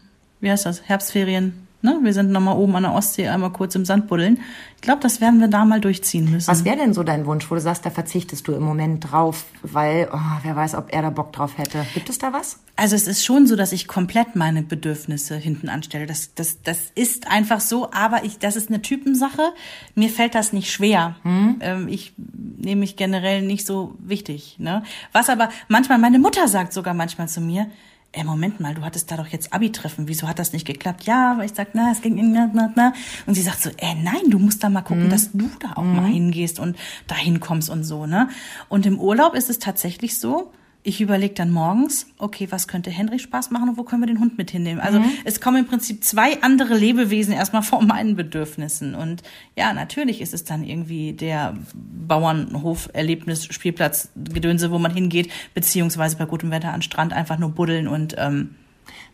wie 0.41 0.51
heißt 0.51 0.65
das, 0.65 0.83
Herbstferien. 0.89 1.66
Ne? 1.87 2.01
Wir 2.03 2.13
sind 2.13 2.33
nochmal 2.33 2.57
oben 2.57 2.75
an 2.75 2.83
der 2.83 2.93
Ostsee, 2.93 3.29
einmal 3.29 3.53
kurz 3.53 3.77
im 3.77 3.85
Sand 3.85 4.09
buddeln. 4.09 4.41
Ich 4.75 4.83
glaube, 4.83 5.01
das 5.03 5.21
werden 5.21 5.39
wir 5.39 5.47
da 5.47 5.65
mal 5.65 5.81
durchziehen 5.81 6.29
müssen. 6.29 6.49
Was 6.49 6.65
wäre 6.65 6.77
denn 6.77 6.93
so 6.93 7.05
dein 7.05 7.27
Wunsch, 7.27 7.49
wo 7.49 7.55
du 7.55 7.61
sagst, 7.61 7.87
da 7.87 7.91
verzichtest 7.91 8.49
du 8.49 8.55
im 8.55 8.65
Moment 8.65 9.13
drauf, 9.13 9.45
weil 9.63 10.09
oh, 10.13 10.19
wer 10.43 10.57
weiß, 10.57 10.75
ob 10.75 10.93
er 10.93 11.03
da 11.03 11.11
Bock 11.11 11.33
drauf 11.33 11.59
hätte. 11.59 11.87
Gibt 11.95 12.11
es 12.11 12.19
da 12.19 12.33
was? 12.33 12.59
Also 12.75 12.97
es 12.97 13.07
ist 13.07 13.25
schon 13.25 13.47
so, 13.47 13.55
dass 13.55 13.71
ich 13.71 13.87
komplett 13.87 14.35
meine 14.35 14.63
Bedürfnisse 14.63 15.37
hinten 15.37 15.69
anstelle. 15.69 16.07
Das, 16.07 16.35
das, 16.35 16.61
das 16.63 16.91
ist 16.97 17.31
einfach 17.31 17.61
so, 17.61 17.93
aber 17.93 18.25
ich, 18.25 18.41
das 18.41 18.57
ist 18.57 18.69
eine 18.69 18.83
Typensache. 18.83 19.53
Mir 19.95 20.11
fällt 20.11 20.35
das 20.35 20.53
nicht 20.53 20.73
schwer. 20.73 21.15
Ähm, 21.61 21.87
ich 21.87 22.15
nehme 22.17 22.81
mich 22.81 22.97
generell 22.97 23.43
nicht 23.43 23.65
so 23.65 23.95
wichtig. 24.01 24.57
Ne? 24.59 24.83
Was 25.13 25.31
aber 25.31 25.51
manchmal, 25.69 25.99
meine 25.99 26.19
Mutter 26.19 26.49
sagt 26.49 26.73
sogar 26.73 26.95
manchmal 26.95 27.29
zu 27.29 27.41
mir, 27.41 27.71
ey, 28.17 28.25
Moment 28.25 28.61
mal, 28.61 28.75
du 28.75 28.83
hattest 28.83 29.11
da 29.11 29.17
doch 29.17 29.27
jetzt 29.27 29.53
Abi-Treffen, 29.53 30.09
wieso 30.09 30.27
hat 30.27 30.39
das 30.39 30.53
nicht 30.53 30.67
geklappt? 30.67 31.05
Ja, 31.05 31.33
aber 31.33 31.45
ich 31.45 31.53
sag, 31.55 31.75
na, 31.75 31.93
es 31.93 32.01
ging, 32.01 32.33
na, 32.33 32.51
na, 32.53 32.73
na. 32.75 32.93
Und 33.27 33.35
sie 33.35 33.43
sagt 33.43 33.61
so, 33.61 33.71
ey, 33.77 33.95
nein, 34.03 34.31
du 34.31 34.39
musst 34.39 34.65
da 34.65 34.71
mal 34.71 34.83
gucken, 34.83 35.11
dass 35.11 35.33
du 35.33 35.51
da 35.61 35.73
auch 35.75 35.85
mal 35.85 36.07
hingehst 36.07 36.59
und 36.59 36.77
dahin 37.07 37.41
kommst 37.41 37.69
und 37.69 37.85
so, 37.85 38.07
ne? 38.07 38.29
Und 38.69 38.87
im 38.87 38.99
Urlaub 38.99 39.35
ist 39.35 39.51
es 39.51 39.59
tatsächlich 39.59 40.19
so, 40.19 40.51
ich 40.87 41.01
überlege 41.01 41.35
dann 41.35 41.51
morgens, 41.51 42.07
okay, 42.17 42.47
was 42.51 42.69
könnte 42.69 42.91
Henry 42.91 43.19
Spaß 43.19 43.51
machen 43.51 43.71
und 43.71 43.77
wo 43.77 43.83
können 43.83 44.03
wir 44.03 44.07
den 44.07 44.21
Hund 44.21 44.39
mit 44.39 44.53
hinnehmen? 44.53 44.81
Also 44.81 45.03
es 45.25 45.41
kommen 45.41 45.59
im 45.59 45.67
Prinzip 45.67 46.05
zwei 46.05 46.41
andere 46.43 46.77
Lebewesen 46.77 47.33
erstmal 47.33 47.63
vor 47.63 47.83
meinen 47.83 48.15
Bedürfnissen. 48.15 48.95
Und 48.95 49.25
ja, 49.57 49.73
natürlich 49.73 50.21
ist 50.21 50.33
es 50.33 50.45
dann 50.45 50.63
irgendwie 50.63 51.13
der 51.13 51.57
Bauernhof, 51.75 52.89
Erlebnis, 52.93 53.47
Spielplatz, 53.47 54.11
Gedönse, 54.15 54.71
wo 54.71 54.79
man 54.79 54.95
hingeht, 54.95 55.29
beziehungsweise 55.55 56.17
bei 56.19 56.25
gutem 56.25 56.53
Wetter 56.53 56.73
an 56.73 56.83
Strand 56.83 57.13
einfach 57.13 57.39
nur 57.39 57.51
buddeln 57.51 57.89
und 57.89 58.15
ähm, 58.17 58.55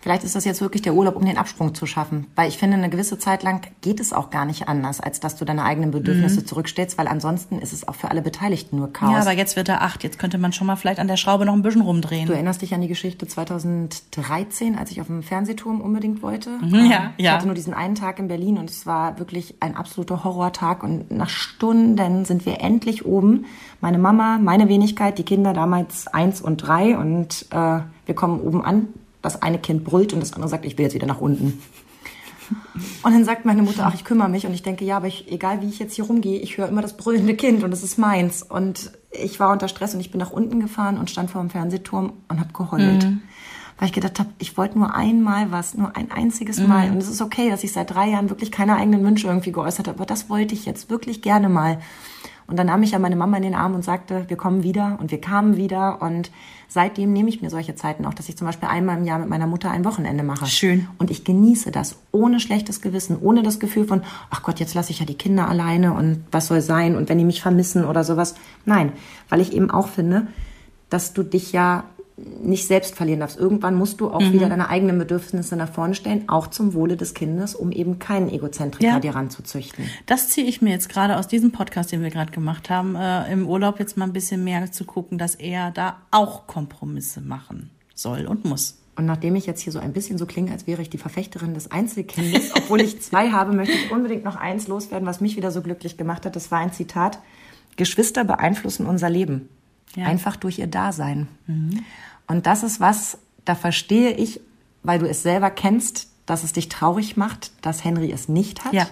Vielleicht 0.03 0.25
ist 0.25 0.35
das 0.35 0.45
jetzt 0.45 0.61
wirklich 0.61 0.83
der 0.83 0.95
Urlaub, 0.95 1.15
um 1.15 1.25
den 1.25 1.39
Absprung 1.39 1.77
zu 1.77 1.87
schaffen. 1.87 2.27
Weil 2.35 2.49
ich 2.49 2.59
finde, 2.59 2.77
eine 2.77 2.91
gewisse 2.91 3.19
Zeit 3.19 3.45
lang 3.45 3.63
geht 3.83 4.01
es 4.01 4.13
auch 4.13 4.31
gar 4.31 4.45
nicht 4.45 4.69
anders, 4.69 5.01
als 5.01 5.21
dass 5.21 5.37
du 5.37 5.45
deine 5.45 5.63
eigenen 5.63 5.93
Bedürfnisse 5.93 6.45
zurückstellst, 6.45 6.99
weil 6.99 7.07
ansonsten 7.07 7.61
ist 7.61 7.73
es 7.73 7.87
auch 7.87 7.95
für 7.95 8.11
alle 8.11 8.21
Beteiligten 8.21 8.77
nur 8.79 8.93
Chaos. 8.93 9.13
ja, 9.13 9.21
aber 9.21 9.33
jetzt 9.33 9.55
wird 9.55 9.69
er 9.69 9.83
acht. 9.83 10.03
Jetzt 10.03 10.19
könnte 10.19 10.39
man 10.39 10.53
schon 10.53 10.67
mal 10.67 10.75
vielleicht 10.75 10.99
an 10.99 11.07
der 11.07 11.17
Schraube 11.17 11.47
noch 11.47 11.53
ein 11.53 11.63
bisschen 11.63 11.83
rumdrehen. 11.83 12.27
Du 12.27 12.33
erinnerst 12.33 12.63
dich 12.63 12.75
an 12.75 12.81
die 12.81 12.89
Geschichte 12.89 13.29
2013, 13.29 14.77
als 14.77 14.91
ich 14.91 15.01
auf 15.01 15.07
dem 15.07 15.23
Fernsehturm 15.23 15.81
unbedingt 15.81 16.21
wollte? 16.21 16.51
ja, 16.63 17.05
Ähm, 17.05 17.11
Ich 17.17 17.25
ja. 17.25 17.35
hatte 17.35 17.47
nur 17.47 17.55
diesen 17.55 17.73
einen 17.73 17.95
Tag 17.95 18.19
in 18.19 18.27
Berlin 18.27 18.59
und 18.59 18.71
es 18.71 18.87
war 18.87 19.21
wirklich 19.21 19.55
ein 19.61 19.77
absoluter 19.77 20.25
Horrortag. 20.25 20.83
Und 20.83 21.13
nach 21.13 21.29
Stunden 21.29 22.25
sind 22.25 22.45
wir 22.45 22.61
endlich 22.61 23.07
oben. 23.07 23.45
Meine 23.81 23.99
Mama, 23.99 24.39
meine 24.39 24.69
Wenigkeit, 24.69 25.19
die 25.19 25.25
Kinder 25.25 25.53
damals 25.53 26.09
eins 26.09 26.41
und 26.41 26.57
drei. 26.57 26.99
Und 26.99 27.47
äh, 27.51 27.81
wir 28.07 28.15
kommen 28.17 28.41
oben 28.41 28.65
an. 28.65 28.89
Das 29.23 29.41
eine 29.41 29.59
Kind 29.59 29.85
brüllt 29.85 30.13
und 30.13 30.21
das 30.21 30.33
andere 30.33 30.51
sagt, 30.51 30.65
ich 30.65 30.77
will 30.77 30.85
jetzt 30.85 30.95
wieder 30.95 31.07
nach 31.07 31.21
unten. 31.21 31.63
Und 33.03 33.13
dann 33.13 33.25
sagt 33.25 33.45
meine 33.45 33.63
Mutter, 33.63 33.87
ach, 33.87 33.95
ich 33.95 34.05
kümmere 34.05 34.29
mich. 34.29 34.47
Und 34.47 34.53
ich 34.53 34.63
denke, 34.63 34.85
ja, 34.85 34.97
aber 34.97 35.07
ich, 35.07 35.31
egal 35.31 35.63
wie 35.63 35.69
ich 35.69 35.79
jetzt 35.79 35.95
hier 35.95 36.05
rumgehe, 36.05 36.41
ich 36.41 36.59
höre 36.59 36.69
immer 36.69 36.83
das 36.83 36.97
brüllende 36.97 37.35
Kind 37.35 37.63
und 37.63 37.71
das 37.71 37.83
ist 37.83 37.99
meins. 37.99 38.43
Und 38.43 38.93
ich 39.11 39.41
war 39.41 39.53
unter 39.53 39.69
Stress 39.69 39.95
und 39.95 40.01
ich 40.01 40.11
bin 40.11 40.19
nach 40.19 40.33
unten 40.33 40.61
gefahren 40.61 40.99
und 40.99 41.11
stand 41.11 41.31
vor 41.31 41.41
dem 41.41 41.51
Fernsehturm 41.51 42.13
und 42.29 42.41
habe 42.41 42.53
geheult. 42.53 43.07
Weil 43.79 43.89
ich 43.89 43.95
gedacht 43.95 44.19
habe, 44.19 44.31
ich 44.39 44.57
wollte 44.57 44.79
nur 44.79 44.95
einmal 44.95 45.51
was, 45.51 45.75
nur 45.75 45.97
ein 45.97 46.11
einziges 46.11 46.61
Mal. 46.61 46.91
Und 46.91 46.99
es 46.99 47.09
ist 47.09 47.23
okay, 47.23 47.51
dass 47.51 47.65
ich 47.65 47.73
seit 47.73 47.91
drei 47.93 48.11
Jahren 48.11 48.31
wirklich 48.31 48.53
keine 48.53 48.77
eigenen 48.77 49.05
Wünsche 49.05 49.27
irgendwie 49.27 49.53
geäußert 49.53 49.89
habe. 49.89 49.99
Aber 49.99 50.07
das 50.07 50.29
wollte 50.29 50.55
ich 50.55 50.67
jetzt 50.67 50.91
wirklich 50.91 51.23
gerne 51.23 51.49
mal. 51.49 51.79
Und 52.47 52.59
dann 52.59 52.67
nahm 52.67 52.81
mich 52.81 52.91
ja 52.91 52.99
meine 52.99 53.17
Mama 53.17 53.37
in 53.39 53.43
den 53.43 53.55
Arm 53.55 53.75
und 53.75 53.83
sagte, 53.83 54.25
wir 54.29 54.37
kommen 54.37 54.63
wieder 54.63 54.99
und 55.01 55.11
wir 55.11 55.21
kamen 55.21 55.57
wieder. 55.57 56.03
Und 56.03 56.31
seitdem 56.73 57.13
nehme 57.13 57.29
ich 57.29 57.43
mir 57.43 57.51
solche 57.51 57.75
Zeiten 57.75 58.07
auch, 58.07 58.15
dass 58.15 58.29
ich 58.31 58.37
zum 58.37 58.47
Beispiel 58.47 58.69
einmal 58.69 58.97
im 58.97 59.05
Jahr 59.05 59.19
mit 59.19 59.29
meiner 59.29 59.47
Mutter 59.47 59.71
ein 59.71 59.85
Wochenende 59.85 60.23
mache. 60.23 60.47
Schön. 60.47 60.89
Und 60.99 61.11
ich 61.11 61.23
genieße 61.23 61.71
das 61.71 61.97
ohne 62.13 62.41
schlechtes 62.41 62.81
Gewissen, 62.81 63.19
ohne 63.21 63.43
das 63.43 63.61
Gefühl 63.61 63.87
von, 63.87 64.03
ach 64.31 64.43
Gott, 64.43 64.59
jetzt 64.59 64.73
lasse 64.75 64.91
ich 64.91 65.01
ja 65.01 65.07
die 65.07 65.19
Kinder 65.19 65.49
alleine 65.49 65.93
und 65.93 66.25
was 66.31 66.47
soll 66.47 66.63
sein 66.63 66.97
und 66.97 67.11
wenn 67.11 67.19
die 67.19 67.25
mich 67.25 67.43
vermissen 67.43 67.85
oder 67.85 68.05
sowas. 68.05 68.35
Nein, 68.65 68.93
weil 69.29 69.43
ich 69.43 69.53
eben 69.53 69.71
auch 69.71 69.89
finde, 69.89 70.29
dass 70.89 71.13
du 71.13 71.23
dich 71.23 71.53
ja 71.53 71.85
nicht 72.43 72.67
selbst 72.67 72.95
verlieren 72.95 73.21
darfst. 73.21 73.39
Irgendwann 73.39 73.75
musst 73.75 74.01
du 74.01 74.11
auch 74.11 74.21
Mhm. 74.21 74.33
wieder 74.33 74.49
deine 74.49 74.69
eigenen 74.69 74.99
Bedürfnisse 74.99 75.57
nach 75.57 75.73
vorne 75.73 75.95
stellen, 75.95 76.29
auch 76.29 76.47
zum 76.49 76.75
Wohle 76.75 76.97
des 76.97 77.15
Kindes, 77.15 77.55
um 77.55 77.73
eben 77.73 77.99
keinen 77.99 78.29
Egozentriker 78.31 78.87
Ja. 78.95 79.01
dir 79.01 79.15
ranzuzüchten. 79.15 79.85
Das 80.07 80.29
ziehe 80.29 80.47
ich 80.47 80.63
mir 80.63 80.71
jetzt 80.71 80.89
gerade 80.89 81.17
aus 81.17 81.29
diesem 81.29 81.53
Podcast, 81.53 81.93
den 81.93 82.03
wir 82.03 82.11
gerade 82.11 82.33
gemacht 82.33 82.71
haben, 82.71 82.97
äh, 82.97 83.33
im 83.33 83.47
Urlaub 83.49 83.79
jetzt 83.79 83.97
mal 83.97 84.05
ein 84.07 84.13
bisschen 84.13 84.45
mehr 84.45 84.71
zu 84.73 84.85
gucken, 84.85 85.19
dass 85.19 85.35
er 85.35 85.71
da 85.71 85.97
auch 86.11 86.47
Kompromisse 86.47 87.21
machen 87.21 87.71
soll 87.95 88.27
und 88.27 88.45
muss. 88.45 88.79
Und 88.95 89.07
nachdem 89.07 89.37
ich 89.37 89.47
jetzt 89.47 89.61
hier 89.63 89.73
so 89.73 89.79
ein 89.79 89.95
bisschen 89.95 90.19
so 90.19 90.27
klinge, 90.27 90.53
als 90.53 90.67
wäre 90.67 90.83
ich 90.83 90.91
die 90.91 90.99
Verfechterin 90.99 91.55
des 91.55 91.71
Einzelkindes, 91.71 92.53
obwohl 92.57 92.83
ich 92.83 93.01
zwei 93.01 93.31
habe, 93.31 93.53
möchte 93.53 93.75
ich 93.75 93.91
unbedingt 93.91 94.23
noch 94.25 94.37
eins 94.37 94.69
loswerden, 94.69 95.07
was 95.09 95.21
mich 95.23 95.37
wieder 95.37 95.51
so 95.51 95.63
glücklich 95.63 95.97
gemacht 95.97 96.27
hat. 96.27 96.37
Das 96.37 96.51
war 96.51 96.59
ein 96.59 96.73
Zitat. 96.73 97.19
Geschwister 97.77 98.25
beeinflussen 98.25 98.85
unser 98.87 99.09
Leben. 99.09 99.49
Ja. 99.97 100.05
Einfach 100.07 100.37
durch 100.37 100.59
ihr 100.59 100.67
Dasein. 100.67 101.29
Und 102.27 102.47
das 102.47 102.63
ist 102.63 102.81
was, 102.81 103.19
da 103.45 103.55
verstehe 103.55 104.13
ich, 104.13 104.41
weil 104.83 104.99
du 104.99 105.09
es 105.09 105.23
selber 105.23 105.51
kennst, 105.51 106.09
dass 106.27 106.45
es 106.45 106.53
dich 106.53 106.69
traurig 106.69 107.17
macht, 107.17 107.53
dass 107.63 107.85
Henry 107.85 108.13
es 108.13 108.29
nicht 108.29 108.65
hat. 108.65 108.73
Ja. 108.73 108.87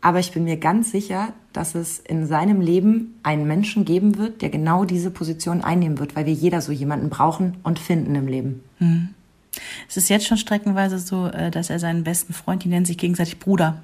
Aber 0.00 0.18
ich 0.18 0.32
bin 0.32 0.44
mir 0.44 0.56
ganz 0.56 0.90
sicher, 0.90 1.32
dass 1.52 1.74
es 1.76 2.00
in 2.00 2.26
seinem 2.26 2.60
Leben 2.60 3.20
einen 3.22 3.46
Menschen 3.46 3.84
geben 3.84 4.18
wird, 4.18 4.42
der 4.42 4.50
genau 4.50 4.84
diese 4.84 5.10
Position 5.10 5.62
einnehmen 5.62 5.98
wird, 5.98 6.16
weil 6.16 6.26
wir 6.26 6.32
jeder 6.32 6.60
so 6.60 6.72
jemanden 6.72 7.08
brauchen 7.08 7.58
und 7.62 7.78
finden 7.78 8.16
im 8.16 8.26
Leben. 8.26 8.64
Es 9.88 9.96
ist 9.96 10.08
jetzt 10.08 10.26
schon 10.26 10.38
streckenweise 10.38 10.98
so, 10.98 11.26
äh, 11.26 11.50
dass 11.52 11.70
er 11.70 11.78
seinen 11.78 12.02
besten 12.02 12.32
Freund, 12.32 12.64
die 12.64 12.68
nennen 12.68 12.86
sich 12.86 12.98
gegenseitig 12.98 13.38
Bruder. 13.38 13.82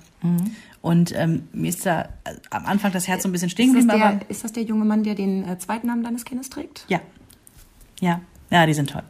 Und 0.82 1.14
ähm, 1.14 1.48
mir 1.52 1.68
ist 1.68 1.86
da 1.86 2.02
äh, 2.24 2.34
am 2.50 2.66
Anfang 2.66 2.90
das 2.92 3.06
Herz 3.06 3.22
so 3.22 3.28
ein 3.28 3.32
bisschen 3.32 3.50
stehen 3.50 3.76
Ist 3.76 3.86
das, 3.86 3.94
geblieben, 3.94 4.20
der, 4.20 4.30
ist 4.30 4.42
das 4.42 4.52
der 4.52 4.62
junge 4.64 4.84
Mann, 4.84 5.04
der 5.04 5.14
den 5.14 5.48
äh, 5.48 5.58
zweiten 5.58 5.86
Namen 5.86 6.02
deines 6.02 6.24
Kindes 6.24 6.50
trägt? 6.50 6.84
ja. 6.88 7.00
Ja, 8.00 8.20
ja, 8.50 8.66
die 8.66 8.74
sind 8.74 8.90
toll. 8.90 9.02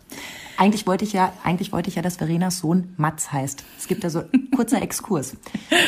Eigentlich 0.57 0.87
wollte 0.89 1.05
ich 1.05 1.13
ja, 1.13 1.33
eigentlich 1.45 1.73
wollte 1.73 1.89
ich 1.89 1.95
ja, 1.95 2.03
dass 2.03 2.17
Verenas 2.17 2.59
Sohn 2.59 2.93
Mats 2.97 3.33
heißt. 3.33 3.65
Es 3.79 3.87
gibt 3.87 4.03
da 4.03 4.11
so 4.11 4.25
kurzer 4.57 4.83
Exkurs. 4.83 5.37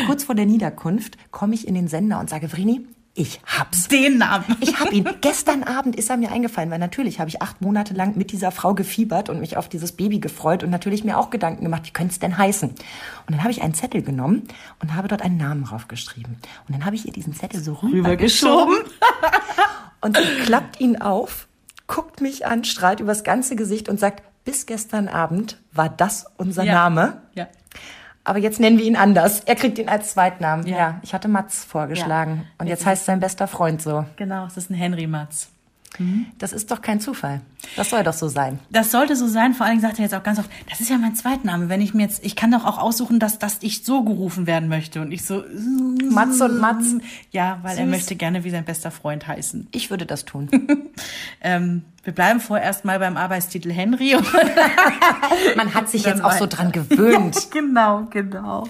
Kurz 0.07 0.25
vor 0.25 0.35
der 0.35 0.47
Niederkunft 0.47 1.17
komme 1.33 1.55
ich 1.55 1.67
in 1.67 1.75
den 1.75 1.89
Sender 1.89 2.21
und 2.21 2.31
sage, 2.31 2.49
Vreni, 2.49 2.87
ich 3.15 3.41
hab's. 3.45 3.89
Den 3.89 4.19
Namen. 4.19 4.57
Ich 4.61 4.79
hab 4.79 4.93
ihn. 4.93 5.09
Gestern 5.21 5.65
Abend 5.65 5.97
ist 5.97 6.09
er 6.09 6.17
mir 6.17 6.31
eingefallen, 6.31 6.71
weil 6.71 6.79
natürlich 6.79 7.19
habe 7.19 7.29
ich 7.29 7.43
acht 7.43 7.61
Monate 7.61 7.93
lang 7.93 8.17
mit 8.17 8.31
dieser 8.31 8.53
Frau 8.53 8.73
gefiebert 8.73 9.29
und 9.29 9.41
mich 9.41 9.57
auf 9.57 9.69
dieses 9.69 9.93
Baby 9.93 10.21
gefreut 10.21 10.63
und 10.63 10.71
natürlich 10.71 11.03
mir 11.03 11.19
auch 11.19 11.31
Gedanken 11.31 11.65
gemacht, 11.65 11.83
wie 11.87 11.91
könnte 11.91 12.13
es 12.13 12.21
denn 12.21 12.39
heißen? 12.39 12.71
Und 12.71 12.79
dann 13.29 13.41
habe 13.41 13.51
ich 13.51 13.63
einen 13.63 13.75
Zettel 13.75 14.03
genommen 14.03 14.47
und 14.81 14.95
habe 14.95 15.09
dort 15.09 15.23
einen 15.23 15.37
Namen 15.37 15.65
draufgeschrieben. 15.65 16.37
Und 16.69 16.75
dann 16.75 16.85
habe 16.85 16.95
ich 16.95 17.05
ihr 17.05 17.13
diesen 17.13 17.35
Zettel 17.35 17.61
so 17.61 17.73
rübergeschoben 17.75 18.77
und 20.01 20.17
sie 20.17 20.45
klappt 20.45 20.81
ihn 20.81 21.01
auf, 21.01 21.49
guckt 21.91 22.21
mich 22.21 22.47
an, 22.47 22.63
strahlt 22.65 23.01
übers 23.01 23.25
ganze 23.25 23.57
Gesicht 23.57 23.89
und 23.89 23.99
sagt, 23.99 24.23
bis 24.45 24.65
gestern 24.65 25.09
Abend 25.09 25.59
war 25.73 25.89
das 25.89 26.25
unser 26.37 26.63
Ja. 26.63 26.73
Name. 26.75 27.21
Ja. 27.35 27.49
Aber 28.23 28.39
jetzt 28.39 28.61
nennen 28.61 28.79
wir 28.79 28.85
ihn 28.85 28.95
anders. 28.97 29.41
Er 29.41 29.57
kriegt 29.57 29.77
ihn 29.79 29.89
als 29.89 30.13
Zweitnamen. 30.13 30.67
Ja, 30.67 30.77
Ja. 30.77 31.01
ich 31.03 31.13
hatte 31.15 31.27
Mats 31.27 31.65
vorgeschlagen. 31.65 32.47
Und 32.59 32.69
jetzt 32.69 32.87
heißt 32.87 33.07
sein 33.07 33.19
bester 33.19 33.49
Freund 33.49 33.83
so. 33.83 34.05
Genau, 34.17 34.47
es 34.47 34.57
ist 34.57 34.71
ein 34.71 34.75
Henry 34.75 35.07
Matz. 35.09 35.49
Das 36.39 36.53
ist 36.53 36.71
doch 36.71 36.81
kein 36.81 37.01
Zufall. 37.01 37.41
Das 37.77 37.91
soll 37.91 38.03
doch 38.03 38.13
so 38.13 38.29
sein. 38.29 38.59
Das 38.71 38.91
sollte 38.91 39.17
so 39.17 39.27
sein. 39.27 39.55
Vor 39.55 39.67
allen 39.67 39.77
Dingen 39.77 39.83
sagt 39.83 39.99
er 39.99 40.05
jetzt 40.05 40.15
auch 40.15 40.23
ganz 40.23 40.39
oft, 40.39 40.51
das 40.69 40.81
ist 40.81 40.89
ja 40.89 40.99
mein 40.99 41.15
Zweitname. 41.15 41.69
Wenn 41.69 41.81
ich 41.81 41.95
mir 41.95 42.03
jetzt, 42.03 42.25
ich 42.25 42.37
kann 42.37 42.51
doch 42.51 42.65
auch 42.65 42.79
aussuchen, 42.79 43.19
dass, 43.19 43.39
dass 43.39 43.59
ich 43.61 43.85
so 43.85 44.03
gerufen 44.03 44.47
werden 44.47 44.69
möchte. 44.69 45.01
Und 45.03 45.13
ich 45.13 45.25
so, 45.25 45.45
Mats 46.11 46.41
und 46.41 46.59
Mats. 46.59 46.97
ja, 47.31 47.59
weil 47.63 47.77
er 47.77 47.85
Süß. 47.85 47.91
möchte 47.91 48.17
gerne 48.17 48.45
wie 48.45 48.51
sein 48.51 48.65
bester 48.65 48.91
Freund 48.91 49.27
heißen. 49.27 49.69
Ich 49.73 49.91
würde 49.91 50.07
das 50.07 50.25
tun. 50.25 50.49
Ähm, 51.43 51.85
wir 52.03 52.15
bleiben 52.15 52.41
vorerst 52.41 52.85
mal 52.85 52.99
beim 52.99 53.17
Arbeitstitel 53.17 53.71
Henry. 53.71 54.17
Man 55.57 55.75
hat 55.75 55.89
sich 55.89 56.05
jetzt 56.05 56.23
auch 56.23 56.33
so 56.33 56.47
dran 56.47 56.73
gewöhnt. 56.73 57.49
genau, 57.53 58.07
genau. 58.11 58.67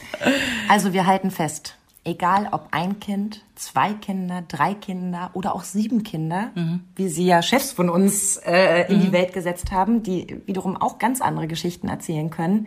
Also 0.68 0.92
wir 0.92 1.06
halten 1.06 1.30
fest. 1.30 1.76
Egal 2.10 2.48
ob 2.50 2.66
ein 2.72 2.98
Kind, 2.98 3.44
zwei 3.54 3.92
Kinder, 3.92 4.42
drei 4.48 4.74
Kinder 4.74 5.30
oder 5.32 5.54
auch 5.54 5.62
sieben 5.62 6.02
Kinder, 6.02 6.50
wie 6.96 7.08
sie 7.08 7.24
ja 7.24 7.40
Chefs 7.40 7.70
von 7.70 7.88
uns 7.88 8.36
äh, 8.38 8.92
in 8.92 9.00
die 9.00 9.12
Welt 9.12 9.32
gesetzt 9.32 9.70
haben, 9.70 10.02
die 10.02 10.42
wiederum 10.44 10.76
auch 10.76 10.98
ganz 10.98 11.20
andere 11.20 11.46
Geschichten 11.46 11.86
erzählen 11.86 12.28
können. 12.28 12.66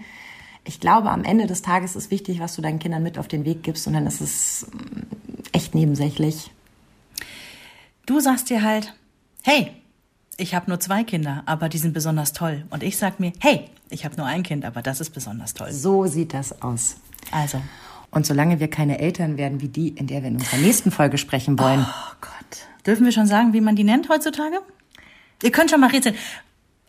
Ich 0.63 0.79
glaube, 0.79 1.11
am 1.11 1.25
Ende 1.25 1.45
des 1.45 1.61
Tages 1.61 1.97
ist 1.97 2.09
wichtig, 2.09 2.39
was 2.39 2.55
du 2.55 2.61
deinen 2.61 2.79
Kindern 2.79 3.03
mit 3.03 3.17
auf 3.17 3.27
den 3.27 3.43
Weg 3.43 3.63
gibst 3.63 3.85
und 3.85 3.91
dann 3.91 4.07
ist 4.07 4.21
es 4.21 4.65
mm, 4.71 5.01
echt 5.51 5.75
nebensächlich. 5.75 6.51
Du 8.05 8.21
sagst 8.21 8.49
dir 8.49 8.63
halt, 8.63 8.95
hey, 9.43 9.71
ich 10.37 10.55
habe 10.55 10.69
nur 10.69 10.79
zwei 10.79 11.03
Kinder, 11.03 11.43
aber 11.47 11.67
die 11.67 11.79
sind 11.79 11.93
besonders 11.93 12.31
toll. 12.31 12.63
Und 12.69 12.81
ich 12.81 12.95
sag 12.95 13.19
mir, 13.19 13.33
hey, 13.39 13.65
ich 13.89 14.05
habe 14.05 14.15
nur 14.15 14.25
ein 14.25 14.43
Kind, 14.43 14.63
aber 14.63 14.81
das 14.81 15.01
ist 15.01 15.09
besonders 15.09 15.53
toll. 15.53 15.73
So 15.73 16.05
sieht 16.05 16.33
das 16.33 16.61
aus. 16.61 16.95
Also, 17.31 17.61
Und 18.13 18.27
solange 18.27 18.59
wir 18.59 18.69
keine 18.69 18.99
Eltern 18.99 19.37
werden 19.37 19.59
wie 19.59 19.69
die, 19.69 19.89
in 19.89 20.05
der 20.05 20.21
wir 20.21 20.29
in 20.29 20.35
unserer 20.35 20.57
nächsten 20.57 20.91
Folge 20.91 21.17
sprechen 21.17 21.57
wollen, 21.57 21.83
oh 21.83 22.11
Gott. 22.21 22.85
Dürfen 22.85 23.05
wir 23.05 23.11
schon 23.11 23.25
sagen, 23.25 23.53
wie 23.53 23.61
man 23.61 23.75
die 23.75 23.83
nennt 23.83 24.07
heutzutage? 24.07 24.59
Ihr 25.41 25.51
könnt 25.51 25.71
schon 25.71 25.79
mal 25.79 25.89
rätseln. 25.89 26.15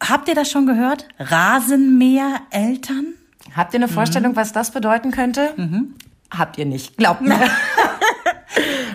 Habt 0.03 0.29
ihr 0.29 0.35
das 0.35 0.51
schon 0.51 0.67
gehört? 0.67 1.09
Rasenmäher-Eltern? 1.19 3.15
habt 3.55 3.73
ihr 3.73 3.79
eine 3.79 3.89
Vorstellung, 3.89 4.37
was 4.37 4.53
das 4.53 4.71
bedeuten 4.71 5.13
könnte? 5.13 5.55
Habt 6.31 6.59
ihr 6.59 6.67
nicht. 6.67 6.97
Glaubt 6.99 7.23
mir. 7.23 7.39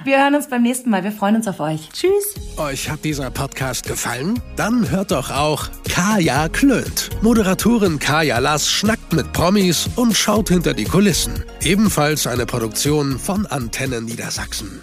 wir 0.04 0.22
hören 0.22 0.36
uns 0.36 0.48
beim 0.48 0.64
nächsten 0.64 0.90
Mal. 0.90 1.04
Wir 1.04 1.12
freuen 1.12 1.36
uns 1.36 1.48
auf 1.48 1.60
euch. 1.60 1.90
Tschüss. 1.92 2.36
Euch 2.58 2.90
hat 2.90 3.04
dieser 3.04 3.32
Podcast 3.32 3.88
gefallen? 3.88 4.40
Dann 4.56 4.90
hört 4.90 5.12
doch 5.12 5.32
auch 5.32 5.68
Kaya 5.90 6.50
Klönt. 6.50 7.10
Moderatorin 7.22 8.00
Kaya 8.00 8.40
Lass 8.40 8.70
schnackt 8.70 9.14
mit 9.14 9.34
Promis 9.34 9.90
und 9.96 10.16
schaut 10.16 10.50
hinter 10.50 10.74
die 10.74 10.86
Kulissen. 10.86 11.44
Ebenfalls 11.62 12.28
eine 12.28 12.46
Produktion 12.46 13.20
von 13.20 13.46
Antenne 13.46 14.02
Niedersachsen. 14.02 14.82